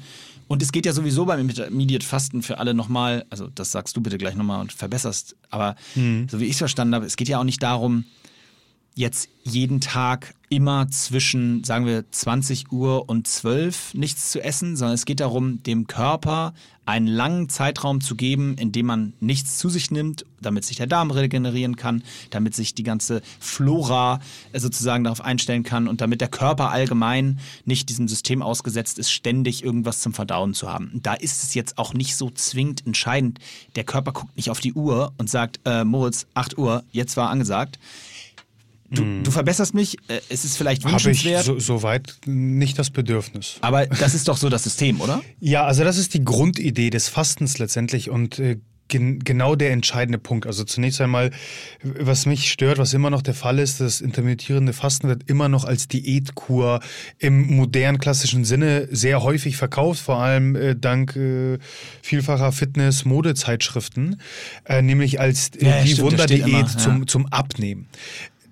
Und 0.49 0.63
es 0.63 0.73
geht 0.73 0.87
ja 0.87 0.93
sowieso 0.93 1.27
beim 1.27 1.41
Intermediate 1.41 2.05
Fasten 2.05 2.43
für 2.43 2.59
alle 2.59 2.75
nochmal, 2.75 3.27
also 3.31 3.49
das 3.55 3.71
sagst 3.71 3.97
du 3.97 4.01
bitte 4.01 4.19
gleich 4.19 4.35
nochmal 4.35 4.61
und 4.61 4.73
verbesserst, 4.73 5.37
aber 5.51 5.77
mhm. 5.95 6.27
so 6.29 6.41
wie 6.41 6.47
ich 6.47 6.53
es 6.53 6.59
verstanden 6.59 6.95
habe, 6.95 7.07
es 7.07 7.17
geht 7.17 7.29
ja 7.29 7.39
auch 7.39 7.45
nicht 7.45 7.63
darum, 7.63 8.05
jetzt 8.99 9.29
jeden 9.45 9.81
Tag 9.81 10.35
immer 10.51 10.91
zwischen, 10.91 11.63
sagen 11.63 11.87
wir, 11.87 12.11
20 12.11 12.73
Uhr 12.73 13.09
und 13.09 13.29
12 13.29 13.95
nichts 13.95 14.33
zu 14.33 14.43
essen, 14.43 14.77
sondern 14.77 14.95
es 14.95 15.05
geht 15.05 15.21
darum, 15.21 15.63
dem 15.63 15.87
Körper 15.87 16.53
einen 16.85 17.07
langen 17.07 17.49
Zeitraum 17.49 18.01
zu 18.01 18.17
geben, 18.17 18.57
in 18.57 18.73
dem 18.73 18.87
man 18.87 19.13
nichts 19.21 19.59
zu 19.59 19.69
sich 19.69 19.91
nimmt, 19.91 20.25
damit 20.41 20.65
sich 20.65 20.79
der 20.79 20.87
Darm 20.87 21.11
regenerieren 21.11 21.77
kann, 21.77 22.03
damit 22.31 22.55
sich 22.55 22.75
die 22.75 22.83
ganze 22.83 23.21
Flora 23.39 24.21
äh, 24.53 24.59
sozusagen 24.59 25.05
darauf 25.05 25.21
einstellen 25.21 25.63
kann 25.63 25.87
und 25.87 26.01
damit 26.01 26.21
der 26.21 26.29
Körper 26.29 26.71
allgemein 26.71 27.39
nicht 27.67 27.91
diesem 27.91 28.09
System 28.09 28.43
ausgesetzt 28.43 28.99
ist, 28.99 29.13
ständig 29.13 29.63
irgendwas 29.63 30.01
zum 30.01 30.15
Verdauen 30.15 30.55
zu 30.55 30.73
haben. 30.73 30.99
Da 31.03 31.15
ist 31.15 31.45
es 31.45 31.55
jetzt 31.55 31.79
auch 31.79 31.93
nicht 31.93 32.17
so 32.17 32.31
zwingend 32.31 32.85
entscheidend. 32.87 33.39
Der 33.77 33.85
Körper 33.85 34.13
guckt 34.13 34.35
nicht 34.37 34.51
auf 34.51 34.61
die 34.61 34.73
Uhr 34.73 35.13
und 35.19 35.29
sagt, 35.31 35.61
äh, 35.67 35.85
Moritz, 35.85 36.27
8 36.35 36.59
Uhr, 36.59 36.85
jetzt 36.91 37.17
war 37.17 37.29
angesagt 37.29 37.79
Du, 38.90 39.03
hm. 39.03 39.22
du, 39.22 39.31
verbesserst 39.31 39.74
mich, 39.74 39.96
äh, 40.09 40.20
es 40.29 40.44
ist 40.44 40.57
vielleicht 40.57 40.85
wünschenswert. 40.85 41.46
Habe 41.46 41.59
ich 41.59 41.64
so, 41.64 41.79
soweit 41.79 42.14
nicht 42.24 42.79
das 42.79 42.90
Bedürfnis. 42.90 43.57
Aber 43.61 43.87
das 43.87 44.14
ist 44.14 44.29
doch 44.29 44.37
so 44.37 44.48
das 44.48 44.64
System, 44.64 45.01
oder? 45.01 45.20
Ja, 45.40 45.64
also 45.64 45.85
das 45.85 45.98
ist 45.98 46.14
die 46.14 46.24
Grundidee 46.24 46.90
des 46.90 47.09
Fastens 47.09 47.59
letztendlich 47.59 48.11
und 48.11 48.38
äh, 48.38 48.59
gen 48.88 49.20
genau 49.20 49.55
der 49.55 49.70
entscheidende 49.70 50.18
Punkt. 50.18 50.46
Also 50.46 50.64
zunächst 50.64 51.01
einmal, 51.01 51.31
was 51.83 52.27
mich 52.27 52.51
stört, 52.51 52.79
was 52.79 52.94
immer 52.94 53.11
noch 53.11 53.22
der 53.22 53.35
Fall 53.35 53.59
ist, 53.59 53.81
das 53.81 54.01
intermittierende 54.01 54.72
Fasten 54.72 55.09
wird 55.09 55.29
immer 55.29 55.48
noch 55.48 55.64
als 55.64 55.88
Diätkur 55.88 56.81
im 57.18 57.55
modernen 57.55 57.98
klassischen 57.98 58.44
Sinne 58.44 58.88
sehr 58.90 59.22
häufig 59.22 59.57
verkauft, 59.57 60.01
vor 60.01 60.18
allem 60.18 60.57
äh, 60.57 60.74
dank 60.74 61.14
äh, 61.16 61.59
vielfacher 62.03 62.51
Fitness-Modezeitschriften, 62.53 64.20
äh, 64.64 64.83
nämlich 64.83 65.20
als 65.20 65.51
äh, 65.57 65.66
ja, 65.66 65.83
die 65.83 65.98
Wunderdiät 65.98 66.68
zum, 66.68 67.07
zum 67.07 67.27
Abnehmen 67.27 67.87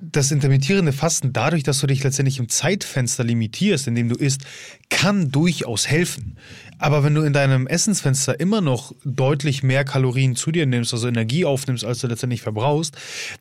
das 0.01 0.31
intermittierende 0.31 0.93
Fasten, 0.93 1.33
dadurch, 1.33 1.63
dass 1.63 1.81
du 1.81 1.87
dich 1.87 2.05
letztendlich 2.05 2.39
im 2.39 2.49
Zeitfenster 2.49 3.25
limitierst, 3.25 3.87
in 3.87 3.95
dem 3.95 4.09
du 4.09 4.15
isst, 4.15 4.43
kann 4.91 5.31
durchaus 5.31 5.89
helfen. 5.89 6.37
Aber 6.79 7.03
wenn 7.05 7.15
du 7.15 7.23
in 7.23 7.33
deinem 7.33 7.67
Essensfenster 7.67 8.39
immer 8.39 8.61
noch 8.61 8.93
deutlich 9.05 9.63
mehr 9.63 9.85
Kalorien 9.85 10.37
zu 10.37 10.53
dir 10.53 10.67
nimmst, 10.67 10.93
also 10.93 11.09
Energie 11.09 11.47
aufnimmst, 11.47 11.85
als 11.85 12.01
du 12.01 12.07
letztendlich 12.07 12.43
verbrauchst, 12.43 12.97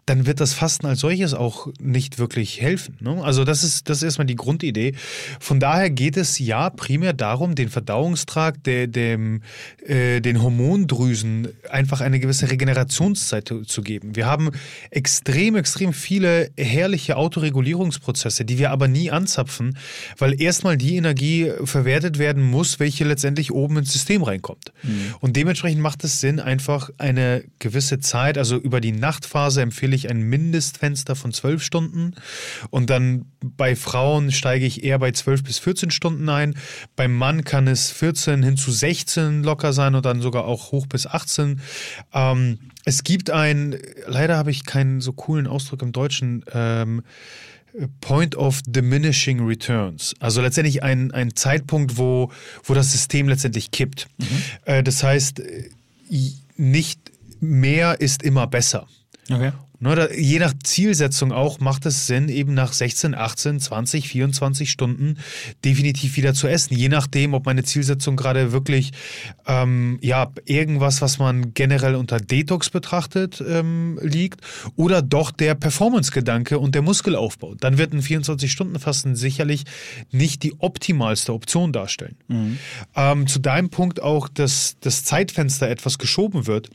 dann 0.06 0.26
wird 0.26 0.40
das 0.40 0.54
Fasten 0.54 0.86
als 0.86 1.02
solches 1.02 1.34
auch 1.34 1.68
nicht 1.82 2.18
wirklich 2.18 2.62
helfen. 2.62 2.96
Ne? 3.02 3.22
Also 3.24 3.44
das 3.44 3.64
ist, 3.64 3.90
das 3.90 3.98
ist 3.98 4.04
erstmal 4.04 4.26
die 4.26 4.36
Grundidee. 4.36 4.94
Von 5.42 5.60
daher 5.60 5.90
geht 5.90 6.16
es 6.16 6.40
ja 6.40 6.70
primär 6.70 7.12
darum, 7.12 7.56
den 7.56 7.68
Verdauungstrakt, 7.68 8.66
der, 8.66 8.88
dem, 8.88 9.42
äh, 9.86 10.22
den 10.22 10.42
Hormondrüsen 10.42 11.50
einfach 11.70 12.00
eine 12.00 12.22
gewisse 12.22 12.50
Regenerationszeit 12.50 13.54
zu 13.66 13.82
geben. 13.82 14.16
Wir 14.16 14.28
haben 14.28 14.52
extrem, 14.92 15.56
extrem 15.56 15.92
viele 15.92 16.52
herrliche 16.58 17.18
Autoregulierungsprozesse, 17.18 18.46
die 18.46 18.60
wir 18.60 18.72
aber 18.72 18.88
nie 18.88 19.12
anzapfen, 19.12 19.78
weil 20.18 20.42
erstmal 20.42 20.78
die 20.78 20.96
Energie 20.96 21.52
verwertet 21.66 22.18
werden 22.18 22.42
muss, 22.42 22.80
welche 22.80 23.04
letztendlich 23.04 23.25
letztendlich 23.26 23.52
oben 23.52 23.78
ins 23.78 23.92
System 23.92 24.22
reinkommt. 24.22 24.72
Mhm. 24.84 25.16
Und 25.20 25.36
dementsprechend 25.36 25.82
macht 25.82 26.04
es 26.04 26.22
Sinn, 26.22 26.40
einfach 26.40 26.92
eine 27.00 27.44
gewisse 27.58 28.00
Zeit, 28.00 28.38
also 28.38 28.56
über 28.56 28.82
die 28.82 28.92
Nachtphase 28.92 29.62
empfehle 29.62 29.96
ich 29.96 30.10
ein 30.12 30.22
Mindestfenster 30.22 31.16
von 31.16 31.34
zwölf 31.34 31.64
Stunden 31.64 32.14
und 32.70 32.92
dann 32.92 33.26
bei 33.42 33.76
Frauen 33.76 34.32
steige 34.32 34.66
ich 34.66 34.84
eher 34.84 35.00
bei 35.00 35.12
zwölf 35.12 35.44
bis 35.44 35.58
14 35.58 35.90
Stunden 35.90 36.30
ein. 36.30 36.56
Beim 36.96 37.16
Mann 37.16 37.44
kann 37.44 37.68
es 37.68 37.90
14 37.90 38.44
hin 38.44 38.58
zu 38.58 38.72
16 38.72 39.44
locker 39.44 39.74
sein 39.74 39.96
und 39.96 40.06
dann 40.06 40.22
sogar 40.22 40.46
auch 40.46 40.72
hoch 40.72 40.86
bis 40.86 41.08
18. 41.08 41.62
Ähm, 42.14 42.60
es 42.86 43.04
gibt 43.04 43.32
ein, 43.32 43.76
leider 44.06 44.38
habe 44.38 44.52
ich 44.52 44.66
keinen 44.66 45.02
so 45.02 45.14
coolen 45.14 45.48
Ausdruck 45.48 45.82
im 45.82 45.92
Deutschen, 45.92 46.46
ähm, 46.54 47.02
Point 48.02 48.36
of 48.36 48.62
Diminishing 48.66 49.46
Returns. 49.46 50.16
Also 50.20 50.42
letztendlich 50.42 50.84
ein, 50.84 51.12
ein 51.12 51.36
Zeitpunkt, 51.36 51.98
wo, 51.98 52.32
wo 52.64 52.74
das 52.74 52.92
System 52.92 53.28
letztendlich 53.28 53.72
kippt. 53.72 54.08
Mhm. 54.18 54.26
Äh, 54.66 54.84
das 54.84 55.04
heißt, 55.04 55.42
nicht 56.58 57.00
mehr 57.40 58.00
ist 58.00 58.24
immer 58.24 58.48
besser. 58.48 58.88
Okay. 59.30 59.52
Ne, 59.86 60.10
je 60.18 60.40
nach 60.40 60.54
Zielsetzung 60.64 61.32
auch 61.32 61.60
macht 61.60 61.86
es 61.86 62.08
Sinn, 62.08 62.28
eben 62.28 62.56
nach 62.56 62.74
16, 62.74 63.14
18, 63.14 63.60
20, 63.60 64.10
24 64.10 64.72
Stunden 64.72 65.20
definitiv 65.64 66.18
wieder 66.18 66.34
zu 66.34 66.48
essen. 66.48 66.76
Je 66.76 66.90
nachdem, 66.90 67.36
ob 67.36 67.46
meine 67.46 67.64
Zielsetzung 67.64 68.16
gerade 68.16 68.52
wirklich 68.52 68.94
ähm, 69.46 70.00
ja, 70.02 70.32
irgendwas, 70.46 71.04
was 71.04 71.20
man 71.20 71.54
generell 71.54 71.94
unter 71.94 72.20
Detox 72.20 72.72
betrachtet, 72.72 73.44
ähm, 73.48 74.00
liegt 74.02 74.42
oder 74.76 75.04
doch 75.04 75.30
der 75.30 75.54
Performance-Gedanke 75.54 76.58
und 76.58 76.74
der 76.74 76.82
Muskelaufbau. 76.82 77.54
Dann 77.54 77.78
wird 77.78 77.94
ein 77.94 78.02
24-Stunden-Fasten 78.02 79.16
sicherlich 79.16 79.66
nicht 80.12 80.42
die 80.42 80.56
optimalste 80.58 81.32
Option 81.32 81.72
darstellen. 81.72 82.18
Mhm. 82.28 82.58
Ähm, 82.96 83.28
zu 83.28 83.38
deinem 83.38 83.70
Punkt 83.70 84.02
auch, 84.02 84.30
dass 84.30 84.78
das 84.80 85.04
Zeitfenster 85.04 85.70
etwas 85.70 86.00
geschoben 86.00 86.48
wird. 86.48 86.72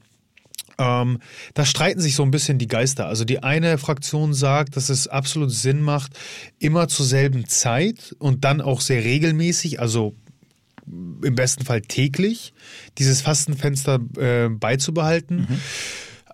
Ähm, 0.78 1.18
da 1.54 1.64
streiten 1.64 2.00
sich 2.00 2.14
so 2.14 2.22
ein 2.22 2.30
bisschen 2.30 2.58
die 2.58 2.68
Geister. 2.68 3.06
Also 3.06 3.24
die 3.24 3.42
eine 3.42 3.78
Fraktion 3.78 4.34
sagt, 4.34 4.76
dass 4.76 4.88
es 4.88 5.08
absolut 5.08 5.50
Sinn 5.50 5.82
macht, 5.82 6.12
immer 6.58 6.88
zur 6.88 7.06
selben 7.06 7.46
Zeit 7.46 8.14
und 8.18 8.44
dann 8.44 8.60
auch 8.60 8.80
sehr 8.80 9.04
regelmäßig, 9.04 9.80
also 9.80 10.14
im 10.86 11.34
besten 11.34 11.64
Fall 11.64 11.82
täglich, 11.82 12.52
dieses 12.98 13.20
Fastenfenster 13.20 14.00
äh, 14.16 14.48
beizubehalten. 14.48 15.46
Mhm 15.48 15.60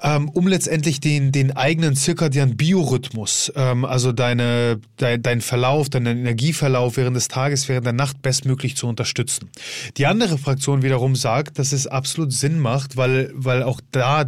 ähm, 0.06 0.28
um 0.28 0.46
letztendlich 0.46 1.00
den, 1.00 1.32
den 1.32 1.56
eigenen 1.56 1.96
zirkadianen 1.96 2.56
Biorhythmus, 2.56 3.52
ähm, 3.56 3.84
also 3.84 4.12
deine, 4.12 4.78
dein, 4.98 5.20
dein 5.20 5.40
Verlauf, 5.40 5.88
deinen 5.90 6.18
Energieverlauf 6.18 6.96
während 6.96 7.16
des 7.16 7.26
Tages, 7.26 7.68
während 7.68 7.86
der 7.86 7.92
Nacht 7.92 8.22
bestmöglich 8.22 8.76
zu 8.76 8.86
unterstützen. 8.86 9.50
Die 9.96 10.06
andere 10.06 10.38
Fraktion 10.38 10.82
wiederum 10.82 11.16
sagt, 11.16 11.58
dass 11.58 11.72
es 11.72 11.88
absolut 11.88 12.32
Sinn 12.32 12.60
macht, 12.60 12.96
weil, 12.96 13.32
weil 13.34 13.64
auch 13.64 13.80
da 13.90 14.26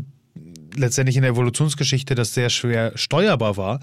letztendlich 0.78 1.16
in 1.16 1.22
der 1.22 1.32
Evolutionsgeschichte 1.32 2.14
das 2.14 2.34
sehr 2.34 2.50
schwer 2.50 2.92
steuerbar 2.94 3.56
war, 3.56 3.80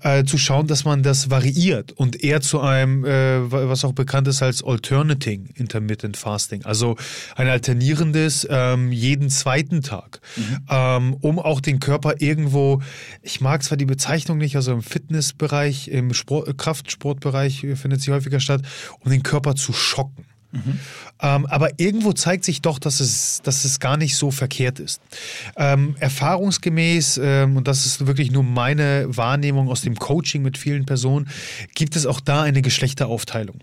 äh, 0.00 0.24
zu 0.24 0.38
schauen, 0.38 0.66
dass 0.66 0.84
man 0.84 1.02
das 1.02 1.30
variiert 1.30 1.92
und 1.92 2.22
eher 2.22 2.40
zu 2.40 2.60
einem, 2.60 3.04
äh, 3.04 3.50
was 3.50 3.84
auch 3.84 3.92
bekannt 3.92 4.28
ist 4.28 4.42
als 4.42 4.62
Alternating 4.62 5.48
Intermittent 5.54 6.16
Fasting, 6.16 6.64
also 6.64 6.96
ein 7.36 7.48
alternierendes 7.48 8.46
ähm, 8.50 8.92
jeden 8.92 9.30
zweiten 9.30 9.82
Tag, 9.82 10.20
mhm. 10.36 10.58
ähm, 10.70 11.14
um 11.20 11.38
auch 11.38 11.60
den 11.60 11.80
Körper 11.80 12.14
irgendwo, 12.18 12.82
ich 13.22 13.40
mag 13.40 13.62
zwar 13.62 13.76
die 13.76 13.86
Bezeichnung 13.86 14.38
nicht, 14.38 14.56
also 14.56 14.72
im 14.72 14.82
Fitnessbereich, 14.82 15.88
im 15.88 16.12
Sport, 16.12 16.58
Kraftsportbereich 16.58 17.66
findet 17.74 18.02
sie 18.02 18.12
häufiger 18.12 18.40
statt, 18.40 18.62
um 19.00 19.10
den 19.10 19.22
Körper 19.22 19.54
zu 19.54 19.72
schocken. 19.72 20.26
Mhm. 20.54 20.78
Ähm, 21.20 21.46
aber 21.46 21.78
irgendwo 21.78 22.12
zeigt 22.12 22.44
sich 22.44 22.62
doch, 22.62 22.78
dass 22.78 23.00
es, 23.00 23.40
dass 23.42 23.64
es 23.64 23.80
gar 23.80 23.96
nicht 23.96 24.16
so 24.16 24.30
verkehrt 24.30 24.78
ist. 24.78 25.00
Ähm, 25.56 25.96
erfahrungsgemäß, 25.98 27.20
ähm, 27.22 27.56
und 27.56 27.68
das 27.68 27.86
ist 27.86 28.06
wirklich 28.06 28.30
nur 28.30 28.42
meine 28.42 29.06
Wahrnehmung 29.08 29.68
aus 29.68 29.82
dem 29.82 29.96
Coaching 29.96 30.42
mit 30.42 30.58
vielen 30.58 30.86
Personen, 30.86 31.28
gibt 31.74 31.96
es 31.96 32.06
auch 32.06 32.20
da 32.20 32.42
eine 32.42 32.62
Geschlechteraufteilung. 32.62 33.60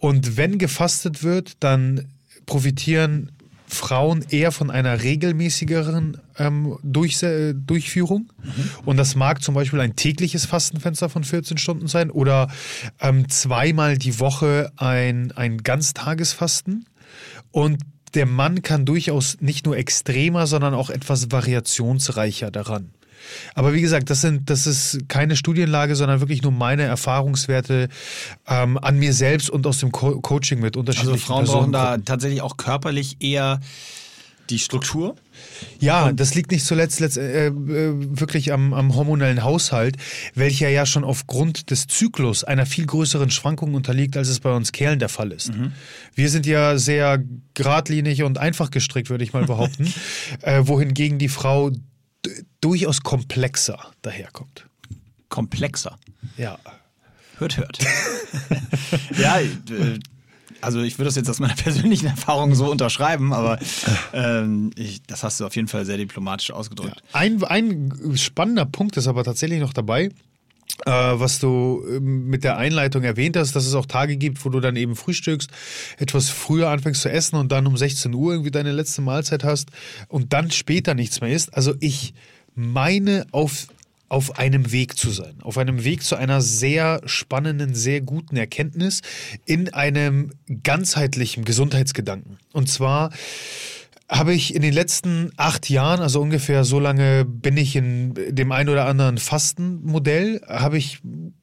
Und 0.00 0.36
wenn 0.36 0.58
gefastet 0.58 1.22
wird, 1.22 1.56
dann 1.60 2.06
profitieren 2.46 3.32
Frauen 3.66 4.24
eher 4.30 4.52
von 4.52 4.70
einer 4.70 5.02
regelmäßigeren 5.02 6.18
ähm, 6.38 6.78
Durch, 6.82 7.22
äh, 7.22 7.54
Durchführung. 7.54 8.32
Mhm. 8.42 8.70
Und 8.84 8.96
das 8.96 9.16
mag 9.16 9.42
zum 9.42 9.54
Beispiel 9.54 9.80
ein 9.80 9.96
tägliches 9.96 10.46
Fastenfenster 10.46 11.08
von 11.08 11.24
14 11.24 11.58
Stunden 11.58 11.88
sein 11.88 12.10
oder 12.10 12.48
ähm, 13.00 13.28
zweimal 13.28 13.98
die 13.98 14.20
Woche 14.20 14.72
ein, 14.76 15.32
ein 15.32 15.58
Ganztagesfasten. 15.58 16.86
Und 17.50 17.78
der 18.14 18.26
Mann 18.26 18.62
kann 18.62 18.84
durchaus 18.84 19.38
nicht 19.40 19.66
nur 19.66 19.76
extremer, 19.76 20.46
sondern 20.46 20.74
auch 20.74 20.90
etwas 20.90 21.30
variationsreicher 21.30 22.50
daran. 22.50 22.90
Aber 23.54 23.72
wie 23.72 23.80
gesagt, 23.80 24.10
das 24.10 24.20
sind, 24.20 24.50
das 24.50 24.66
ist 24.66 25.08
keine 25.08 25.36
Studienlage, 25.36 25.96
sondern 25.96 26.20
wirklich 26.20 26.42
nur 26.42 26.52
meine 26.52 26.82
Erfahrungswerte 26.82 27.88
ähm, 28.46 28.78
an 28.78 28.98
mir 28.98 29.12
selbst 29.12 29.50
und 29.50 29.66
aus 29.66 29.78
dem 29.78 29.92
Co 29.92 30.20
Coaching 30.20 30.60
mit 30.60 30.76
unterschiedlichen 30.76 31.14
Also 31.14 31.26
Frauen 31.26 31.44
Personen. 31.44 31.72
brauchen 31.72 31.72
da 31.72 31.98
tatsächlich 31.98 32.42
auch 32.42 32.56
körperlich 32.56 33.16
eher 33.20 33.60
die 34.50 34.58
Struktur? 34.58 35.16
Ja, 35.78 36.12
das 36.12 36.34
liegt 36.34 36.50
nicht 36.50 36.64
zuletzt 36.64 37.00
äh, 37.00 37.46
äh, 37.46 37.52
wirklich 37.54 38.52
am, 38.52 38.72
am, 38.72 38.94
hormonellen 38.94 39.42
Haushalt, 39.42 39.96
welcher 40.34 40.68
ja 40.68 40.86
schon 40.86 41.04
aufgrund 41.04 41.70
des 41.70 41.86
Zyklus 41.86 42.44
einer 42.44 42.66
viel 42.66 42.86
größeren 42.86 43.30
Schwankung 43.30 43.74
unterliegt, 43.74 44.16
als 44.16 44.28
es 44.28 44.40
bei 44.40 44.54
uns 44.54 44.72
Kerlen 44.72 44.98
der 44.98 45.08
Fall 45.08 45.32
ist. 45.32 45.52
Mhm. 45.52 45.72
Wir 46.14 46.30
sind 46.30 46.46
ja 46.46 46.78
sehr 46.78 47.22
geradlinig 47.54 48.22
und 48.22 48.38
einfach 48.38 48.70
gestrickt, 48.70 49.10
würde 49.10 49.24
ich 49.24 49.32
mal 49.32 49.44
behaupten, 49.44 49.92
äh, 50.42 50.62
wohingegen 50.66 51.18
die 51.18 51.28
Frau 51.28 51.70
durchaus 52.66 53.00
komplexer 53.00 53.78
daherkommt. 54.02 54.66
Komplexer? 55.28 55.96
Ja. 56.36 56.58
Hört, 57.38 57.58
hört. 57.58 57.78
ja, 59.16 59.38
äh, 59.38 60.00
also 60.60 60.80
ich 60.80 60.98
würde 60.98 61.04
das 61.04 61.14
jetzt 61.14 61.30
aus 61.30 61.38
meiner 61.38 61.54
persönlichen 61.54 62.06
Erfahrung 62.06 62.56
so 62.56 62.68
unterschreiben, 62.68 63.32
aber 63.32 63.60
ähm, 64.12 64.72
ich, 64.74 65.00
das 65.04 65.22
hast 65.22 65.38
du 65.38 65.46
auf 65.46 65.54
jeden 65.54 65.68
Fall 65.68 65.84
sehr 65.84 65.96
diplomatisch 65.96 66.50
ausgedrückt. 66.50 66.96
Ja. 66.96 67.20
Ein, 67.20 67.44
ein 67.44 68.16
spannender 68.16 68.66
Punkt 68.66 68.96
ist 68.96 69.06
aber 69.06 69.22
tatsächlich 69.22 69.60
noch 69.60 69.72
dabei. 69.72 70.10
Äh, 70.84 70.90
was 70.90 71.38
du 71.38 71.86
ähm, 71.88 72.26
mit 72.26 72.42
der 72.42 72.56
Einleitung 72.56 73.04
erwähnt 73.04 73.36
hast, 73.36 73.54
dass 73.54 73.64
es 73.64 73.74
auch 73.74 73.86
Tage 73.86 74.16
gibt, 74.16 74.44
wo 74.44 74.48
du 74.48 74.58
dann 74.58 74.74
eben 74.74 74.96
frühstückst, 74.96 75.50
etwas 75.98 76.30
früher 76.30 76.68
anfängst 76.70 77.02
zu 77.02 77.12
essen 77.12 77.36
und 77.36 77.52
dann 77.52 77.68
um 77.68 77.76
16 77.76 78.12
Uhr 78.12 78.32
irgendwie 78.32 78.50
deine 78.50 78.72
letzte 78.72 79.02
Mahlzeit 79.02 79.44
hast 79.44 79.70
und 80.08 80.32
dann 80.32 80.50
später 80.50 80.94
nichts 80.94 81.20
mehr 81.20 81.30
isst. 81.30 81.54
Also 81.54 81.74
ich 81.78 82.12
meine 82.56 83.26
auf 83.30 83.68
auf 84.08 84.38
einem 84.38 84.70
Weg 84.70 84.96
zu 84.96 85.10
sein, 85.10 85.34
auf 85.42 85.58
einem 85.58 85.82
Weg 85.82 86.04
zu 86.04 86.14
einer 86.14 86.40
sehr 86.40 87.00
spannenden, 87.06 87.74
sehr 87.74 88.00
guten 88.00 88.36
Erkenntnis 88.36 89.02
in 89.46 89.74
einem 89.74 90.30
ganzheitlichen 90.62 91.44
Gesundheitsgedanken. 91.44 92.38
Und 92.52 92.68
zwar 92.68 93.10
habe 94.08 94.34
ich 94.34 94.54
in 94.54 94.62
den 94.62 94.72
letzten 94.72 95.32
acht 95.36 95.68
Jahren, 95.68 96.00
also 96.00 96.20
ungefähr 96.20 96.64
so 96.64 96.78
lange 96.78 97.24
bin 97.24 97.56
ich 97.56 97.74
in 97.74 98.14
dem 98.14 98.52
ein 98.52 98.68
oder 98.68 98.86
anderen 98.86 99.18
Fastenmodell, 99.18 100.40
habe 100.46 100.78
ich, 100.78 101.00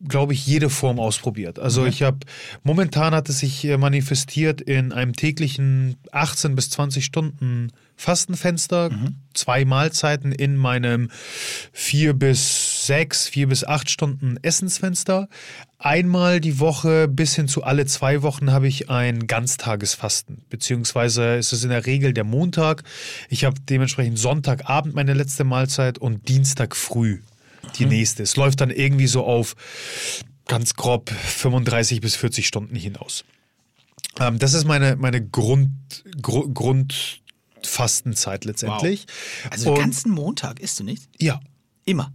glaube 0.08 0.34
ich, 0.34 0.48
jede 0.48 0.70
Form 0.70 1.00
ausprobiert. 1.00 1.60
Also 1.60 1.82
mhm. 1.82 1.88
ich 1.88 2.04
habe, 2.04 2.20
momentan 2.64 3.14
hat 3.14 3.28
es 3.28 3.40
sich 3.40 3.68
manifestiert 3.78 4.62
in 4.62 4.94
einem 4.94 5.14
täglichen 5.14 5.98
18 6.12 6.56
bis 6.56 6.70
20 6.70 7.04
Stunden 7.04 7.72
Fastenfenster, 7.96 8.90
mhm. 8.92 9.16
zwei 9.34 9.66
Mahlzeiten 9.66 10.32
in 10.32 10.56
meinem 10.56 11.10
vier 11.74 12.14
bis 12.14 12.73
sechs, 12.86 13.28
vier 13.28 13.48
bis 13.48 13.64
acht 13.64 13.90
Stunden 13.90 14.38
Essensfenster. 14.42 15.30
Einmal 15.80 16.40
die 16.40 16.60
Woche 16.60 17.08
bis 17.08 17.36
hin 17.36 17.48
zu 17.48 17.64
alle 17.64 17.86
zwei 17.86 18.22
Wochen 18.22 18.52
habe 18.52 18.68
ich 18.68 18.90
ein 18.90 19.28
Ganztagesfasten, 19.28 20.46
beziehungsweise 20.50 21.36
ist 21.36 21.52
es 21.54 21.64
in 21.64 21.70
der 21.70 21.86
Regel 21.86 22.14
der 22.14 22.24
Montag. 22.24 22.84
Ich 23.30 23.44
habe 23.44 23.60
dementsprechend 23.60 24.18
Sonntagabend 24.18 24.96
meine 24.96 25.14
letzte 25.14 25.44
Mahlzeit 25.44 25.98
und 25.98 26.28
Dienstag 26.30 26.76
früh 26.76 27.20
die 27.78 27.86
mhm. 27.86 27.92
nächste. 27.92 28.24
Es 28.24 28.36
läuft 28.36 28.62
dann 28.62 28.72
irgendwie 28.72 29.08
so 29.08 29.26
auf 29.26 29.56
ganz 30.48 30.76
grob 30.76 31.10
35 31.10 32.02
bis 32.02 32.16
40 32.16 32.48
Stunden 32.48 32.76
hinaus. 32.76 33.24
Ähm, 34.20 34.40
das 34.40 34.54
ist 34.54 34.66
meine, 34.66 34.96
meine 34.96 35.26
Grund, 35.26 35.72
Gru 36.22 36.48
Grund 36.54 37.22
Fastenzeit 37.64 38.46
letztendlich. 38.46 39.06
Wow. 39.08 39.52
Also 39.52 39.74
den 39.74 39.84
ganzen 39.84 40.12
Montag 40.12 40.60
isst 40.60 40.80
du 40.80 40.84
nicht? 40.84 41.10
Ja. 41.20 41.40
Immer. 41.86 42.12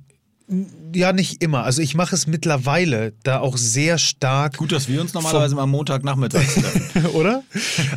Ja, 0.94 1.12
nicht 1.12 1.42
immer. 1.42 1.64
Also 1.64 1.82
ich 1.82 1.94
mache 1.94 2.14
es 2.14 2.26
mittlerweile 2.26 3.12
da 3.22 3.40
auch 3.40 3.58
sehr 3.58 3.98
stark. 3.98 4.56
Gut, 4.56 4.72
dass 4.72 4.88
wir 4.88 5.00
uns 5.02 5.12
normalerweise 5.12 5.54
mal 5.54 5.64
am 5.64 5.70
Montagnachmittag 5.70 6.40
treffen. 6.40 7.06
Oder? 7.14 7.42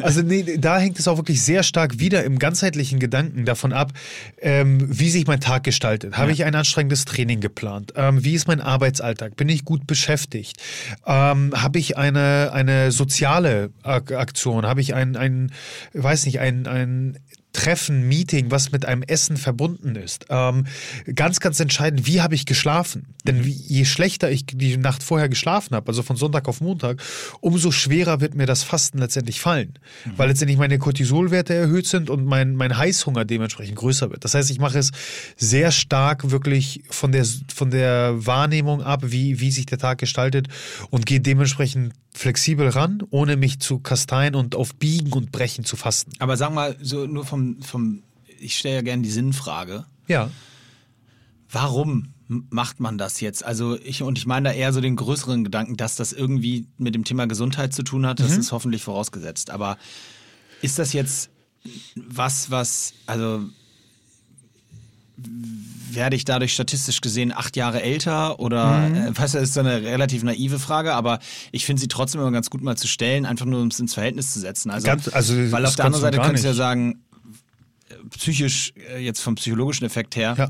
Also 0.01 0.21
nee, 0.21 0.57
da 0.57 0.77
hängt 0.77 0.99
es 0.99 1.07
auch 1.07 1.15
wirklich 1.15 1.41
sehr 1.41 1.63
stark 1.63 1.99
wieder 1.99 2.25
im 2.25 2.39
ganzheitlichen 2.39 2.99
Gedanken 2.99 3.45
davon 3.45 3.71
ab, 3.71 3.93
ähm, 4.41 4.79
wie 4.81 5.09
sich 5.09 5.27
mein 5.27 5.39
Tag 5.39 5.63
gestaltet. 5.63 6.17
Habe 6.17 6.27
ja. 6.27 6.33
ich 6.33 6.43
ein 6.43 6.53
anstrengendes 6.53 7.05
Training 7.05 7.39
geplant? 7.39 7.93
Ähm, 7.95 8.21
wie 8.23 8.33
ist 8.33 8.47
mein 8.47 8.59
Arbeitsalltag? 8.59 9.37
Bin 9.37 9.47
ich 9.47 9.63
gut 9.63 9.87
beschäftigt? 9.87 10.57
Ähm, 11.05 11.53
Habe 11.55 11.79
ich 11.79 11.97
eine, 11.97 12.51
eine 12.51 12.91
soziale 12.91 13.71
Aktion? 13.83 14.65
Habe 14.65 14.81
ich 14.81 14.93
ein, 14.93 15.15
ein 15.15 15.53
weiß 15.93 16.25
nicht, 16.25 16.41
ein, 16.41 16.67
ein 16.67 17.17
Treffen, 17.53 18.07
Meeting, 18.07 18.49
was 18.49 18.71
mit 18.71 18.85
einem 18.85 19.03
Essen 19.03 19.37
verbunden 19.37 19.95
ist. 19.95 20.25
Ähm, 20.29 20.65
ganz, 21.15 21.39
ganz 21.39 21.59
entscheidend, 21.59 22.07
wie 22.07 22.21
habe 22.21 22.35
ich 22.35 22.45
geschlafen? 22.45 23.07
Denn 23.25 23.45
wie, 23.45 23.51
je 23.51 23.85
schlechter 23.85 24.31
ich 24.31 24.45
die 24.45 24.77
Nacht 24.77 25.03
vorher 25.03 25.29
geschlafen 25.29 25.75
habe, 25.75 25.87
also 25.89 26.01
von 26.01 26.15
Sonntag 26.15 26.47
auf 26.47 26.61
Montag, 26.61 27.01
umso 27.39 27.71
schwerer 27.71 28.21
wird 28.21 28.35
mir 28.35 28.45
das 28.45 28.63
Fasten 28.63 28.97
letztendlich 28.99 29.41
fallen. 29.41 29.73
Mhm. 30.05 30.11
Weil 30.17 30.29
letztendlich 30.29 30.57
meine 30.57 30.79
Cortisolwerte 30.79 31.53
erhöht 31.53 31.87
sind 31.87 32.09
und 32.09 32.25
mein, 32.25 32.55
mein 32.55 32.77
Heißhunger 32.77 33.25
dementsprechend 33.25 33.75
größer 33.75 34.09
wird. 34.09 34.23
Das 34.23 34.33
heißt, 34.33 34.49
ich 34.49 34.59
mache 34.59 34.79
es 34.79 34.91
sehr 35.37 35.71
stark 35.71 36.31
wirklich 36.31 36.83
von 36.89 37.11
der, 37.11 37.25
von 37.53 37.69
der 37.69 38.25
Wahrnehmung 38.25 38.81
ab, 38.81 39.01
wie, 39.03 39.39
wie 39.39 39.51
sich 39.51 39.65
der 39.65 39.77
Tag 39.77 39.97
gestaltet 39.97 40.47
und 40.89 41.05
gehe 41.05 41.19
dementsprechend 41.19 41.93
flexibel 42.13 42.67
ran, 42.67 43.03
ohne 43.09 43.37
mich 43.37 43.59
zu 43.59 43.79
kasteien 43.79 44.35
und 44.35 44.55
auf 44.55 44.75
Biegen 44.75 45.13
und 45.13 45.31
Brechen 45.31 45.63
zu 45.63 45.77
fasten. 45.77 46.11
Aber 46.19 46.35
sag 46.35 46.53
mal, 46.53 46.75
so 46.81 47.07
nur 47.07 47.25
vom, 47.25 47.40
vom 47.61 48.03
ich 48.39 48.57
stelle 48.57 48.75
ja 48.75 48.81
gerne 48.81 49.03
die 49.03 49.11
Sinnfrage. 49.11 49.85
Ja. 50.07 50.29
Warum 51.49 52.13
macht 52.27 52.79
man 52.79 52.97
das 52.97 53.21
jetzt? 53.21 53.43
Also 53.45 53.77
ich 53.79 54.03
und 54.03 54.17
ich 54.17 54.25
meine 54.25 54.49
da 54.49 54.55
eher 54.55 54.73
so 54.73 54.81
den 54.81 54.95
größeren 54.95 55.43
Gedanken, 55.43 55.77
dass 55.77 55.95
das 55.95 56.13
irgendwie 56.13 56.65
mit 56.77 56.95
dem 56.95 57.03
Thema 57.03 57.27
Gesundheit 57.27 57.73
zu 57.73 57.83
tun 57.83 58.05
hat. 58.05 58.19
Das 58.19 58.31
mhm. 58.31 58.39
ist 58.39 58.51
hoffentlich 58.51 58.83
vorausgesetzt. 58.83 59.51
Aber 59.51 59.77
ist 60.61 60.79
das 60.79 60.93
jetzt 60.93 61.29
was, 61.95 62.49
was 62.49 62.93
also 63.05 63.43
werde 65.91 66.15
ich 66.15 66.25
dadurch 66.25 66.53
statistisch 66.53 67.01
gesehen 67.01 67.31
acht 67.31 67.55
Jahre 67.57 67.81
älter 67.81 68.39
oder 68.39 68.87
mhm. 68.87 68.95
äh, 68.95 69.17
weißt 69.17 69.33
du, 69.33 69.39
das 69.39 69.49
ist 69.49 69.53
so 69.53 69.59
eine 69.59 69.81
relativ 69.81 70.23
naive 70.23 70.57
Frage, 70.57 70.93
aber 70.93 71.19
ich 71.51 71.65
finde 71.65 71.81
sie 71.81 71.89
trotzdem 71.89 72.21
immer 72.21 72.31
ganz 72.31 72.49
gut 72.49 72.61
mal 72.61 72.77
zu 72.77 72.87
stellen, 72.87 73.25
einfach 73.25 73.45
nur 73.45 73.61
um 73.61 73.67
es 73.67 73.79
ins 73.79 73.93
Verhältnis 73.93 74.33
zu 74.33 74.39
setzen. 74.39 74.71
Also, 74.71 74.87
ganz, 74.87 75.09
also 75.09 75.35
weil 75.51 75.65
auf 75.65 75.75
der 75.75 75.85
anderen 75.85 76.01
Seite 76.01 76.17
könntest 76.17 76.45
du 76.45 76.49
ja 76.49 76.53
sagen, 76.53 77.03
psychisch, 78.09 78.73
äh, 78.75 78.99
jetzt 78.99 79.21
vom 79.21 79.35
psychologischen 79.35 79.85
Effekt 79.85 80.15
her, 80.15 80.35
ja. 80.37 80.49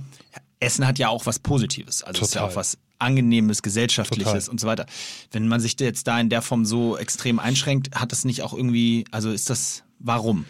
Essen 0.60 0.86
hat 0.86 1.00
ja 1.00 1.10
auch 1.10 1.26
was 1.26 1.40
Positives. 1.40 2.04
Also 2.04 2.20
Total. 2.20 2.28
ist 2.28 2.36
ja 2.36 2.46
auch 2.46 2.56
was 2.56 2.78
Angenehmes, 3.00 3.64
Gesellschaftliches 3.64 4.32
Total. 4.32 4.50
und 4.50 4.60
so 4.60 4.68
weiter. 4.68 4.86
Wenn 5.32 5.48
man 5.48 5.60
sich 5.60 5.76
jetzt 5.80 6.08
da 6.08 6.20
in 6.20 6.30
der 6.30 6.44
Form 6.44 6.66
so 6.66 6.98
extrem 6.98 7.40
einschränkt, 7.40 7.96
hat 7.96 8.12
das 8.12 8.26
nicht 8.26 8.44
auch 8.44 8.54
irgendwie, 8.54 9.06
also 9.12 9.32
ist 9.32 9.50
das 9.50 9.84
Warum? 10.04 10.46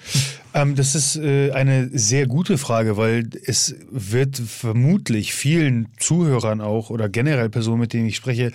Ähm, 0.53 0.75
das 0.75 0.95
ist 0.95 1.17
äh, 1.17 1.51
eine 1.51 1.89
sehr 1.91 2.25
gute 2.25 2.57
Frage, 2.57 2.95
weil 2.95 3.29
es 3.45 3.75
wird 3.89 4.37
vermutlich 4.37 5.33
vielen 5.33 5.89
Zuhörern 5.97 6.61
auch 6.61 6.89
oder 6.89 7.09
generell 7.09 7.49
Personen, 7.49 7.81
mit 7.81 7.93
denen 7.93 8.07
ich 8.07 8.15
spreche, 8.15 8.53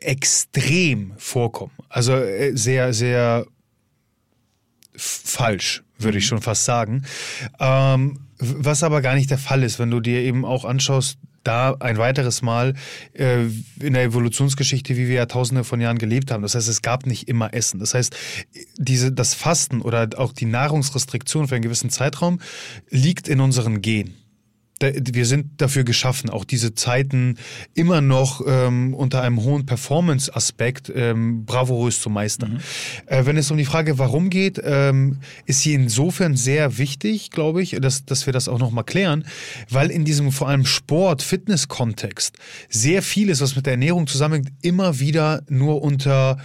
extrem 0.00 1.12
vorkommen. 1.16 1.72
Also 1.88 2.12
äh, 2.12 2.56
sehr, 2.56 2.92
sehr 2.92 3.46
falsch, 4.94 5.82
würde 6.02 6.18
ich 6.18 6.24
mhm. 6.24 6.28
schon 6.28 6.42
fast 6.42 6.64
sagen. 6.64 7.04
Ähm, 7.58 8.20
was 8.38 8.82
aber 8.82 9.02
gar 9.02 9.14
nicht 9.14 9.30
der 9.30 9.38
Fall 9.38 9.62
ist, 9.62 9.78
wenn 9.78 9.90
du 9.90 10.00
dir 10.00 10.20
eben 10.20 10.44
auch 10.44 10.64
anschaust, 10.64 11.18
da 11.44 11.74
ein 11.80 11.98
weiteres 11.98 12.42
Mal 12.42 12.74
äh, 13.14 13.46
in 13.80 13.94
der 13.94 14.04
Evolutionsgeschichte, 14.04 14.96
wie 14.96 15.08
wir 15.08 15.16
ja 15.16 15.26
tausende 15.26 15.64
von 15.64 15.80
Jahren 15.80 15.98
gelebt 15.98 16.30
haben. 16.30 16.42
Das 16.42 16.54
heißt, 16.54 16.68
es 16.68 16.82
gab 16.82 17.06
nicht 17.06 17.28
immer 17.28 17.52
Essen. 17.52 17.80
Das 17.80 17.94
heißt, 17.94 18.16
diese, 18.76 19.12
das 19.12 19.34
Fasten 19.34 19.80
oder 19.80 20.08
auch 20.16 20.32
die 20.32 20.44
Nahrungsrestriktion 20.44 21.48
für 21.48 21.56
einen 21.56 21.62
gewissen 21.62 21.90
Zeitraum 21.90 22.40
liegt 22.90 23.28
in 23.28 23.40
unseren 23.40 23.82
Genen 23.82 24.21
wir 24.82 25.26
sind 25.26 25.60
dafür 25.60 25.84
geschaffen, 25.84 26.30
auch 26.30 26.44
diese 26.44 26.74
Zeiten 26.74 27.36
immer 27.74 28.00
noch 28.00 28.42
ähm, 28.46 28.94
unter 28.94 29.22
einem 29.22 29.42
hohen 29.42 29.66
Performance-Aspekt 29.66 30.92
ähm, 30.94 31.44
bravourös 31.44 32.00
zu 32.00 32.10
meistern. 32.10 32.54
Mhm. 32.54 32.58
Äh, 33.06 33.26
wenn 33.26 33.36
es 33.36 33.50
um 33.50 33.56
die 33.56 33.64
Frage, 33.64 33.98
warum 33.98 34.30
geht, 34.30 34.60
ähm, 34.64 35.18
ist 35.46 35.62
sie 35.62 35.74
insofern 35.74 36.36
sehr 36.36 36.78
wichtig, 36.78 37.30
glaube 37.30 37.62
ich, 37.62 37.76
dass, 37.80 38.04
dass 38.04 38.26
wir 38.26 38.32
das 38.32 38.48
auch 38.48 38.58
nochmal 38.58 38.84
klären, 38.84 39.24
weil 39.70 39.90
in 39.90 40.04
diesem 40.04 40.32
vor 40.32 40.48
allem 40.48 40.64
Sport-Fitness-Kontext 40.64 42.36
sehr 42.68 43.02
vieles, 43.02 43.40
was 43.40 43.56
mit 43.56 43.66
der 43.66 43.74
Ernährung 43.74 44.06
zusammenhängt, 44.06 44.52
immer 44.62 44.98
wieder 44.98 45.42
nur 45.48 45.82
unter 45.82 46.38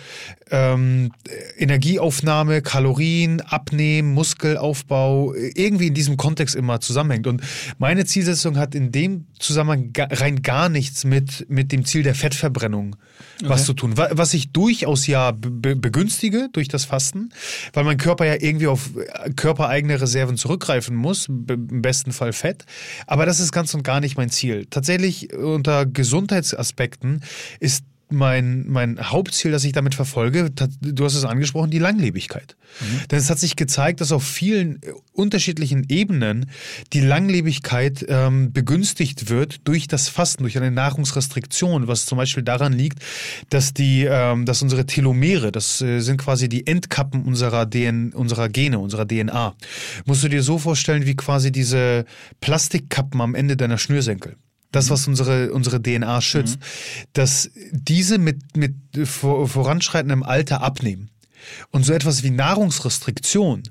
ähm, 0.52 1.12
Energieaufnahme, 1.58 2.62
Kalorien, 2.62 3.42
Abnehmen, 3.42 4.14
Muskelaufbau, 4.14 5.34
irgendwie 5.34 5.88
in 5.88 5.94
diesem 5.94 6.18
Kontext 6.18 6.56
immer 6.56 6.80
zusammenhängt. 6.80 7.28
Und 7.28 7.42
meine 7.78 8.06
Zielsetzung 8.28 8.58
hat 8.58 8.76
in 8.76 8.92
dem 8.92 9.26
Zusammenhang 9.40 9.94
rein 9.98 10.42
gar 10.42 10.68
nichts 10.68 11.06
mit, 11.06 11.50
mit 11.50 11.72
dem 11.72 11.86
Ziel 11.86 12.04
der 12.04 12.14
Fettverbrennung 12.14 12.98
okay. 13.40 13.50
was 13.50 13.66
zu 13.66 13.74
tun. 13.74 13.94
Was 13.96 14.34
ich 14.34 14.52
durchaus 14.52 15.08
ja 15.08 15.32
be 15.32 15.78
begünstige 15.78 16.50
durch 16.52 16.68
das 16.68 16.84
Fasten, 16.84 17.30
weil 17.72 17.86
mein 17.86 17.98
Körper 17.98 18.26
ja 18.26 18.36
irgendwie 18.38 18.68
auf 18.68 18.90
körpereigene 19.38 20.02
Reserven 20.02 20.36
zurückgreifen 20.36 20.96
muss, 20.96 21.28
im 21.28 21.82
besten 21.82 22.12
Fall 22.12 22.34
Fett. 22.34 22.66
Aber 23.06 23.26
das 23.26 23.40
ist 23.40 23.54
ganz 23.54 23.74
und 23.74 23.84
gar 23.84 24.02
nicht 24.02 24.18
mein 24.18 24.30
Ziel. 24.30 24.66
Tatsächlich 24.70 25.34
unter 25.34 25.86
Gesundheitsaspekten 25.86 27.24
ist 27.62 27.86
mein, 28.10 28.66
mein 28.68 29.00
Hauptziel, 29.00 29.52
das 29.52 29.64
ich 29.64 29.74
damit 29.74 29.96
verfolge, 29.96 30.50
du 30.50 31.06
hast 31.06 31.16
es 31.16 31.26
angesprochen, 31.26 31.70
die 31.70 31.80
Langlebigkeit. 31.80 32.56
Mhm. 32.80 33.08
Denn 33.12 33.20
es 33.20 33.30
hat 33.30 33.40
sich 33.40 33.56
gezeigt, 33.56 34.02
dass 34.02 34.12
auf 34.12 34.24
vielen 34.24 34.82
äh, 34.82 34.92
unterschiedlichen 35.12 35.86
Ebenen 35.90 36.50
die 36.94 37.02
Langlebigkeit 37.02 38.06
ähm, 38.08 38.54
begünstigt 38.54 39.30
wird 39.30 39.68
durch 39.68 39.88
das 39.88 40.10
Fasten, 40.10 40.44
durch 40.44 40.58
eine 40.58 40.72
Nahrungsrestriktion, 40.72 41.88
was 41.88 42.06
zum 42.06 42.18
Beispiel 42.18 42.44
daran 42.44 42.74
liegt, 42.74 43.00
dass 43.50 43.74
die, 43.74 44.06
ähm, 44.10 44.46
dass 44.46 44.62
unsere 44.62 44.86
Telomere, 44.86 45.52
das 45.52 45.82
äh, 45.82 46.00
sind 46.00 46.18
quasi 46.18 46.48
die 46.48 46.66
Endkappen 46.66 47.24
unserer, 47.24 47.66
DN, 47.66 48.14
unserer 48.14 48.48
Gene, 48.48 48.80
unserer 48.80 49.08
DNA. 49.08 49.56
Musst 50.06 50.24
du 50.24 50.30
dir 50.30 50.44
so 50.44 50.58
vorstellen, 50.58 51.06
wie 51.06 51.16
quasi 51.16 51.52
diese 51.52 52.06
Plastikkappen 52.40 53.20
am 53.20 53.36
Ende 53.36 53.58
deiner 53.58 53.78
Schnürsenkel 53.78 54.38
das, 54.72 54.90
was 54.90 55.08
unsere, 55.08 55.52
unsere 55.54 55.82
DNA 55.82 56.22
schützt, 56.22 56.60
mhm. 56.60 56.64
dass 57.14 57.50
diese 57.72 58.18
mit, 58.18 58.58
mit 58.58 58.76
voranschreitendem 59.04 60.24
Alter 60.24 60.62
abnehmen. 60.62 61.10
Und 61.72 61.84
so 61.84 61.94
etwas 61.94 62.24
wie 62.24 62.30
Nahrungsrestriktion 62.30 63.64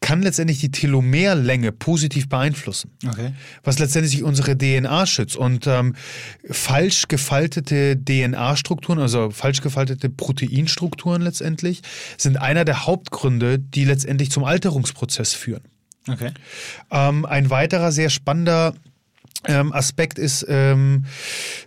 kann 0.00 0.22
letztendlich 0.22 0.58
die 0.58 0.70
Telomerlänge 0.70 1.72
positiv 1.72 2.28
beeinflussen. 2.28 2.90
Okay. 3.06 3.32
Was 3.62 3.78
letztendlich 3.78 4.22
unsere 4.22 4.56
DNA 4.56 5.06
schützt. 5.06 5.36
Und 5.36 5.66
ähm, 5.66 5.94
falsch 6.48 7.08
gefaltete 7.08 7.96
DNA-Strukturen, 7.96 8.98
also 8.98 9.30
falsch 9.30 9.62
gefaltete 9.62 10.10
Proteinstrukturen 10.10 11.22
letztendlich, 11.22 11.82
sind 12.16 12.36
einer 12.36 12.64
der 12.64 12.86
Hauptgründe, 12.86 13.58
die 13.58 13.84
letztendlich 13.84 14.30
zum 14.30 14.44
Alterungsprozess 14.44 15.34
führen. 15.34 15.62
Okay. 16.08 16.32
Ähm, 16.90 17.24
ein 17.24 17.50
weiterer 17.50 17.90
sehr 17.90 18.10
spannender 18.10 18.74
Aspekt 19.72 20.18
ist, 20.18 20.46
ähm, 20.48 21.04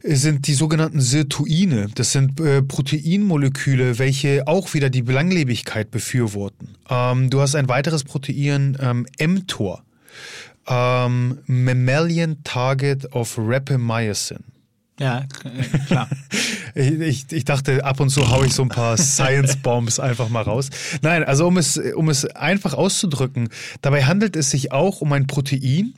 sind 0.03 0.47
die 0.47 0.53
sogenannten 0.53 1.01
Sirtuine. 1.01 1.88
Das 1.95 2.11
sind 2.11 2.39
äh, 2.39 2.61
Proteinmoleküle, 2.61 3.99
welche 3.99 4.47
auch 4.47 4.73
wieder 4.73 4.89
die 4.89 5.03
Belanglebigkeit 5.03 5.91
befürworten. 5.91 6.75
Ähm, 6.89 7.30
du 7.30 7.41
hast 7.41 7.55
ein 7.55 7.69
weiteres 7.69 8.03
Protein, 8.03 8.78
ähm, 8.82 9.05
mTOR. 9.19 9.84
Ähm, 10.67 11.39
Mammalian 11.45 12.43
Target 12.43 13.13
of 13.13 13.38
Rapamycin. 13.38 14.43
Ja, 14.99 15.25
klar. 15.86 16.09
ich, 16.75 17.32
ich, 17.32 17.45
dachte, 17.45 17.86
ab 17.86 17.99
und 17.99 18.09
zu 18.09 18.30
haue 18.32 18.47
ich 18.47 18.53
so 18.53 18.63
ein 18.63 18.69
paar 18.69 18.97
Science-Bombs 18.97 19.99
einfach 19.99 20.30
mal 20.30 20.41
raus. 20.41 20.69
Nein, 21.03 21.23
also 21.23 21.45
um 21.45 21.57
es, 21.57 21.78
um 21.78 22.09
es 22.09 22.25
einfach 22.25 22.73
auszudrücken, 22.73 23.49
dabei 23.82 24.05
handelt 24.05 24.36
es 24.36 24.49
sich 24.49 24.71
auch 24.71 25.01
um 25.01 25.13
ein 25.13 25.28
Protein, 25.28 25.93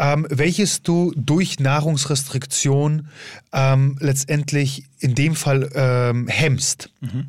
ähm, 0.00 0.26
welches 0.30 0.82
du 0.82 1.12
durch 1.14 1.60
Nahrungsrestriktion 1.60 3.08
ähm, 3.52 3.98
letztendlich 4.00 4.84
in 4.98 5.14
dem 5.14 5.36
Fall 5.36 5.70
ähm, 5.74 6.26
hemmst. 6.26 6.90
Mhm. 7.00 7.26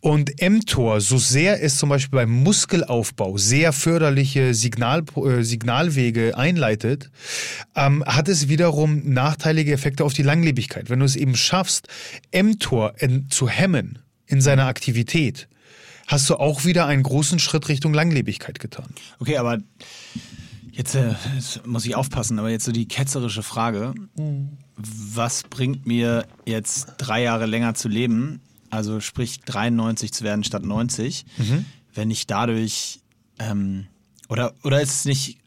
Und 0.00 0.32
mTOR, 0.42 1.00
so 1.00 1.16
sehr 1.16 1.62
es 1.62 1.78
zum 1.78 1.88
Beispiel 1.88 2.18
beim 2.18 2.30
Muskelaufbau 2.30 3.38
sehr 3.38 3.72
förderliche 3.72 4.52
Signal, 4.52 5.04
äh, 5.16 5.42
Signalwege 5.42 6.36
einleitet, 6.36 7.10
ähm, 7.76 8.04
hat 8.04 8.28
es 8.28 8.48
wiederum 8.48 9.08
nachteilige 9.10 9.72
Effekte 9.72 10.04
auf 10.04 10.12
die 10.12 10.24
Langlebigkeit. 10.24 10.90
Wenn 10.90 10.98
du 10.98 11.06
es 11.06 11.16
eben 11.16 11.34
schaffst, 11.34 11.88
mTOR 12.32 12.94
zu 13.30 13.48
hemmen 13.48 14.00
in 14.26 14.42
seiner 14.42 14.66
Aktivität, 14.66 15.48
hast 16.08 16.28
du 16.28 16.34
auch 16.34 16.64
wieder 16.64 16.86
einen 16.86 17.04
großen 17.04 17.38
Schritt 17.38 17.68
Richtung 17.68 17.94
Langlebigkeit 17.94 18.58
getan. 18.58 18.92
Okay, 19.20 19.38
aber 19.38 19.58
Jetzt, 20.72 20.94
äh, 20.94 21.14
jetzt, 21.34 21.66
muss 21.66 21.84
ich 21.84 21.94
aufpassen, 21.94 22.38
aber 22.38 22.50
jetzt 22.50 22.64
so 22.64 22.72
die 22.72 22.88
ketzerische 22.88 23.42
Frage. 23.42 23.94
Mhm. 24.16 24.58
was 24.76 25.44
bringt 25.44 25.86
mir 25.86 26.26
jetzt 26.46 26.94
drei 26.96 27.22
Jahre 27.22 27.46
länger 27.46 27.74
zu 27.74 27.88
leben, 27.88 28.40
also 28.70 29.00
sprich 29.00 29.40
93 29.40 30.12
zu 30.12 30.24
werden 30.24 30.44
statt 30.44 30.64
90, 30.64 31.26
mhm. 31.36 31.66
wenn 31.94 32.10
ich 32.10 32.26
dadurch 32.26 33.00
ähm, 33.38 33.86
oder, 34.28 34.54
oder 34.64 34.80
ist 34.80 34.90
es 34.92 35.04
nicht 35.04 35.38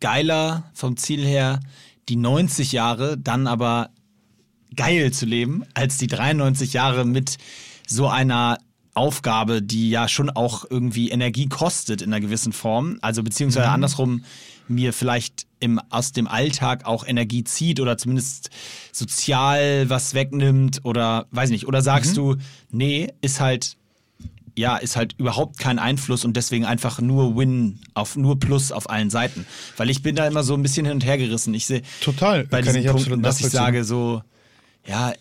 geiler 0.00 0.70
vom 0.72 0.96
Ziel 0.96 1.24
her, 1.24 1.60
die 2.08 2.16
90 2.16 2.72
Jahre 2.72 3.18
dann 3.18 3.46
aber 3.46 3.90
geil 4.74 5.12
zu 5.12 5.26
leben, 5.26 5.64
als 5.74 5.98
die 5.98 6.06
93 6.06 6.72
Jahre 6.72 7.04
mit 7.04 7.36
so 7.86 8.08
einer 8.08 8.58
Aufgabe, 8.94 9.60
die 9.60 9.90
ja 9.90 10.08
schon 10.08 10.30
auch 10.30 10.64
irgendwie 10.68 11.10
Energie 11.10 11.48
kostet 11.48 12.00
in 12.00 12.12
einer 12.12 12.20
gewissen 12.20 12.52
Form. 12.52 12.98
Also 13.02 13.22
beziehungsweise 13.22 13.66
mhm. 13.66 13.74
andersrum 13.74 14.24
mir 14.68 14.92
vielleicht 14.92 15.46
im, 15.60 15.80
aus 15.90 16.12
dem 16.12 16.26
Alltag 16.26 16.84
auch 16.84 17.06
Energie 17.06 17.44
zieht 17.44 17.80
oder 17.80 17.96
zumindest 17.96 18.50
sozial 18.92 19.88
was 19.88 20.14
wegnimmt 20.14 20.80
oder 20.84 21.26
weiß 21.30 21.50
nicht. 21.50 21.66
Oder 21.66 21.82
sagst 21.82 22.12
mhm. 22.12 22.16
du, 22.16 22.36
nee, 22.70 23.08
ist 23.20 23.40
halt 23.40 23.76
ja, 24.56 24.76
ist 24.76 24.94
halt 24.94 25.14
überhaupt 25.18 25.58
kein 25.58 25.78
Einfluss 25.78 26.24
und 26.24 26.36
deswegen 26.36 26.64
einfach 26.64 27.00
nur 27.00 27.36
Win 27.36 27.80
auf 27.94 28.16
nur 28.16 28.38
Plus 28.38 28.70
auf 28.70 28.88
allen 28.88 29.10
Seiten. 29.10 29.46
Weil 29.76 29.90
ich 29.90 30.02
bin 30.02 30.14
da 30.14 30.26
immer 30.26 30.44
so 30.44 30.54
ein 30.54 30.62
bisschen 30.62 30.86
hin 30.86 30.94
und 30.94 31.04
her 31.04 31.18
gerissen. 31.18 31.52
Ich 31.54 31.66
sehe 31.66 31.82
total 32.00 32.46
bei 32.46 32.62
diesen 32.62 32.84
Punkten, 32.84 33.22
dass 33.22 33.40
ich 33.40 33.48
sage 33.48 33.82
so, 33.84 34.22
ja, 34.86 35.12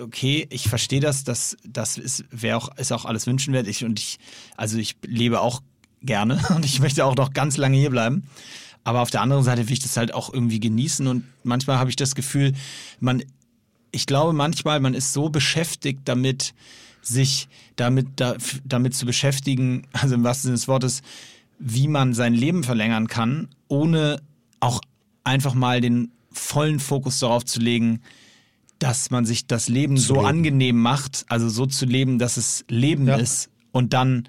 okay, 0.00 0.46
ich 0.50 0.68
verstehe 0.68 1.00
das, 1.00 1.24
das, 1.24 1.56
das 1.64 1.98
ist, 1.98 2.24
auch, 2.52 2.76
ist 2.76 2.92
auch 2.92 3.04
alles 3.04 3.26
wünschenswert. 3.26 3.66
Ich, 3.66 3.84
und 3.84 3.98
ich, 3.98 4.18
also 4.56 4.78
ich 4.78 4.96
lebe 5.02 5.40
auch 5.40 5.62
gerne 6.02 6.40
und 6.54 6.64
ich 6.64 6.80
möchte 6.80 7.04
auch 7.04 7.16
noch 7.16 7.32
ganz 7.32 7.56
lange 7.56 7.76
hier 7.76 7.90
bleiben. 7.90 8.24
Aber 8.84 9.00
auf 9.02 9.10
der 9.10 9.22
anderen 9.22 9.44
Seite 9.44 9.66
will 9.66 9.72
ich 9.72 9.80
das 9.80 9.96
halt 9.96 10.14
auch 10.14 10.32
irgendwie 10.32 10.60
genießen 10.60 11.06
und 11.06 11.24
manchmal 11.44 11.78
habe 11.78 11.90
ich 11.90 11.96
das 11.96 12.14
Gefühl, 12.14 12.54
man, 13.00 13.22
ich 13.90 14.06
glaube 14.06 14.32
manchmal, 14.32 14.80
man 14.80 14.94
ist 14.94 15.12
so 15.12 15.28
beschäftigt 15.28 16.00
damit, 16.04 16.54
sich 17.02 17.48
damit, 17.76 18.08
da, 18.16 18.36
damit 18.64 18.94
zu 18.94 19.06
beschäftigen, 19.06 19.86
also 19.92 20.14
im 20.14 20.24
wahrsten 20.24 20.48
Sinne 20.48 20.56
des 20.56 20.68
Wortes, 20.68 21.02
wie 21.58 21.88
man 21.88 22.14
sein 22.14 22.34
Leben 22.34 22.62
verlängern 22.64 23.08
kann, 23.08 23.48
ohne 23.66 24.20
auch 24.60 24.80
einfach 25.24 25.54
mal 25.54 25.80
den 25.80 26.12
vollen 26.30 26.80
Fokus 26.80 27.18
darauf 27.18 27.44
zu 27.44 27.60
legen, 27.60 28.00
dass 28.78 29.10
man 29.10 29.26
sich 29.26 29.46
das 29.46 29.68
Leben 29.68 29.96
zu 29.96 30.02
so 30.02 30.14
leben. 30.14 30.26
angenehm 30.26 30.80
macht, 30.80 31.24
also 31.28 31.48
so 31.48 31.66
zu 31.66 31.84
leben, 31.84 32.18
dass 32.18 32.36
es 32.36 32.64
Leben 32.68 33.08
ja. 33.08 33.16
ist 33.16 33.50
und 33.72 33.92
dann 33.92 34.28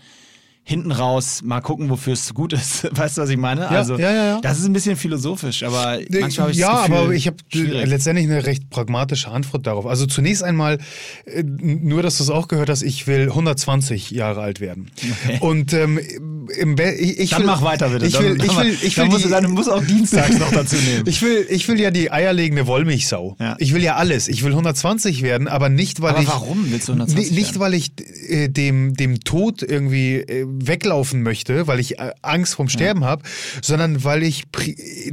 hinten 0.70 0.92
raus 0.92 1.42
mal 1.44 1.62
gucken, 1.62 1.90
wofür 1.90 2.14
es 2.14 2.32
gut 2.36 2.54
ist. 2.54 2.88
Weißt 2.96 3.18
du, 3.18 3.24
was 3.24 3.30
ich 3.32 3.38
meine? 3.38 3.62
Ja, 3.62 3.70
also, 3.70 3.98
ja, 3.98 4.12
ja, 4.12 4.26
ja. 4.26 4.42
das 4.42 4.60
ist 4.60 4.66
ein 4.66 4.74
bisschen 4.74 4.96
philosophisch, 4.96 5.64
aber 5.64 5.98
manchmal 6.12 6.44
habe 6.44 6.52
ich 6.52 6.60
Ja, 6.60 6.74
das 6.74 6.86
Gefühl, 6.86 6.98
aber 6.98 7.14
ich 7.14 7.26
habe 7.26 7.38
letztendlich 7.86 8.28
eine 8.28 8.46
recht 8.46 8.70
pragmatische 8.70 9.30
Antwort 9.30 9.66
darauf. 9.66 9.88
Also 9.88 10.06
zunächst 10.06 10.44
einmal, 10.44 10.78
äh, 11.26 11.42
nur 11.42 12.04
dass 12.04 12.18
du 12.18 12.24
es 12.24 12.30
auch 12.30 12.48
gehört 12.48 12.70
hast, 12.70 12.84
ich 12.84 13.08
will 13.08 13.30
120 13.30 14.12
Jahre 14.12 14.42
alt 14.42 14.60
werden. 14.60 14.92
Okay. 15.24 15.38
Und 15.40 15.74
ähm, 15.74 16.00
ich, 16.00 17.20
ich 17.20 17.30
Dann 17.32 17.40
will, 17.40 17.46
mach 17.48 17.64
weiter 17.64 17.90
bitte. 17.90 18.06
Ich 18.06 18.20
will, 18.20 18.38
dann, 18.38 18.46
ich 18.48 18.58
will, 18.58 18.78
ich 18.80 18.98
will, 18.98 19.06
musst, 19.06 19.26
die, 19.26 19.30
du, 19.30 19.30
dann 19.30 19.50
musst 19.50 19.72
auch 19.72 19.84
dienstags 19.84 20.38
noch 20.38 20.52
dazu 20.52 20.76
nehmen. 20.76 21.04
Ich 21.10 21.24
will, 21.24 21.48
ich 21.50 21.68
will 21.68 21.80
ja 21.80 21.90
die 21.90 22.12
eierlegende 22.12 22.68
Wollmilchsau. 22.68 23.36
Ja. 23.40 23.56
Ich 23.58 23.74
will 23.74 23.82
ja 23.82 23.96
alles. 23.96 24.28
Ich 24.28 24.44
will 24.44 24.52
120 24.52 25.24
werden, 25.24 25.48
aber 25.48 25.70
nicht, 25.70 26.02
weil 26.02 26.12
aber 26.12 26.22
ich. 26.22 26.28
Warum 26.28 26.70
willst 26.70 26.88
du 26.88 26.94
120 26.94 27.32
Nicht, 27.32 27.48
werden? 27.48 27.60
weil 27.62 27.74
ich 27.74 27.92
äh, 28.28 28.50
dem, 28.50 28.94
dem 28.94 29.22
Tod 29.22 29.64
irgendwie 29.64 30.18
äh, 30.18 30.46
weglaufen 30.68 31.24
möchte 31.24 31.68
weil 31.68 31.80
ich 31.80 32.00
äh, 32.00 32.12
Angst 32.22 32.56
vorm 32.56 32.70
Sterben 32.70 33.02
ja. 33.02 33.08
habe, 33.08 33.24
sondern 33.62 34.04
weil 34.04 34.24
ich 34.24 34.46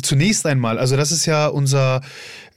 zunächst 0.02 0.46
einmal, 0.46 0.78
also 0.78 0.96
das 0.96 1.12
ist 1.12 1.26
ja 1.26 1.46
unser 1.46 2.00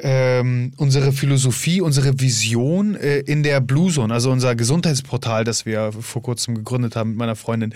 ähm, 0.02 0.72
unsere 0.78 1.12
Philosophie, 1.12 1.82
unsere 1.82 2.22
Vision 2.22 2.96
äh, 2.96 3.20
in 3.20 3.44
der 3.44 3.60
Blue 3.60 3.92
Zone, 3.92 4.14
also 4.14 4.32
unser 4.32 4.56
Gesundheitsportal, 4.56 5.44
das 5.44 5.66
wir 5.66 5.92
vor 5.92 6.22
kurzem 6.22 6.56
gegründet 6.56 6.96
haben 6.96 7.10
mit 7.10 7.20
meiner 7.20 7.36
Freundin. 7.36 7.74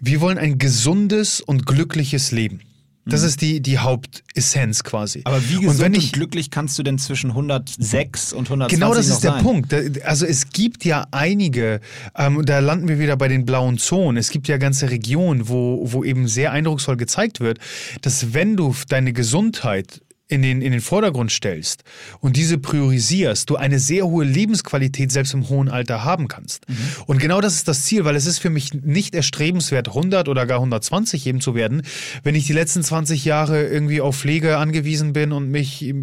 Wir 0.00 0.20
wollen 0.20 0.36
ein 0.36 0.58
gesundes 0.58 1.40
und 1.40 1.64
glückliches 1.64 2.30
Leben. 2.30 2.60
Das 3.04 3.22
mhm. 3.22 3.26
ist 3.26 3.40
die, 3.40 3.60
die 3.60 3.78
Hauptessenz 3.78 4.84
quasi. 4.84 5.22
Aber 5.24 5.42
wie 5.48 5.54
gesund 5.54 5.68
und, 5.68 5.78
wenn 5.80 5.94
ich, 5.94 6.04
und 6.06 6.12
glücklich 6.12 6.50
kannst 6.50 6.78
du 6.78 6.84
denn 6.84 6.98
zwischen 6.98 7.30
106 7.30 8.32
und 8.32 8.46
120 8.46 8.78
Genau, 8.78 8.94
das 8.94 9.08
ist 9.08 9.24
der 9.24 9.32
sein? 9.32 9.42
Punkt. 9.42 9.74
Also 10.04 10.24
es 10.24 10.50
gibt 10.50 10.84
ja 10.84 11.06
einige, 11.10 11.80
ähm, 12.16 12.44
da 12.44 12.60
landen 12.60 12.86
wir 12.86 13.00
wieder 13.00 13.16
bei 13.16 13.26
den 13.26 13.44
blauen 13.44 13.78
Zonen. 13.78 14.16
Es 14.18 14.30
gibt 14.30 14.46
ja 14.46 14.56
ganze 14.56 14.90
Regionen, 14.90 15.48
wo, 15.48 15.80
wo 15.82 16.04
eben 16.04 16.28
sehr 16.28 16.52
eindrucksvoll 16.52 16.96
gezeigt 16.96 17.40
wird, 17.40 17.58
dass 18.02 18.34
wenn 18.34 18.56
du 18.56 18.74
deine 18.88 19.12
Gesundheit 19.12 20.00
in 20.32 20.40
den, 20.40 20.62
in 20.62 20.72
den 20.72 20.80
Vordergrund 20.80 21.30
stellst 21.30 21.84
und 22.20 22.36
diese 22.36 22.56
priorisierst, 22.56 23.50
du 23.50 23.56
eine 23.56 23.78
sehr 23.78 24.06
hohe 24.06 24.24
Lebensqualität 24.24 25.12
selbst 25.12 25.34
im 25.34 25.50
hohen 25.50 25.68
Alter 25.68 26.04
haben 26.04 26.26
kannst. 26.26 26.66
Mhm. 26.68 26.76
Und 27.06 27.18
genau 27.18 27.42
das 27.42 27.54
ist 27.54 27.68
das 27.68 27.82
Ziel, 27.82 28.06
weil 28.06 28.16
es 28.16 28.24
ist 28.24 28.38
für 28.38 28.48
mich 28.48 28.72
nicht 28.72 29.14
erstrebenswert, 29.14 29.88
100 29.88 30.28
oder 30.28 30.46
gar 30.46 30.58
120 30.58 31.26
eben 31.26 31.42
zu 31.42 31.54
werden, 31.54 31.82
wenn 32.22 32.34
ich 32.34 32.46
die 32.46 32.54
letzten 32.54 32.82
20 32.82 33.26
Jahre 33.26 33.66
irgendwie 33.66 34.00
auf 34.00 34.16
Pflege 34.16 34.56
angewiesen 34.56 35.12
bin 35.12 35.32
und 35.32 35.50
mich 35.50 35.94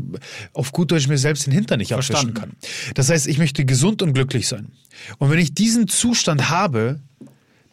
auf 0.54 0.72
gut 0.72 0.92
Deutsch 0.92 1.08
mir 1.08 1.18
selbst 1.18 1.48
den 1.48 1.54
Hintern 1.54 1.80
nicht 1.80 1.94
abwischen 1.94 2.36
kann. 2.36 2.52
Das 2.94 3.10
heißt, 3.10 3.28
ich 3.28 3.40
möchte 3.40 3.66
gesund 3.66 4.04
und 4.04 4.14
glücklich 4.14 4.48
sein. 4.48 4.68
Und 5.18 5.32
wenn 5.32 5.40
ich 5.40 5.56
diesen 5.56 5.88
Zustand 5.88 6.50
habe, 6.50 7.00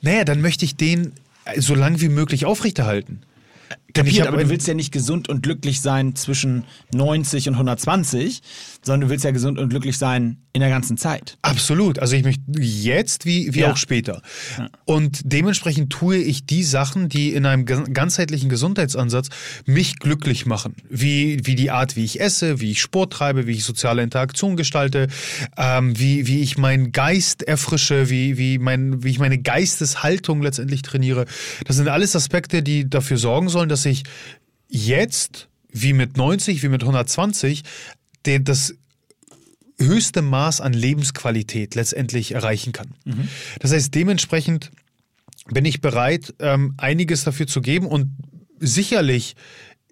naja, 0.01 0.25
dann 0.25 0.41
möchte 0.41 0.65
ich 0.65 0.77
den 0.77 1.13
so 1.59 1.75
lange 1.75 2.01
wie 2.01 2.09
möglich 2.09 2.47
aufrechterhalten. 2.47 3.21
Kapiert, 3.95 4.27
aber 4.27 4.43
du 4.43 4.49
willst 4.51 4.67
ja 4.69 4.75
nicht 4.75 4.93
gesund 4.93 5.29
und 5.29 5.43
glücklich 5.43 5.81
sein 5.81 6.15
zwischen 6.17 6.65
90 6.93 7.49
und 7.49 7.55
120, 7.55 8.43
sondern 8.83 9.03
du 9.03 9.09
willst 9.11 9.25
ja 9.25 9.31
gesund 9.31 9.59
und 9.59 9.69
glücklich 9.69 9.97
sein 9.97 10.39
in 10.53 10.61
der 10.61 10.71
ganzen 10.71 10.97
Zeit. 10.97 11.37
Absolut. 11.43 11.99
Also 11.99 12.17
ich 12.17 12.25
möchte 12.25 12.43
jetzt 12.57 13.27
wie, 13.27 13.55
wie 13.55 13.61
ja. 13.61 13.73
auch 13.73 13.77
später. 13.77 14.23
Ja. 14.57 14.71
Und 14.87 15.21
dementsprechend 15.25 15.93
tue 15.93 16.17
ich 16.17 16.47
die 16.47 16.63
Sachen, 16.63 17.11
die 17.11 17.35
in 17.35 17.45
einem 17.45 17.67
ganzheitlichen 17.67 18.49
Gesundheitsansatz 18.49 19.29
mich 19.67 19.99
glücklich 19.99 20.47
machen. 20.47 20.75
Wie, 20.89 21.41
wie 21.45 21.57
die 21.57 21.71
Art, 21.71 21.95
wie 21.95 22.05
ich 22.05 22.21
esse, 22.21 22.59
wie 22.61 22.71
ich 22.71 22.81
Sport 22.81 23.13
treibe, 23.13 23.47
wie 23.47 23.53
ich 23.53 23.65
soziale 23.65 24.03
Interaktion 24.03 24.57
gestalte, 24.57 25.09
ähm, 25.59 25.99
wie, 25.99 26.27
wie 26.27 26.41
ich 26.41 26.57
meinen 26.57 26.91
Geist 26.91 27.43
erfrische, 27.43 28.09
wie, 28.09 28.39
wie, 28.39 28.59
mein, 28.59 29.03
wie 29.05 29.11
ich 29.11 29.19
meine 29.19 29.37
Geisteshaltung 29.37 30.41
letztendlich 30.41 30.81
trainiere. 30.81 31.27
Das 31.67 31.77
sind 31.77 31.89
alles 31.89 32.17
Aspekte, 32.17 32.63
die 32.63 32.89
dafür 32.89 33.19
sorgen 33.19 33.51
sollen, 33.51 33.69
dass 33.69 33.76
ich 33.85 34.05
jetzt, 34.69 35.49
wie 35.71 35.93
mit 35.93 36.17
90, 36.17 36.63
wie 36.63 36.69
mit 36.69 36.83
120, 36.83 37.63
den, 38.25 38.45
das 38.45 38.75
höchste 39.79 40.23
Maß 40.23 40.61
an 40.61 40.73
Lebensqualität 40.73 41.75
letztendlich 41.75 42.33
erreichen 42.33 42.73
kann. 42.73 42.95
Mhm. 43.05 43.29
Das 43.61 43.73
heißt, 43.73 43.95
dementsprechend 43.95 44.71
bin 45.49 45.65
ich 45.65 45.81
bereit, 45.81 46.35
ähm, 46.39 46.75
einiges 46.79 47.25
dafür 47.25 47.47
zu 47.47 47.61
geben 47.61 47.87
und 47.87 48.11
sicherlich 48.59 49.37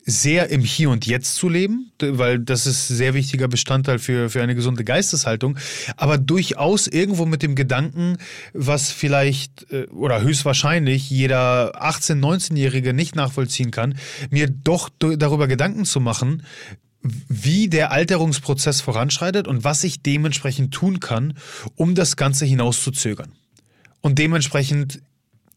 sehr 0.07 0.51
im 0.51 0.61
Hier 0.63 0.91
und 0.91 1.07
Jetzt 1.07 1.37
zu 1.37 1.49
leben, 1.49 1.91
weil 2.01 2.39
das 2.39 2.67
ist 2.67 2.91
ein 2.91 2.97
sehr 2.97 3.15
wichtiger 3.15 3.49
Bestandteil 3.49 3.99
für, 3.99 4.29
für 4.29 4.43
eine 4.43 4.55
gesunde 4.55 4.85
Geisteshaltung, 4.85 5.59
aber 5.97 6.19
durchaus 6.19 6.87
irgendwo 6.87 7.25
mit 7.25 7.43
dem 7.43 7.55
Gedanken, 7.55 8.19
was 8.53 8.91
vielleicht 8.91 9.71
äh, 9.73 9.87
oder 9.87 10.21
höchstwahrscheinlich 10.21 11.09
jeder 11.09 11.83
18-, 11.83 12.21
19-Jährige 12.21 12.93
nicht 12.93 13.17
nachvollziehen 13.17 13.71
kann, 13.71 13.97
mir 14.31 14.49
doch 14.49 14.91
darüber 14.99 15.49
Gedanken 15.49 15.85
zu 15.85 16.01
machen, 16.01 16.43
wie 17.29 17.69
der 17.69 17.93
Alterungsprozess 17.93 18.81
voranschreitet 18.81 19.47
und 19.47 19.65
was 19.65 19.85
ich 19.85 20.03
dementsprechend 20.03 20.73
tun 20.73 21.01
kann, 21.01 21.35
um 21.77 21.95
das 21.95 22.17
Ganze 22.17 22.45
hinauszuzögern. 22.47 23.33
Und 24.01 24.19
dementsprechend 24.19 25.01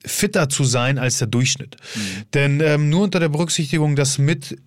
fitter 0.08 0.50
zu 0.50 0.64
sein 0.64 0.98
als 0.98 1.18
der 1.18 1.28
Durchschnitt. 1.28 1.78
Mhm. 1.96 2.00
Denn 2.34 2.60
ähm, 2.62 2.90
nur 2.90 3.04
unter 3.04 3.20
der 3.20 3.30
Berücksichtigung, 3.30 3.96
dass 3.96 4.18
mit 4.18 4.58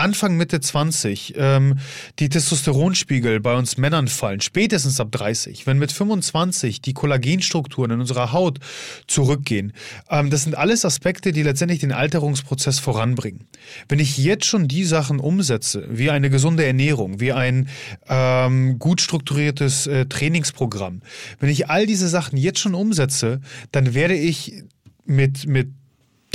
Anfang 0.00 0.36
Mitte 0.36 0.60
20 0.60 1.34
ähm, 1.36 1.78
die 2.18 2.28
Testosteronspiegel 2.28 3.40
bei 3.40 3.54
uns 3.54 3.76
Männern 3.76 4.08
fallen, 4.08 4.40
spätestens 4.40 4.98
ab 4.98 5.12
30, 5.12 5.66
wenn 5.66 5.78
mit 5.78 5.92
25 5.92 6.80
die 6.80 6.94
Kollagenstrukturen 6.94 7.92
in 7.92 8.00
unserer 8.00 8.32
Haut 8.32 8.58
zurückgehen, 9.06 9.72
ähm, 10.08 10.30
das 10.30 10.44
sind 10.44 10.56
alles 10.56 10.84
Aspekte, 10.84 11.32
die 11.32 11.42
letztendlich 11.42 11.80
den 11.80 11.92
Alterungsprozess 11.92 12.78
voranbringen. 12.78 13.46
Wenn 13.88 13.98
ich 13.98 14.16
jetzt 14.16 14.46
schon 14.46 14.68
die 14.68 14.84
Sachen 14.84 15.20
umsetze, 15.20 15.86
wie 15.90 16.10
eine 16.10 16.30
gesunde 16.30 16.64
Ernährung, 16.64 17.20
wie 17.20 17.32
ein 17.32 17.68
ähm, 18.08 18.78
gut 18.78 19.02
strukturiertes 19.02 19.86
äh, 19.86 20.06
Trainingsprogramm, 20.06 21.02
wenn 21.40 21.50
ich 21.50 21.68
all 21.68 21.86
diese 21.86 22.08
Sachen 22.08 22.38
jetzt 22.38 22.58
schon 22.58 22.74
umsetze, 22.74 23.40
dann 23.70 23.92
werde 23.92 24.14
ich 24.14 24.64
mit, 25.04 25.46
mit 25.46 25.68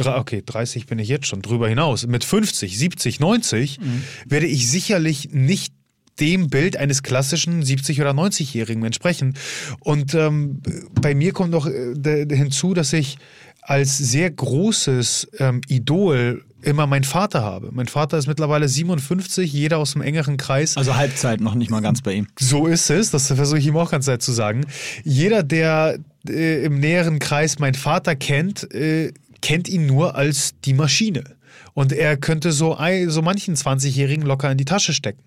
okay, 0.03 0.43
30 0.45 0.88
bin 0.88 0.99
ich 0.99 1.07
jetzt 1.07 1.28
schon 1.28 1.41
drüber 1.41 1.70
hinaus. 1.70 2.05
Mit 2.07 2.24
50, 2.24 2.78
70, 2.78 3.20
90 3.20 3.80
mhm. 3.80 4.03
werde 4.26 4.47
ich 4.47 4.70
sicherlich 4.70 5.30
nicht 5.32 5.74
dem 6.20 6.49
Bild 6.49 6.78
eines 6.78 7.03
klassischen 7.03 7.63
70- 7.63 7.99
oder 8.01 8.11
90-Jährigen 8.11 8.84
entsprechen. 8.86 9.36
Und 9.80 10.13
ähm, 10.13 10.61
bei 11.01 11.13
mir 11.13 11.34
kommt 11.34 11.51
noch 11.51 11.68
äh, 11.68 12.26
hinzu, 12.30 12.74
dass 12.74 12.93
ich 12.93 13.18
als 13.61 13.97
sehr 13.97 14.30
großes 14.30 15.28
ähm, 15.39 15.61
Idol 15.68 16.45
immer 16.61 16.88
meinen 16.88 17.03
Vater 17.03 17.43
habe. 17.43 17.70
Mein 17.72 17.88
Vater 17.88 18.18
ist 18.18 18.28
mittlerweile 18.28 18.68
57, 18.68 19.51
jeder 19.51 19.78
aus 19.78 19.93
dem 19.93 20.01
engeren 20.01 20.38
Kreis. 20.38 20.78
Also 20.78 20.95
Halbzeit 20.95 21.41
noch 21.41 21.55
nicht 21.55 21.70
mal 21.70 21.82
ganz 21.82 22.01
bei 22.01 22.13
ihm. 22.13 22.28
So 22.39 22.68
ist 22.68 22.89
es, 22.89 23.11
das 23.11 23.28
versuche 23.28 23.59
ich 23.59 23.68
ihm 23.68 23.78
auch 23.78 23.91
ganz 23.91 24.05
Zeit 24.05 24.22
zu 24.22 24.32
sagen. 24.32 24.66
Jeder, 25.03 25.43
der 25.43 25.99
äh, 26.30 26.63
im 26.63 26.80
näheren 26.80 27.19
Kreis 27.19 27.59
meinen 27.59 27.76
Vater 27.76 28.15
kennt, 28.15 28.71
äh, 28.73 29.13
kennt 29.41 29.67
ihn 29.67 29.86
nur 29.86 30.15
als 30.15 30.53
die 30.65 30.73
Maschine. 30.73 31.34
Und 31.76 31.91
er 31.91 32.15
könnte 32.15 32.53
so, 32.53 32.78
so 33.07 33.21
manchen 33.21 33.55
20-Jährigen 33.55 34.26
locker 34.26 34.49
in 34.49 34.57
die 34.57 34.63
Tasche 34.63 34.93
stecken. 34.93 35.21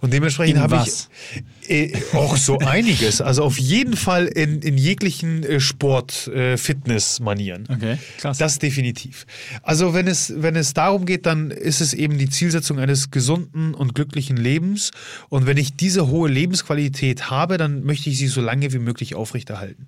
Und 0.00 0.12
dementsprechend 0.12 0.58
habe 0.58 0.82
ich 0.84 1.70
äh, 1.70 1.96
auch 2.14 2.36
so 2.36 2.58
einiges. 2.58 3.20
Also 3.20 3.44
auf 3.44 3.58
jeden 3.58 3.96
Fall 3.96 4.26
in, 4.26 4.60
in 4.60 4.76
jeglichen 4.76 5.44
äh, 5.44 5.60
Sport, 5.60 6.26
äh, 6.26 6.56
Fitness-Manieren. 6.56 7.68
Okay, 7.70 7.98
krass. 8.18 8.38
Das 8.38 8.58
definitiv. 8.58 9.24
Also 9.62 9.94
wenn 9.94 10.08
es, 10.08 10.32
wenn 10.36 10.56
es 10.56 10.74
darum 10.74 11.06
geht, 11.06 11.26
dann 11.26 11.52
ist 11.52 11.80
es 11.80 11.94
eben 11.94 12.18
die 12.18 12.28
Zielsetzung 12.28 12.80
eines 12.80 13.12
gesunden 13.12 13.72
und 13.72 13.94
glücklichen 13.94 14.36
Lebens. 14.36 14.90
Und 15.28 15.46
wenn 15.46 15.58
ich 15.58 15.76
diese 15.76 16.08
hohe 16.08 16.28
Lebensqualität 16.28 17.30
habe, 17.30 17.56
dann 17.56 17.84
möchte 17.84 18.10
ich 18.10 18.18
sie 18.18 18.26
so 18.26 18.40
lange 18.40 18.72
wie 18.72 18.80
möglich 18.80 19.14
aufrechterhalten. 19.14 19.86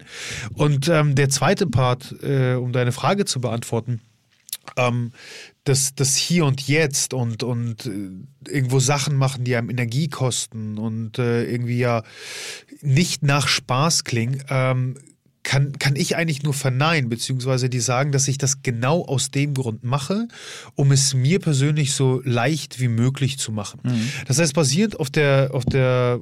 Und 0.54 0.86
ähm, 0.86 1.16
der 1.16 1.30
zweite 1.30 1.66
Part, 1.66 2.14
äh, 2.22 2.54
um 2.54 2.70
deine 2.70 2.92
Frage 2.92 3.24
zu 3.24 3.40
beantworten, 3.40 4.00
ähm, 4.76 5.12
das, 5.64 5.94
das 5.94 6.16
Hier 6.16 6.44
und 6.44 6.66
Jetzt 6.66 7.14
und, 7.14 7.42
und 7.42 7.86
äh, 7.86 8.50
irgendwo 8.50 8.78
Sachen 8.80 9.16
machen, 9.16 9.44
die 9.44 9.56
einem 9.56 9.70
Energie 9.70 10.08
kosten 10.08 10.78
und 10.78 11.18
äh, 11.18 11.44
irgendwie 11.44 11.78
ja 11.78 12.02
nicht 12.80 13.22
nach 13.22 13.48
Spaß 13.48 14.04
klingen, 14.04 14.42
ähm, 14.48 14.96
kann, 15.42 15.78
kann 15.78 15.94
ich 15.94 16.16
eigentlich 16.16 16.42
nur 16.42 16.54
verneinen, 16.54 17.08
beziehungsweise 17.08 17.70
die 17.70 17.78
sagen, 17.78 18.10
dass 18.10 18.26
ich 18.26 18.36
das 18.36 18.62
genau 18.62 19.04
aus 19.04 19.30
dem 19.30 19.54
Grund 19.54 19.84
mache, 19.84 20.26
um 20.74 20.90
es 20.90 21.14
mir 21.14 21.38
persönlich 21.38 21.92
so 21.92 22.20
leicht 22.24 22.80
wie 22.80 22.88
möglich 22.88 23.38
zu 23.38 23.52
machen. 23.52 23.80
Mhm. 23.84 24.08
Das 24.26 24.40
heißt, 24.40 24.54
basierend 24.54 24.98
auf 24.98 25.08
der, 25.08 25.50
auf 25.52 25.64
der 25.64 26.20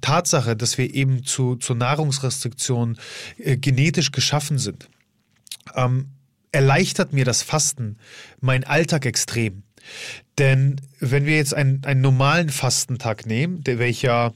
Tatsache, 0.00 0.56
dass 0.56 0.78
wir 0.78 0.92
eben 0.92 1.24
zu, 1.24 1.54
zur 1.56 1.76
Nahrungsrestriktion 1.76 2.98
äh, 3.38 3.56
genetisch 3.56 4.10
geschaffen 4.10 4.58
sind, 4.58 4.88
ähm, 5.76 6.06
erleichtert 6.52 7.12
mir 7.12 7.24
das 7.24 7.42
Fasten 7.42 7.98
meinen 8.40 8.64
Alltag 8.64 9.06
extrem. 9.06 9.62
Denn 10.38 10.80
wenn 11.00 11.26
wir 11.26 11.36
jetzt 11.36 11.54
einen, 11.54 11.84
einen 11.84 12.00
normalen 12.00 12.50
Fastentag 12.50 13.26
nehmen, 13.26 13.62
der 13.62 13.78
welcher 13.78 14.32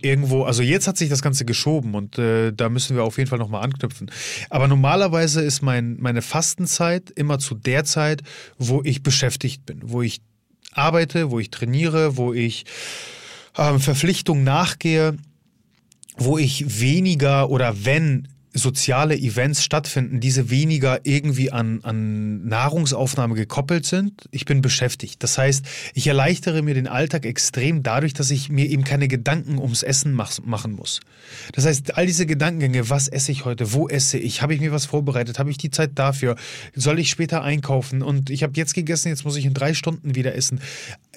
irgendwo, 0.00 0.44
also 0.44 0.62
jetzt 0.62 0.88
hat 0.88 0.96
sich 0.96 1.10
das 1.10 1.22
Ganze 1.22 1.44
geschoben 1.44 1.94
und 1.94 2.18
äh, 2.18 2.52
da 2.52 2.68
müssen 2.68 2.96
wir 2.96 3.04
auf 3.04 3.18
jeden 3.18 3.28
Fall 3.28 3.38
nochmal 3.38 3.62
anknüpfen. 3.62 4.10
Aber 4.48 4.68
normalerweise 4.68 5.42
ist 5.42 5.62
mein, 5.62 5.98
meine 6.00 6.22
Fastenzeit 6.22 7.10
immer 7.10 7.38
zu 7.38 7.54
der 7.54 7.84
Zeit, 7.84 8.22
wo 8.58 8.82
ich 8.84 9.02
beschäftigt 9.02 9.66
bin, 9.66 9.80
wo 9.82 10.02
ich 10.02 10.22
arbeite, 10.72 11.30
wo 11.30 11.38
ich 11.38 11.50
trainiere, 11.50 12.16
wo 12.16 12.32
ich 12.32 12.64
ähm, 13.58 13.80
Verpflichtungen 13.80 14.44
nachgehe, 14.44 15.16
wo 16.16 16.38
ich 16.38 16.80
weniger 16.80 17.50
oder 17.50 17.84
wenn 17.84 18.28
soziale 18.54 19.16
Events 19.16 19.64
stattfinden, 19.64 20.20
diese 20.20 20.50
weniger 20.50 21.00
irgendwie 21.04 21.50
an, 21.50 21.80
an 21.82 22.44
Nahrungsaufnahme 22.46 23.34
gekoppelt 23.34 23.86
sind. 23.86 24.24
Ich 24.30 24.44
bin 24.44 24.60
beschäftigt. 24.60 25.22
Das 25.22 25.38
heißt, 25.38 25.64
ich 25.94 26.06
erleichtere 26.06 26.62
mir 26.62 26.74
den 26.74 26.86
Alltag 26.86 27.24
extrem 27.24 27.82
dadurch, 27.82 28.12
dass 28.12 28.30
ich 28.30 28.50
mir 28.50 28.68
eben 28.68 28.84
keine 28.84 29.08
Gedanken 29.08 29.58
ums 29.58 29.82
Essen 29.82 30.12
mach, 30.12 30.38
machen 30.44 30.72
muss. 30.72 31.00
Das 31.52 31.64
heißt, 31.64 31.96
all 31.96 32.06
diese 32.06 32.26
Gedankengänge, 32.26 32.90
was 32.90 33.08
esse 33.08 33.32
ich 33.32 33.44
heute, 33.44 33.72
wo 33.72 33.88
esse 33.88 34.18
ich, 34.18 34.42
habe 34.42 34.54
ich 34.54 34.60
mir 34.60 34.72
was 34.72 34.84
vorbereitet, 34.84 35.38
habe 35.38 35.50
ich 35.50 35.56
die 35.56 35.70
Zeit 35.70 35.92
dafür, 35.94 36.36
soll 36.74 36.98
ich 36.98 37.08
später 37.08 37.42
einkaufen 37.42 38.02
und 38.02 38.28
ich 38.28 38.42
habe 38.42 38.52
jetzt 38.56 38.74
gegessen, 38.74 39.08
jetzt 39.08 39.24
muss 39.24 39.36
ich 39.36 39.46
in 39.46 39.54
drei 39.54 39.72
Stunden 39.72 40.14
wieder 40.14 40.34
essen. 40.34 40.60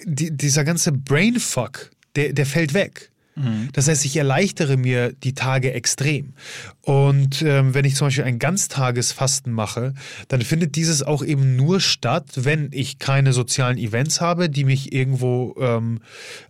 Die, 0.05 0.31
dieser 0.35 0.63
ganze 0.63 0.93
Brainfuck, 0.93 1.91
der, 2.15 2.31
der 2.31 2.45
fällt 2.45 2.73
weg. 2.73 3.11
Mhm. 3.35 3.69
Das 3.73 3.87
heißt, 3.87 4.05
ich 4.05 4.15
erleichtere 4.15 4.77
mir 4.77 5.11
die 5.11 5.33
Tage 5.33 5.73
extrem. 5.73 6.33
Und 6.81 7.41
ähm, 7.41 7.73
wenn 7.73 7.85
ich 7.85 7.95
zum 7.95 8.07
Beispiel 8.07 8.23
ein 8.23 8.39
Ganztagesfasten 8.39 9.51
mache, 9.51 9.93
dann 10.27 10.41
findet 10.41 10.75
dieses 10.75 11.03
auch 11.03 11.23
eben 11.23 11.55
nur 11.55 11.81
statt, 11.81 12.25
wenn 12.35 12.69
ich 12.71 12.99
keine 12.99 13.33
sozialen 13.33 13.77
Events 13.77 14.21
habe, 14.21 14.49
die 14.49 14.63
mich 14.63 14.93
irgendwo 14.93 15.55
ähm, 15.59 15.99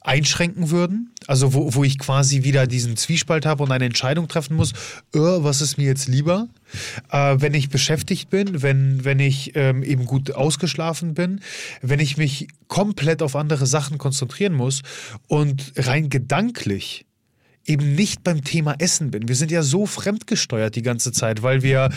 einschränken 0.02 0.70
würden. 0.70 1.12
Also 1.28 1.54
wo, 1.54 1.74
wo 1.74 1.84
ich 1.84 1.98
quasi 1.98 2.44
wieder 2.44 2.68
diesen 2.68 2.98
Zwiespalt 2.98 3.46
habe 3.46 3.64
und 3.64 3.72
eine 3.72 3.86
Entscheidung 3.86 4.28
treffen 4.28 4.56
muss, 4.56 4.74
oh, 5.14 5.44
was 5.44 5.62
ist 5.62 5.78
mir 5.78 5.86
jetzt 5.86 6.08
lieber? 6.08 6.48
Äh, 7.12 7.38
wenn 7.40 7.54
ich 7.54 7.70
beschäftigt 7.70 8.30
bin, 8.30 8.62
wenn, 8.62 9.06
wenn 9.06 9.20
ich 9.20 9.56
ähm, 9.56 9.84
eben 9.84 10.06
gut 10.06 10.32
ausgeschlafen 10.32 11.14
bin, 11.14 11.42
wenn 11.82 12.00
ich 12.00 12.18
mich 12.18 12.48
komplett 12.68 13.22
auf 13.22 13.36
andere 13.36 13.66
Sachen 13.66 13.98
konzentrieren 13.98 14.54
muss 14.54 14.82
und 15.28 15.74
rein 15.78 16.10
gedanklich 16.10 17.06
eben 17.66 17.96
nicht 17.96 18.24
beim 18.24 18.44
Thema 18.44 18.76
Essen 18.80 19.12
bin. 19.12 19.28
Wir 19.28 19.36
sind 19.36 19.52
ja 19.52 19.64
so 19.64 19.86
fremdgesteuert 19.86 20.76
die 20.76 20.82
ganze 20.82 21.12
Zeit, 21.12 21.44
weil 21.44 21.64
wir 21.64 21.90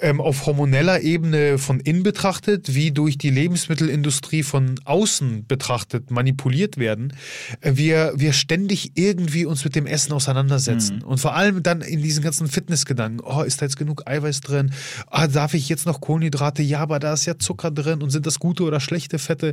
ähm, 0.00 0.20
auf 0.20 0.46
hormoneller 0.46 1.00
Ebene 1.00 1.58
von 1.58 1.80
innen 1.80 2.02
betrachtet, 2.02 2.74
wie 2.74 2.90
durch 2.90 3.18
die 3.18 3.30
Lebensmittelindustrie 3.30 4.42
von 4.42 4.80
außen 4.84 5.46
betrachtet 5.46 6.10
manipuliert 6.10 6.76
werden, 6.78 7.12
äh, 7.60 7.72
wir, 7.74 8.12
wir 8.16 8.32
ständig 8.32 8.92
irgendwie 8.94 9.44
uns 9.44 9.64
mit 9.64 9.74
dem 9.74 9.86
Essen 9.86 10.12
auseinandersetzen. 10.12 10.96
Mhm. 10.98 11.04
Und 11.04 11.18
vor 11.18 11.34
allem 11.34 11.62
dann 11.62 11.80
in 11.80 12.02
diesen 12.02 12.22
ganzen 12.22 12.48
Fitnessgedanken, 12.48 13.20
oh, 13.20 13.42
ist 13.42 13.60
da 13.60 13.66
jetzt 13.66 13.76
genug 13.76 14.06
Eiweiß 14.06 14.40
drin? 14.40 14.72
Ah, 15.08 15.26
darf 15.26 15.54
ich 15.54 15.68
jetzt 15.68 15.86
noch 15.86 16.00
Kohlenhydrate? 16.00 16.62
Ja, 16.62 16.80
aber 16.80 16.98
da 16.98 17.14
ist 17.14 17.26
ja 17.26 17.38
Zucker 17.38 17.70
drin 17.70 18.02
und 18.02 18.10
sind 18.10 18.26
das 18.26 18.38
gute 18.38 18.62
oder 18.62 18.80
schlechte 18.80 19.18
Fette? 19.18 19.52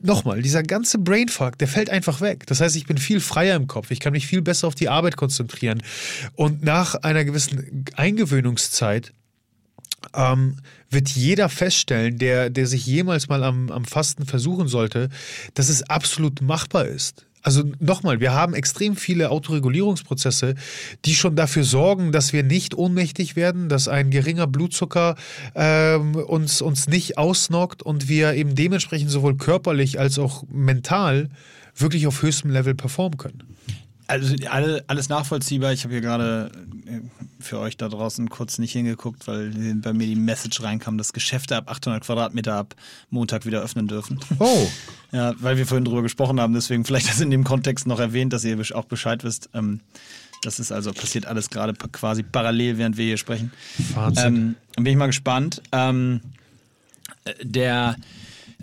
Nochmal, 0.00 0.42
dieser 0.42 0.62
ganze 0.62 0.98
Brainfuck, 0.98 1.58
der 1.58 1.68
fällt 1.68 1.90
einfach 1.90 2.20
weg. 2.20 2.46
Das 2.46 2.60
heißt, 2.60 2.76
ich 2.76 2.86
bin 2.86 2.98
viel 2.98 3.20
freier 3.20 3.56
im 3.56 3.66
Kopf. 3.66 3.90
Ich 3.90 4.00
kann 4.00 4.12
mich 4.12 4.26
viel 4.26 4.42
besser 4.42 4.68
auf 4.68 4.74
die 4.74 4.88
Arbeit 4.88 5.16
konzentrieren. 5.16 5.82
Und 6.34 6.62
nach 6.62 6.94
einer 6.94 7.24
gewissen 7.24 7.84
Eingewöhnungszeit 7.96 9.12
ähm, 10.14 10.56
wird 10.90 11.08
jeder 11.08 11.48
feststellen, 11.48 12.18
der, 12.18 12.50
der 12.50 12.66
sich 12.66 12.86
jemals 12.86 13.28
mal 13.28 13.44
am, 13.44 13.70
am 13.70 13.84
Fasten 13.84 14.26
versuchen 14.26 14.68
sollte, 14.68 15.08
dass 15.54 15.68
es 15.68 15.82
absolut 15.82 16.40
machbar 16.40 16.86
ist. 16.86 17.27
Also 17.42 17.62
nochmal, 17.78 18.20
wir 18.20 18.32
haben 18.32 18.54
extrem 18.54 18.96
viele 18.96 19.30
Autoregulierungsprozesse, 19.30 20.54
die 21.04 21.14
schon 21.14 21.36
dafür 21.36 21.64
sorgen, 21.64 22.12
dass 22.12 22.32
wir 22.32 22.42
nicht 22.42 22.74
ohnmächtig 22.74 23.36
werden, 23.36 23.68
dass 23.68 23.88
ein 23.88 24.10
geringer 24.10 24.46
Blutzucker 24.46 25.14
ähm, 25.54 26.16
uns, 26.16 26.60
uns 26.60 26.88
nicht 26.88 27.16
ausnockt 27.16 27.82
und 27.82 28.08
wir 28.08 28.34
eben 28.34 28.54
dementsprechend 28.54 29.10
sowohl 29.10 29.36
körperlich 29.36 30.00
als 30.00 30.18
auch 30.18 30.44
mental 30.50 31.28
wirklich 31.76 32.06
auf 32.06 32.22
höchstem 32.22 32.50
Level 32.50 32.74
performen 32.74 33.18
können. 33.18 33.42
Also 34.08 34.34
alle, 34.48 34.82
alles 34.86 35.10
nachvollziehbar. 35.10 35.74
Ich 35.74 35.84
habe 35.84 35.92
hier 35.92 36.00
gerade 36.00 36.50
äh, 36.86 37.00
für 37.38 37.58
euch 37.58 37.76
da 37.76 37.88
draußen 37.88 38.30
kurz 38.30 38.58
nicht 38.58 38.72
hingeguckt, 38.72 39.26
weil 39.26 39.50
bei 39.76 39.92
mir 39.92 40.06
die 40.06 40.16
Message 40.16 40.62
reinkam, 40.62 40.96
dass 40.96 41.12
Geschäfte 41.12 41.56
ab 41.56 41.70
800 41.70 42.02
Quadratmeter 42.02 42.54
ab 42.54 42.74
Montag 43.10 43.44
wieder 43.44 43.60
öffnen 43.60 43.86
dürfen. 43.86 44.18
Oh. 44.38 44.66
Ja, 45.10 45.32
weil 45.38 45.56
wir 45.56 45.66
vorhin 45.66 45.86
drüber 45.86 46.02
gesprochen 46.02 46.38
haben. 46.38 46.52
Deswegen 46.52 46.84
vielleicht 46.84 47.08
das 47.08 47.22
in 47.22 47.30
dem 47.30 47.42
Kontext 47.42 47.86
noch 47.86 47.98
erwähnt, 47.98 48.34
dass 48.34 48.44
ihr 48.44 48.58
auch 48.74 48.84
Bescheid 48.84 49.24
wisst. 49.24 49.48
Ähm, 49.54 49.80
das 50.42 50.60
ist 50.60 50.70
also 50.70 50.92
passiert 50.92 51.24
alles 51.24 51.48
gerade 51.48 51.72
quasi 51.72 52.22
parallel, 52.22 52.76
während 52.76 52.98
wir 52.98 53.06
hier 53.06 53.16
sprechen. 53.16 53.50
Wahnsinn. 53.94 54.56
Ähm, 54.76 54.84
bin 54.84 54.92
ich 54.92 54.96
mal 54.96 55.06
gespannt. 55.06 55.62
Ähm, 55.72 56.20
äh, 57.24 57.32
der 57.42 57.96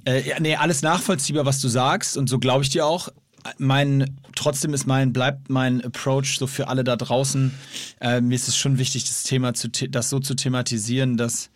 äh, 0.05 0.27
ja, 0.29 0.39
nee, 0.39 0.55
alles 0.55 0.83
nachvollziehbar, 0.83 1.45
was 1.45 1.59
du 1.61 1.67
sagst 1.67 2.15
und 2.15 2.29
so 2.29 2.37
glaube 2.37 2.63
ich 2.63 2.69
dir 2.69 2.85
auch 2.85 3.09
mein, 3.57 4.17
trotzdem 4.35 4.73
ist 4.73 4.87
mein, 4.87 5.13
bleibt 5.13 5.49
mein 5.49 5.83
Approach 5.83 6.37
so 6.37 6.47
für 6.47 6.67
alle 6.67 6.83
da 6.83 6.95
draußen. 6.95 7.53
Äh, 8.01 8.21
mir 8.21 8.35
ist 8.35 8.47
es 8.47 8.57
schon 8.57 8.77
wichtig, 8.77 9.05
das 9.05 9.23
Thema 9.23 9.53
zu, 9.53 9.69
das 9.69 10.09
so 10.09 10.19
zu 10.19 10.35
thematisieren, 10.35 11.17
dass, 11.17 11.49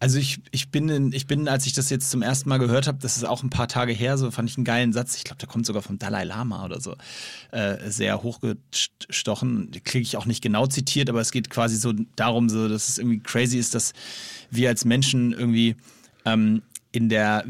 also 0.00 0.18
ich, 0.18 0.40
ich 0.50 0.70
bin, 0.70 0.88
in, 0.88 1.12
ich 1.12 1.26
bin, 1.26 1.48
als 1.48 1.66
ich 1.66 1.72
das 1.72 1.90
jetzt 1.90 2.10
zum 2.10 2.22
ersten 2.22 2.48
Mal 2.48 2.58
gehört 2.58 2.86
habe, 2.86 2.98
das 3.00 3.16
ist 3.16 3.24
auch 3.24 3.42
ein 3.42 3.50
paar 3.50 3.68
Tage 3.68 3.92
her, 3.92 4.18
so 4.18 4.30
fand 4.30 4.50
ich 4.50 4.56
einen 4.56 4.64
geilen 4.64 4.92
Satz. 4.92 5.16
Ich 5.16 5.24
glaube, 5.24 5.38
der 5.38 5.48
kommt 5.48 5.66
sogar 5.66 5.82
vom 5.82 5.98
Dalai 5.98 6.24
Lama 6.24 6.64
oder 6.64 6.80
so, 6.80 6.96
äh, 7.52 7.88
sehr 7.90 8.22
hochgestochen. 8.22 9.70
Kriege 9.84 10.02
ich 10.02 10.16
auch 10.16 10.26
nicht 10.26 10.42
genau 10.42 10.66
zitiert, 10.66 11.08
aber 11.08 11.20
es 11.20 11.30
geht 11.30 11.50
quasi 11.50 11.76
so 11.76 11.92
darum, 12.16 12.48
so, 12.48 12.68
dass 12.68 12.88
es 12.88 12.98
irgendwie 12.98 13.20
crazy 13.20 13.58
ist, 13.58 13.74
dass 13.74 13.92
wir 14.50 14.68
als 14.68 14.84
Menschen 14.84 15.32
irgendwie 15.32 15.76
ähm, 16.24 16.62
in 16.92 17.08
der 17.08 17.44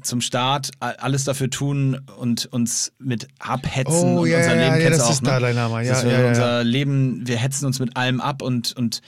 zum 0.00 0.20
Start 0.20 0.70
alles 0.80 1.24
dafür 1.24 1.50
tun 1.50 2.00
und 2.16 2.46
uns 2.46 2.92
mit 2.98 3.28
abhetzen 3.38 4.16
oh, 4.16 4.22
und 4.22 4.28
ja, 4.28 4.38
unser 4.38 4.56
Leben 4.56 4.80
ja, 4.80 4.90
das 4.90 5.00
auch, 5.00 5.10
ist 5.10 5.22
ne? 5.22 5.28
Dalai 5.28 5.52
Lama. 5.52 5.82
Ja, 5.82 6.02
ja, 6.02 6.20
ja, 6.20 6.28
unser 6.28 6.64
Leben, 6.64 7.26
wir 7.26 7.36
hetzen 7.36 7.66
uns 7.66 7.78
mit 7.78 7.96
allem 7.96 8.20
ab 8.20 8.42
und, 8.42 8.76
und 8.76 9.02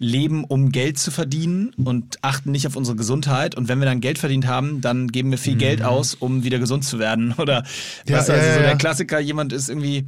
leben, 0.00 0.44
um 0.44 0.72
Geld 0.72 0.98
zu 0.98 1.10
verdienen 1.10 1.72
und 1.76 2.18
achten 2.22 2.50
nicht 2.50 2.66
auf 2.66 2.74
unsere 2.74 2.96
Gesundheit. 2.96 3.54
Und 3.54 3.68
wenn 3.68 3.78
wir 3.80 3.84
dann 3.84 4.00
Geld 4.00 4.18
verdient 4.18 4.46
haben, 4.46 4.80
dann 4.80 5.08
geben 5.08 5.30
wir 5.30 5.38
viel 5.38 5.54
mhm. 5.54 5.58
Geld 5.58 5.82
aus, 5.82 6.14
um 6.14 6.42
wieder 6.42 6.58
gesund 6.58 6.84
zu 6.84 6.98
werden. 6.98 7.32
Oder 7.38 7.64
ja, 8.08 8.16
weißt 8.16 8.30
du, 8.30 8.32
also 8.32 8.52
so 8.54 8.60
der 8.60 8.76
Klassiker, 8.76 9.20
jemand 9.20 9.52
ist 9.52 9.68
irgendwie, 9.68 10.06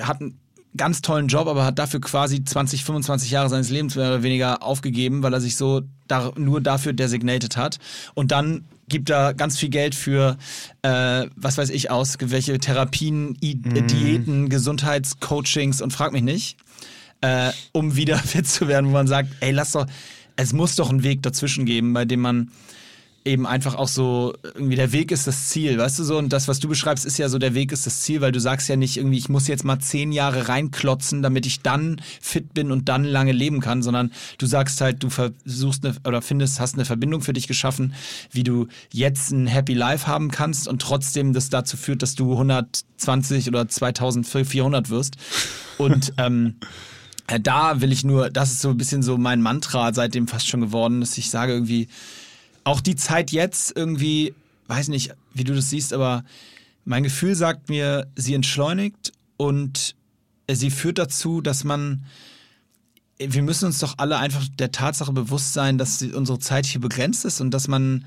hat 0.00 0.20
ein 0.20 0.38
ganz 0.76 1.00
tollen 1.00 1.28
Job, 1.28 1.46
aber 1.46 1.64
hat 1.64 1.78
dafür 1.78 2.00
quasi 2.00 2.44
20, 2.44 2.84
25 2.84 3.30
Jahre 3.30 3.48
seines 3.48 3.70
Lebens 3.70 3.96
mehr 3.96 4.08
oder 4.08 4.22
weniger 4.22 4.62
aufgegeben, 4.62 5.22
weil 5.22 5.32
er 5.32 5.40
sich 5.40 5.56
so 5.56 5.82
da, 6.08 6.32
nur 6.36 6.60
dafür 6.60 6.92
designated 6.92 7.56
hat. 7.56 7.78
Und 8.14 8.32
dann 8.32 8.64
gibt 8.94 9.10
er 9.10 9.34
ganz 9.34 9.58
viel 9.58 9.70
Geld 9.70 9.92
für, 9.96 10.38
äh, 10.82 11.26
was 11.34 11.58
weiß 11.58 11.70
ich, 11.70 11.90
aus, 11.90 12.16
welche 12.20 12.60
Therapien, 12.60 13.36
I 13.42 13.56
mm. 13.56 13.88
Diäten, 13.88 14.48
Gesundheitscoachings 14.48 15.82
und 15.82 15.92
frag 15.92 16.12
mich 16.12 16.22
nicht, 16.22 16.58
äh, 17.20 17.50
um 17.72 17.96
wieder 17.96 18.16
fit 18.32 18.46
zu 18.46 18.68
werden, 18.68 18.86
wo 18.86 18.92
man 18.92 19.08
sagt, 19.08 19.30
ey, 19.40 19.50
lass 19.50 19.72
doch, 19.72 19.86
es 20.36 20.52
muss 20.52 20.76
doch 20.76 20.90
einen 20.90 21.02
Weg 21.02 21.24
dazwischen 21.24 21.64
geben, 21.64 21.92
bei 21.92 22.04
dem 22.04 22.20
man 22.20 22.52
eben 23.24 23.46
einfach 23.46 23.74
auch 23.74 23.88
so, 23.88 24.34
irgendwie 24.42 24.76
der 24.76 24.92
Weg 24.92 25.10
ist 25.10 25.26
das 25.26 25.48
Ziel, 25.48 25.78
weißt 25.78 25.98
du 25.98 26.04
so? 26.04 26.18
Und 26.18 26.30
das, 26.32 26.46
was 26.46 26.60
du 26.60 26.68
beschreibst, 26.68 27.06
ist 27.06 27.18
ja 27.18 27.30
so, 27.30 27.38
der 27.38 27.54
Weg 27.54 27.72
ist 27.72 27.86
das 27.86 28.00
Ziel, 28.02 28.20
weil 28.20 28.32
du 28.32 28.40
sagst 28.40 28.68
ja 28.68 28.76
nicht 28.76 28.98
irgendwie, 28.98 29.16
ich 29.16 29.30
muss 29.30 29.48
jetzt 29.48 29.64
mal 29.64 29.78
zehn 29.78 30.12
Jahre 30.12 30.48
reinklotzen, 30.48 31.22
damit 31.22 31.46
ich 31.46 31.62
dann 31.62 32.02
fit 32.20 32.52
bin 32.52 32.70
und 32.70 32.88
dann 32.90 33.04
lange 33.04 33.32
leben 33.32 33.60
kann, 33.60 33.82
sondern 33.82 34.12
du 34.36 34.44
sagst 34.44 34.80
halt, 34.82 35.02
du 35.02 35.08
versuchst 35.08 35.86
eine, 35.86 35.96
oder 36.06 36.20
findest, 36.20 36.60
hast 36.60 36.74
eine 36.74 36.84
Verbindung 36.84 37.22
für 37.22 37.32
dich 37.32 37.48
geschaffen, 37.48 37.94
wie 38.30 38.44
du 38.44 38.68
jetzt 38.92 39.30
ein 39.30 39.46
Happy 39.46 39.72
Life 39.72 40.06
haben 40.06 40.30
kannst 40.30 40.68
und 40.68 40.82
trotzdem 40.82 41.32
das 41.32 41.48
dazu 41.48 41.78
führt, 41.78 42.02
dass 42.02 42.14
du 42.14 42.32
120 42.32 43.48
oder 43.48 43.66
2400 43.66 44.90
wirst. 44.90 45.16
Und, 45.78 46.12
ähm, 46.18 46.56
da 47.40 47.80
will 47.80 47.90
ich 47.90 48.04
nur, 48.04 48.28
das 48.28 48.52
ist 48.52 48.60
so 48.60 48.68
ein 48.68 48.76
bisschen 48.76 49.02
so 49.02 49.16
mein 49.16 49.40
Mantra 49.40 49.94
seitdem 49.94 50.28
fast 50.28 50.46
schon 50.46 50.60
geworden, 50.60 51.00
dass 51.00 51.16
ich 51.16 51.30
sage 51.30 51.54
irgendwie, 51.54 51.88
auch 52.64 52.80
die 52.80 52.96
Zeit 52.96 53.30
jetzt 53.30 53.76
irgendwie, 53.76 54.34
weiß 54.66 54.88
nicht, 54.88 55.14
wie 55.34 55.44
du 55.44 55.54
das 55.54 55.70
siehst, 55.70 55.92
aber 55.92 56.24
mein 56.84 57.02
Gefühl 57.02 57.34
sagt 57.34 57.68
mir, 57.68 58.06
sie 58.16 58.34
entschleunigt 58.34 59.12
und 59.36 59.94
sie 60.50 60.70
führt 60.70 60.98
dazu, 60.98 61.40
dass 61.40 61.64
man, 61.64 62.04
wir 63.18 63.42
müssen 63.42 63.66
uns 63.66 63.78
doch 63.78 63.94
alle 63.98 64.18
einfach 64.18 64.46
der 64.58 64.72
Tatsache 64.72 65.12
bewusst 65.12 65.52
sein, 65.52 65.78
dass 65.78 66.02
unsere 66.02 66.38
Zeit 66.38 66.66
hier 66.66 66.80
begrenzt 66.80 67.24
ist 67.24 67.40
und 67.40 67.52
dass 67.52 67.68
man 67.68 68.04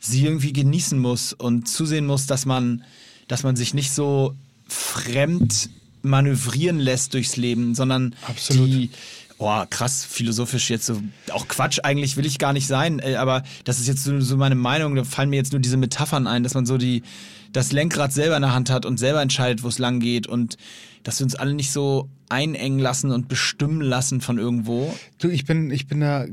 sie 0.00 0.24
irgendwie 0.24 0.52
genießen 0.52 0.98
muss 0.98 1.32
und 1.32 1.68
zusehen 1.68 2.06
muss, 2.06 2.26
dass 2.26 2.46
man, 2.46 2.84
dass 3.28 3.42
man 3.42 3.56
sich 3.56 3.74
nicht 3.74 3.92
so 3.92 4.34
fremd 4.68 5.70
manövrieren 6.02 6.78
lässt 6.78 7.14
durchs 7.14 7.36
Leben, 7.36 7.74
sondern 7.74 8.14
Absolut. 8.26 8.68
die 8.68 8.90
Boah, 9.38 9.66
krass, 9.68 10.04
philosophisch 10.04 10.70
jetzt 10.70 10.86
so. 10.86 11.00
Auch 11.30 11.46
Quatsch, 11.46 11.80
eigentlich 11.82 12.16
will 12.16 12.24
ich 12.24 12.38
gar 12.38 12.54
nicht 12.54 12.66
sein, 12.66 13.00
äh, 13.00 13.16
aber 13.16 13.42
das 13.64 13.78
ist 13.78 13.86
jetzt 13.86 14.02
so, 14.02 14.18
so 14.20 14.36
meine 14.36 14.54
Meinung. 14.54 14.94
Da 14.94 15.04
fallen 15.04 15.28
mir 15.28 15.36
jetzt 15.36 15.52
nur 15.52 15.60
diese 15.60 15.76
Metaphern 15.76 16.26
ein, 16.26 16.42
dass 16.42 16.54
man 16.54 16.64
so 16.64 16.78
die, 16.78 17.02
das 17.52 17.72
Lenkrad 17.72 18.12
selber 18.12 18.36
in 18.36 18.42
der 18.42 18.54
Hand 18.54 18.70
hat 18.70 18.86
und 18.86 18.98
selber 18.98 19.20
entscheidet, 19.20 19.62
wo 19.62 19.68
es 19.68 19.78
lang 19.78 20.00
geht 20.00 20.26
und 20.26 20.56
dass 21.02 21.20
wir 21.20 21.24
uns 21.24 21.34
alle 21.34 21.52
nicht 21.52 21.70
so 21.70 22.08
einengen 22.28 22.78
lassen 22.78 23.10
und 23.10 23.28
bestimmen 23.28 23.80
lassen 23.80 24.20
von 24.20 24.38
irgendwo. 24.38 24.94
Du, 25.18 25.28
ich 25.28 25.44
bin, 25.44 25.70
ich 25.70 25.86
bin 25.86 26.00
da 26.00 26.26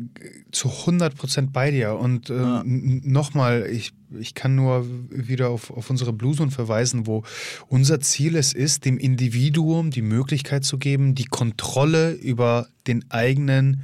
zu 0.52 0.70
100 0.70 1.16
Prozent 1.16 1.54
bei 1.54 1.72
dir 1.72 1.96
und 1.96 2.30
äh, 2.30 2.36
ja. 2.36 2.64
nochmal, 2.66 3.68
ich, 3.72 3.94
ich 4.20 4.34
kann 4.34 4.56
nur 4.56 4.86
wieder 5.10 5.50
auf, 5.50 5.72
auf 5.72 5.90
unsere 5.90 6.14
Blusen 6.14 6.52
verweisen, 6.52 7.08
wo 7.08 7.24
unser 7.68 8.00
Ziel 8.00 8.36
es 8.36 8.54
ist, 8.54 8.86
dem 8.86 8.98
Individuum 8.98 9.92
die 9.92 10.02
Möglichkeit 10.02 10.64
zu 10.64 10.78
geben, 10.78 11.16
die 11.16 11.26
Kontrolle 11.26 12.12
über 12.12 12.68
den 12.88 13.10
eigenen 13.12 13.84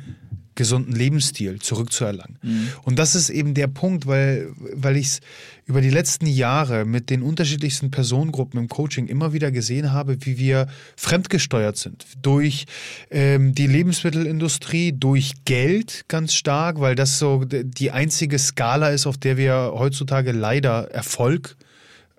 gesunden 0.59 0.93
Lebensstil 0.93 1.59
zurückzuerlangen. 1.59 2.37
Mhm. 2.41 2.67
Und 2.83 2.99
das 2.99 3.15
ist 3.15 3.29
eben 3.29 3.53
der 3.53 3.67
Punkt, 3.67 4.07
weil, 4.07 4.49
weil 4.73 4.97
ich 4.97 5.07
es 5.07 5.19
über 5.65 5.79
die 5.79 5.89
letzten 5.89 6.25
Jahre 6.25 6.83
mit 6.83 7.09
den 7.09 7.21
unterschiedlichsten 7.21 7.91
Personengruppen 7.91 8.59
im 8.59 8.67
Coaching 8.67 9.07
immer 9.07 9.31
wieder 9.31 9.51
gesehen 9.51 9.93
habe, 9.93 10.17
wie 10.25 10.37
wir 10.37 10.67
fremdgesteuert 10.97 11.77
sind. 11.77 12.05
Durch 12.21 12.65
ähm, 13.09 13.55
die 13.55 13.67
Lebensmittelindustrie, 13.67 14.91
durch 14.91 15.45
Geld 15.45 16.03
ganz 16.09 16.33
stark, 16.33 16.81
weil 16.81 16.95
das 16.95 17.19
so 17.19 17.45
die 17.45 17.91
einzige 17.91 18.37
Skala 18.37 18.89
ist, 18.89 19.07
auf 19.07 19.17
der 19.17 19.37
wir 19.37 19.71
heutzutage 19.75 20.33
leider 20.33 20.91
Erfolg 20.91 21.55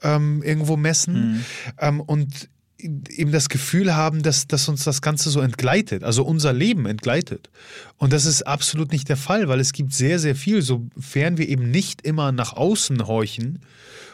ähm, 0.02 0.42
irgendwo 0.42 0.78
messen. 0.78 1.14
Mhm. 1.14 1.44
Ähm, 1.78 2.00
und 2.00 2.48
eben 2.82 3.32
das 3.32 3.48
Gefühl 3.48 3.94
haben, 3.94 4.22
dass, 4.22 4.46
dass 4.46 4.68
uns 4.68 4.84
das 4.84 5.02
Ganze 5.02 5.30
so 5.30 5.40
entgleitet, 5.40 6.04
also 6.04 6.24
unser 6.24 6.52
Leben 6.52 6.86
entgleitet. 6.86 7.50
Und 7.96 8.12
das 8.12 8.26
ist 8.26 8.46
absolut 8.46 8.92
nicht 8.92 9.08
der 9.08 9.16
Fall, 9.16 9.48
weil 9.48 9.60
es 9.60 9.72
gibt 9.72 9.92
sehr, 9.92 10.18
sehr 10.18 10.34
viel, 10.34 10.62
sofern 10.62 11.38
wir 11.38 11.48
eben 11.48 11.70
nicht 11.70 12.02
immer 12.02 12.32
nach 12.32 12.52
außen 12.52 13.06
horchen 13.06 13.60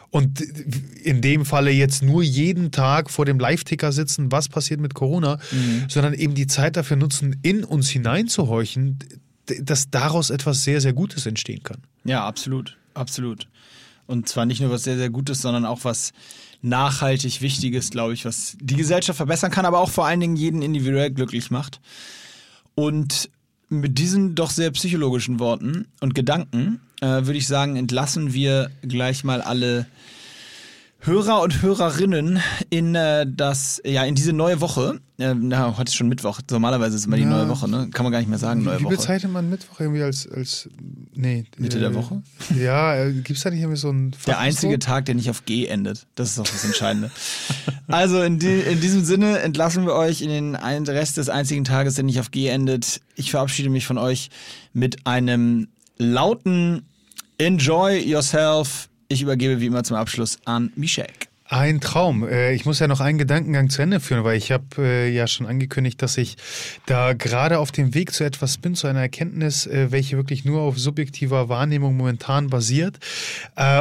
und 0.09 0.41
in 0.41 1.21
dem 1.21 1.45
Falle 1.45 1.71
jetzt 1.71 2.01
nur 2.01 2.23
jeden 2.23 2.71
Tag 2.71 3.09
vor 3.09 3.25
dem 3.25 3.39
Live-Ticker 3.39 3.91
sitzen, 3.91 4.31
was 4.31 4.49
passiert 4.49 4.79
mit 4.79 4.93
Corona, 4.93 5.37
mhm. 5.51 5.85
sondern 5.89 6.13
eben 6.13 6.33
die 6.33 6.47
Zeit 6.47 6.77
dafür 6.77 6.97
nutzen, 6.97 7.37
in 7.41 7.63
uns 7.63 7.89
hineinzuhorchen, 7.89 8.99
dass 9.61 9.89
daraus 9.89 10.29
etwas 10.29 10.63
sehr, 10.63 10.81
sehr 10.81 10.93
Gutes 10.93 11.25
entstehen 11.25 11.63
kann. 11.63 11.77
Ja, 12.03 12.25
absolut, 12.25 12.77
absolut. 12.93 13.47
Und 14.05 14.29
zwar 14.29 14.45
nicht 14.45 14.61
nur 14.61 14.71
was 14.71 14.83
sehr, 14.83 14.97
sehr 14.97 15.09
Gutes, 15.09 15.41
sondern 15.41 15.65
auch 15.65 15.83
was 15.83 16.13
nachhaltig 16.61 17.41
Wichtiges, 17.41 17.89
glaube 17.89 18.13
ich, 18.13 18.25
was 18.25 18.57
die 18.59 18.75
Gesellschaft 18.75 19.17
verbessern 19.17 19.51
kann, 19.51 19.65
aber 19.65 19.79
auch 19.79 19.89
vor 19.89 20.05
allen 20.05 20.19
Dingen 20.19 20.35
jeden 20.35 20.61
individuell 20.61 21.11
glücklich 21.11 21.51
macht. 21.51 21.79
Und 22.75 23.29
mit 23.69 23.97
diesen 23.97 24.35
doch 24.35 24.49
sehr 24.49 24.71
psychologischen 24.71 25.39
Worten 25.39 25.87
und 25.99 26.15
Gedanken 26.15 26.79
äh, 27.01 27.07
würde 27.07 27.37
ich 27.37 27.47
sagen, 27.47 27.75
entlassen 27.75 28.33
wir 28.33 28.71
gleich 28.81 29.23
mal 29.23 29.41
alle 29.41 29.87
Hörer 30.99 31.41
und 31.41 31.61
Hörerinnen 31.61 32.39
in 32.69 32.95
äh, 32.95 33.25
das, 33.27 33.81
ja, 33.85 34.03
in 34.03 34.15
diese 34.15 34.33
neue 34.33 34.59
Woche. 34.61 34.99
Äh, 35.19 35.35
na, 35.35 35.77
heute 35.77 35.89
ist 35.89 35.95
schon 35.95 36.09
Mittwoch. 36.09 36.41
Normalerweise 36.49 36.95
ist 36.95 37.05
immer 37.05 37.15
die 37.15 37.23
ja. 37.23 37.29
neue 37.29 37.47
Woche, 37.47 37.69
ne? 37.69 37.89
Kann 37.91 38.03
man 38.03 38.11
gar 38.11 38.19
nicht 38.19 38.29
mehr 38.29 38.39
sagen, 38.39 38.63
neue 38.63 38.79
Wie 38.79 38.83
Woche. 38.83 38.93
Wie 38.93 38.97
bezeichnet 38.97 39.31
man 39.31 39.49
Mittwoch 39.49 39.79
irgendwie 39.79 40.03
als, 40.03 40.27
als 40.29 40.69
nee. 41.13 41.45
Mitte 41.57 41.77
äh, 41.77 41.81
der 41.81 41.93
Woche? 41.93 42.23
Ja, 42.59 42.95
äh, 42.95 43.13
gibt 43.13 43.37
es 43.37 43.43
da 43.43 43.51
nicht 43.51 43.61
irgendwie 43.61 43.77
so 43.77 43.89
ein 43.89 44.15
Der 44.25 44.39
einzige 44.39 44.79
Tag, 44.79 45.05
der 45.05 45.15
nicht 45.15 45.29
auf 45.29 45.45
G 45.45 45.67
endet. 45.67 46.07
Das 46.15 46.29
ist 46.29 46.39
doch 46.39 46.47
das 46.47 46.65
Entscheidende. 46.65 47.11
also 47.87 48.21
in, 48.21 48.39
die, 48.39 48.59
in 48.59 48.81
diesem 48.81 49.05
Sinne 49.05 49.39
entlassen 49.39 49.85
wir 49.85 49.93
euch 49.93 50.21
in 50.21 50.29
den 50.29 50.55
Rest 50.55 51.17
des 51.17 51.29
einzigen 51.29 51.63
Tages, 51.63 51.95
der 51.95 52.03
nicht 52.03 52.19
auf 52.19 52.31
G 52.31 52.47
endet. 52.47 53.01
Ich 53.15 53.31
verabschiede 53.31 53.69
mich 53.69 53.85
von 53.85 53.97
euch 53.97 54.29
mit 54.73 55.05
einem 55.05 55.67
lauten 55.97 56.83
Enjoy 57.37 57.97
yourself 57.99 58.89
ich 59.07 59.21
übergebe 59.21 59.61
wie 59.61 59.67
immer 59.67 59.83
zum 59.83 59.97
Abschluss 59.97 60.39
an 60.45 60.71
Mishek. 60.75 61.26
Ein 61.49 61.79
Traum. 61.79 62.27
Äh, 62.27 62.53
ich 62.53 62.65
muss 62.65 62.79
ja 62.79 62.87
noch 62.87 62.99
einen 62.99 63.17
Gedankengang 63.17 63.69
zu 63.69 63.81
Ende 63.81 64.01
führen, 64.01 64.25
weil 64.25 64.35
ich 64.35 64.51
habe 64.51 64.65
äh, 64.79 65.09
ja 65.09 65.27
schon 65.27 65.47
angekündigt, 65.47 66.01
dass 66.01 66.17
ich 66.17 66.35
da 66.87 67.13
gerade 67.13 67.59
auf 67.59 67.71
dem 67.71 67.93
Weg 67.93 68.11
zu 68.11 68.25
etwas 68.25 68.57
bin, 68.57 68.75
zu 68.75 68.87
einer 68.87 68.99
Erkenntnis, 68.99 69.65
äh, 69.65 69.89
welche 69.89 70.17
wirklich 70.17 70.43
nur 70.43 70.59
auf 70.59 70.77
subjektiver 70.77 71.47
Wahrnehmung 71.47 71.95
momentan 71.95 72.49
basiert. 72.49 72.97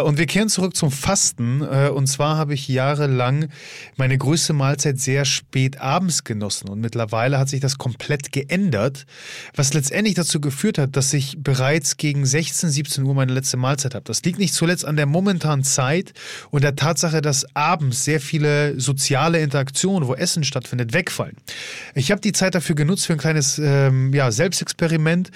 Und 0.04 0.18
wir 0.18 0.26
kehren 0.26 0.48
zurück 0.48 0.76
zum 0.76 0.90
Fasten. 0.90 1.62
Und 1.62 2.06
zwar 2.06 2.36
habe 2.36 2.54
ich 2.54 2.68
jahrelang 2.68 3.48
meine 3.96 4.16
größte 4.16 4.52
Mahlzeit 4.52 4.98
sehr 4.98 5.24
spät 5.24 5.80
abends 5.80 6.24
genossen. 6.24 6.68
Und 6.68 6.80
mittlerweile 6.80 7.38
hat 7.38 7.48
sich 7.48 7.60
das 7.60 7.78
komplett 7.78 8.32
geändert, 8.32 9.06
was 9.54 9.74
letztendlich 9.74 10.14
dazu 10.14 10.40
geführt 10.40 10.78
hat, 10.78 10.96
dass 10.96 11.12
ich 11.12 11.36
bereits 11.38 11.96
gegen 11.96 12.24
16, 12.24 12.70
17 12.70 13.04
Uhr 13.04 13.14
meine 13.14 13.32
letzte 13.32 13.56
Mahlzeit 13.56 13.94
habe. 13.94 14.04
Das 14.04 14.22
liegt 14.22 14.38
nicht 14.38 14.54
zuletzt 14.54 14.84
an 14.84 14.96
der 14.96 15.06
momentanen 15.06 15.64
Zeit 15.64 16.12
und 16.50 16.62
der 16.62 16.76
Tatsache, 16.76 17.20
dass 17.20 17.46
abends 17.56 18.04
sehr 18.04 18.20
viele 18.20 18.78
soziale 18.78 19.40
Interaktionen, 19.40 20.06
wo 20.08 20.14
Essen 20.14 20.44
stattfindet, 20.44 20.92
wegfallen. 20.92 21.36
Ich 21.94 22.10
habe 22.10 22.20
die 22.20 22.32
Zeit 22.32 22.54
dafür 22.54 22.74
genutzt 22.74 23.06
für 23.06 23.14
ein 23.14 23.18
kleines 23.18 23.58
ähm, 23.58 24.12
ja, 24.12 24.30
Selbstexperiment 24.30 25.30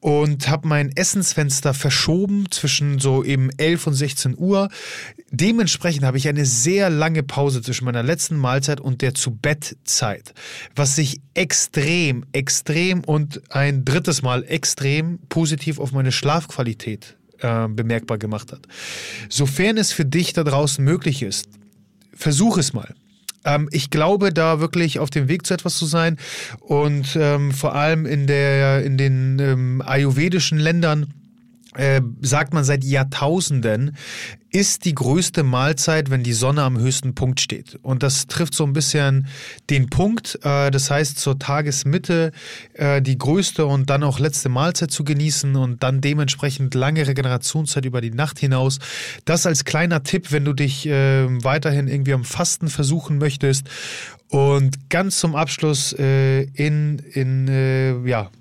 und 0.00 0.48
habe 0.48 0.66
mein 0.66 0.90
Essensfenster 0.96 1.72
verschoben 1.72 2.50
zwischen 2.50 2.98
so 2.98 3.22
eben 3.22 3.50
11 3.56 3.86
und 3.86 3.94
16 3.94 4.36
Uhr. 4.36 4.68
Dementsprechend 5.30 6.04
habe 6.04 6.18
ich 6.18 6.26
eine 6.26 6.44
sehr 6.44 6.90
lange 6.90 7.22
Pause 7.22 7.62
zwischen 7.62 7.84
meiner 7.84 8.02
letzten 8.02 8.36
Mahlzeit 8.36 8.80
und 8.80 9.00
der 9.00 9.14
zu 9.14 9.30
Bettzeit, 9.30 10.34
was 10.74 10.96
sich 10.96 11.20
extrem, 11.34 12.26
extrem 12.32 13.04
und 13.04 13.40
ein 13.50 13.84
drittes 13.84 14.22
Mal 14.22 14.44
extrem 14.44 15.20
positiv 15.28 15.78
auf 15.78 15.92
meine 15.92 16.10
Schlafqualität 16.10 17.16
äh, 17.38 17.68
bemerkbar 17.68 18.18
gemacht 18.18 18.50
hat. 18.50 18.66
Sofern 19.28 19.76
es 19.78 19.92
für 19.92 20.04
dich 20.04 20.32
da 20.32 20.42
draußen 20.42 20.84
möglich 20.84 21.22
ist, 21.22 21.59
versuch 22.20 22.58
es 22.58 22.72
mal. 22.72 22.94
Ähm, 23.44 23.68
ich 23.72 23.90
glaube, 23.90 24.32
da 24.32 24.60
wirklich 24.60 24.98
auf 24.98 25.10
dem 25.10 25.28
Weg 25.28 25.46
zu 25.46 25.54
etwas 25.54 25.76
zu 25.76 25.86
sein 25.86 26.18
und 26.60 27.16
ähm, 27.16 27.52
vor 27.52 27.74
allem 27.74 28.06
in, 28.06 28.26
der, 28.26 28.84
in 28.84 28.98
den 28.98 29.38
ähm, 29.38 29.82
ayurvedischen 29.84 30.58
Ländern 30.58 31.14
äh, 31.74 32.02
sagt 32.20 32.52
man 32.52 32.64
seit 32.64 32.84
Jahrtausenden, 32.84 33.96
ist 34.50 34.84
die 34.84 34.94
größte 34.94 35.42
Mahlzeit, 35.42 36.10
wenn 36.10 36.22
die 36.22 36.32
Sonne 36.32 36.62
am 36.62 36.78
höchsten 36.78 37.14
Punkt 37.14 37.40
steht. 37.40 37.78
Und 37.82 38.02
das 38.02 38.26
trifft 38.26 38.54
so 38.54 38.64
ein 38.64 38.72
bisschen 38.72 39.28
den 39.70 39.88
Punkt. 39.88 40.38
Äh, 40.42 40.70
das 40.70 40.90
heißt, 40.90 41.18
zur 41.18 41.38
Tagesmitte 41.38 42.32
äh, 42.74 43.00
die 43.00 43.16
größte 43.16 43.66
und 43.66 43.90
dann 43.90 44.02
auch 44.02 44.18
letzte 44.18 44.48
Mahlzeit 44.48 44.90
zu 44.90 45.04
genießen 45.04 45.54
und 45.56 45.82
dann 45.82 46.00
dementsprechend 46.00 46.74
lange 46.74 47.06
Regenerationszeit 47.06 47.84
über 47.84 48.00
die 48.00 48.10
Nacht 48.10 48.38
hinaus. 48.38 48.78
Das 49.24 49.46
als 49.46 49.64
kleiner 49.64 50.02
Tipp, 50.02 50.32
wenn 50.32 50.44
du 50.44 50.52
dich 50.52 50.86
äh, 50.86 51.26
weiterhin 51.44 51.86
irgendwie 51.86 52.14
am 52.14 52.24
Fasten 52.24 52.68
versuchen 52.68 53.18
möchtest. 53.18 53.68
Und 54.28 54.90
ganz 54.90 55.18
zum 55.18 55.34
Abschluss 55.34 55.92
in, 55.92 57.02
in 57.12 58.04
ja, 58.06 58.22
äh, 58.22 58.39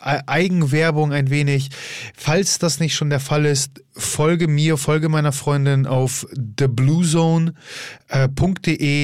Eigenwerbung 0.00 1.12
ein 1.12 1.28
wenig. 1.30 1.68
Falls 2.16 2.58
das 2.58 2.80
nicht 2.80 2.94
schon 2.94 3.10
der 3.10 3.20
Fall 3.20 3.44
ist, 3.44 3.82
folge 3.92 4.48
mir, 4.48 4.78
folge 4.78 5.10
meiner 5.10 5.32
Freundin 5.32 5.86
auf 5.86 6.26
thebluezone.de. 6.56 7.54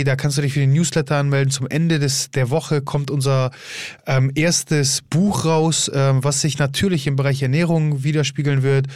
Äh, 0.01 0.05
da 0.05 0.17
kannst 0.17 0.39
du 0.39 0.43
dich 0.43 0.55
für 0.55 0.61
den 0.61 0.73
Newsletter 0.73 1.17
anmelden. 1.17 1.51
Zum 1.51 1.67
Ende 1.69 1.99
des, 1.99 2.31
der 2.31 2.49
Woche 2.49 2.81
kommt 2.81 3.11
unser 3.11 3.51
ähm, 4.07 4.33
erstes 4.35 5.03
Buch 5.03 5.45
raus, 5.45 5.91
ähm, 5.93 6.25
was 6.25 6.41
sich 6.41 6.59
natürlich 6.59 7.07
im 7.07 7.17
Bereich 7.17 7.43
Ernährung 7.43 8.03
widerspiegeln 8.03 8.63
wird. 8.63 8.87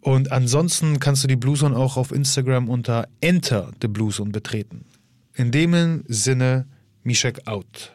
Und 0.00 0.30
ansonsten 0.30 1.00
kannst 1.00 1.24
du 1.24 1.28
die 1.28 1.36
Bluezone 1.36 1.76
auch 1.76 1.96
auf 1.96 2.12
Instagram 2.12 2.68
unter 2.68 3.08
Enter 3.20 3.72
the 3.80 3.88
Bluezone 3.88 4.30
betreten. 4.30 4.84
In 5.34 5.50
dem 5.50 6.04
Sinne, 6.06 6.66
Mishek 7.02 7.46
out. 7.46 7.94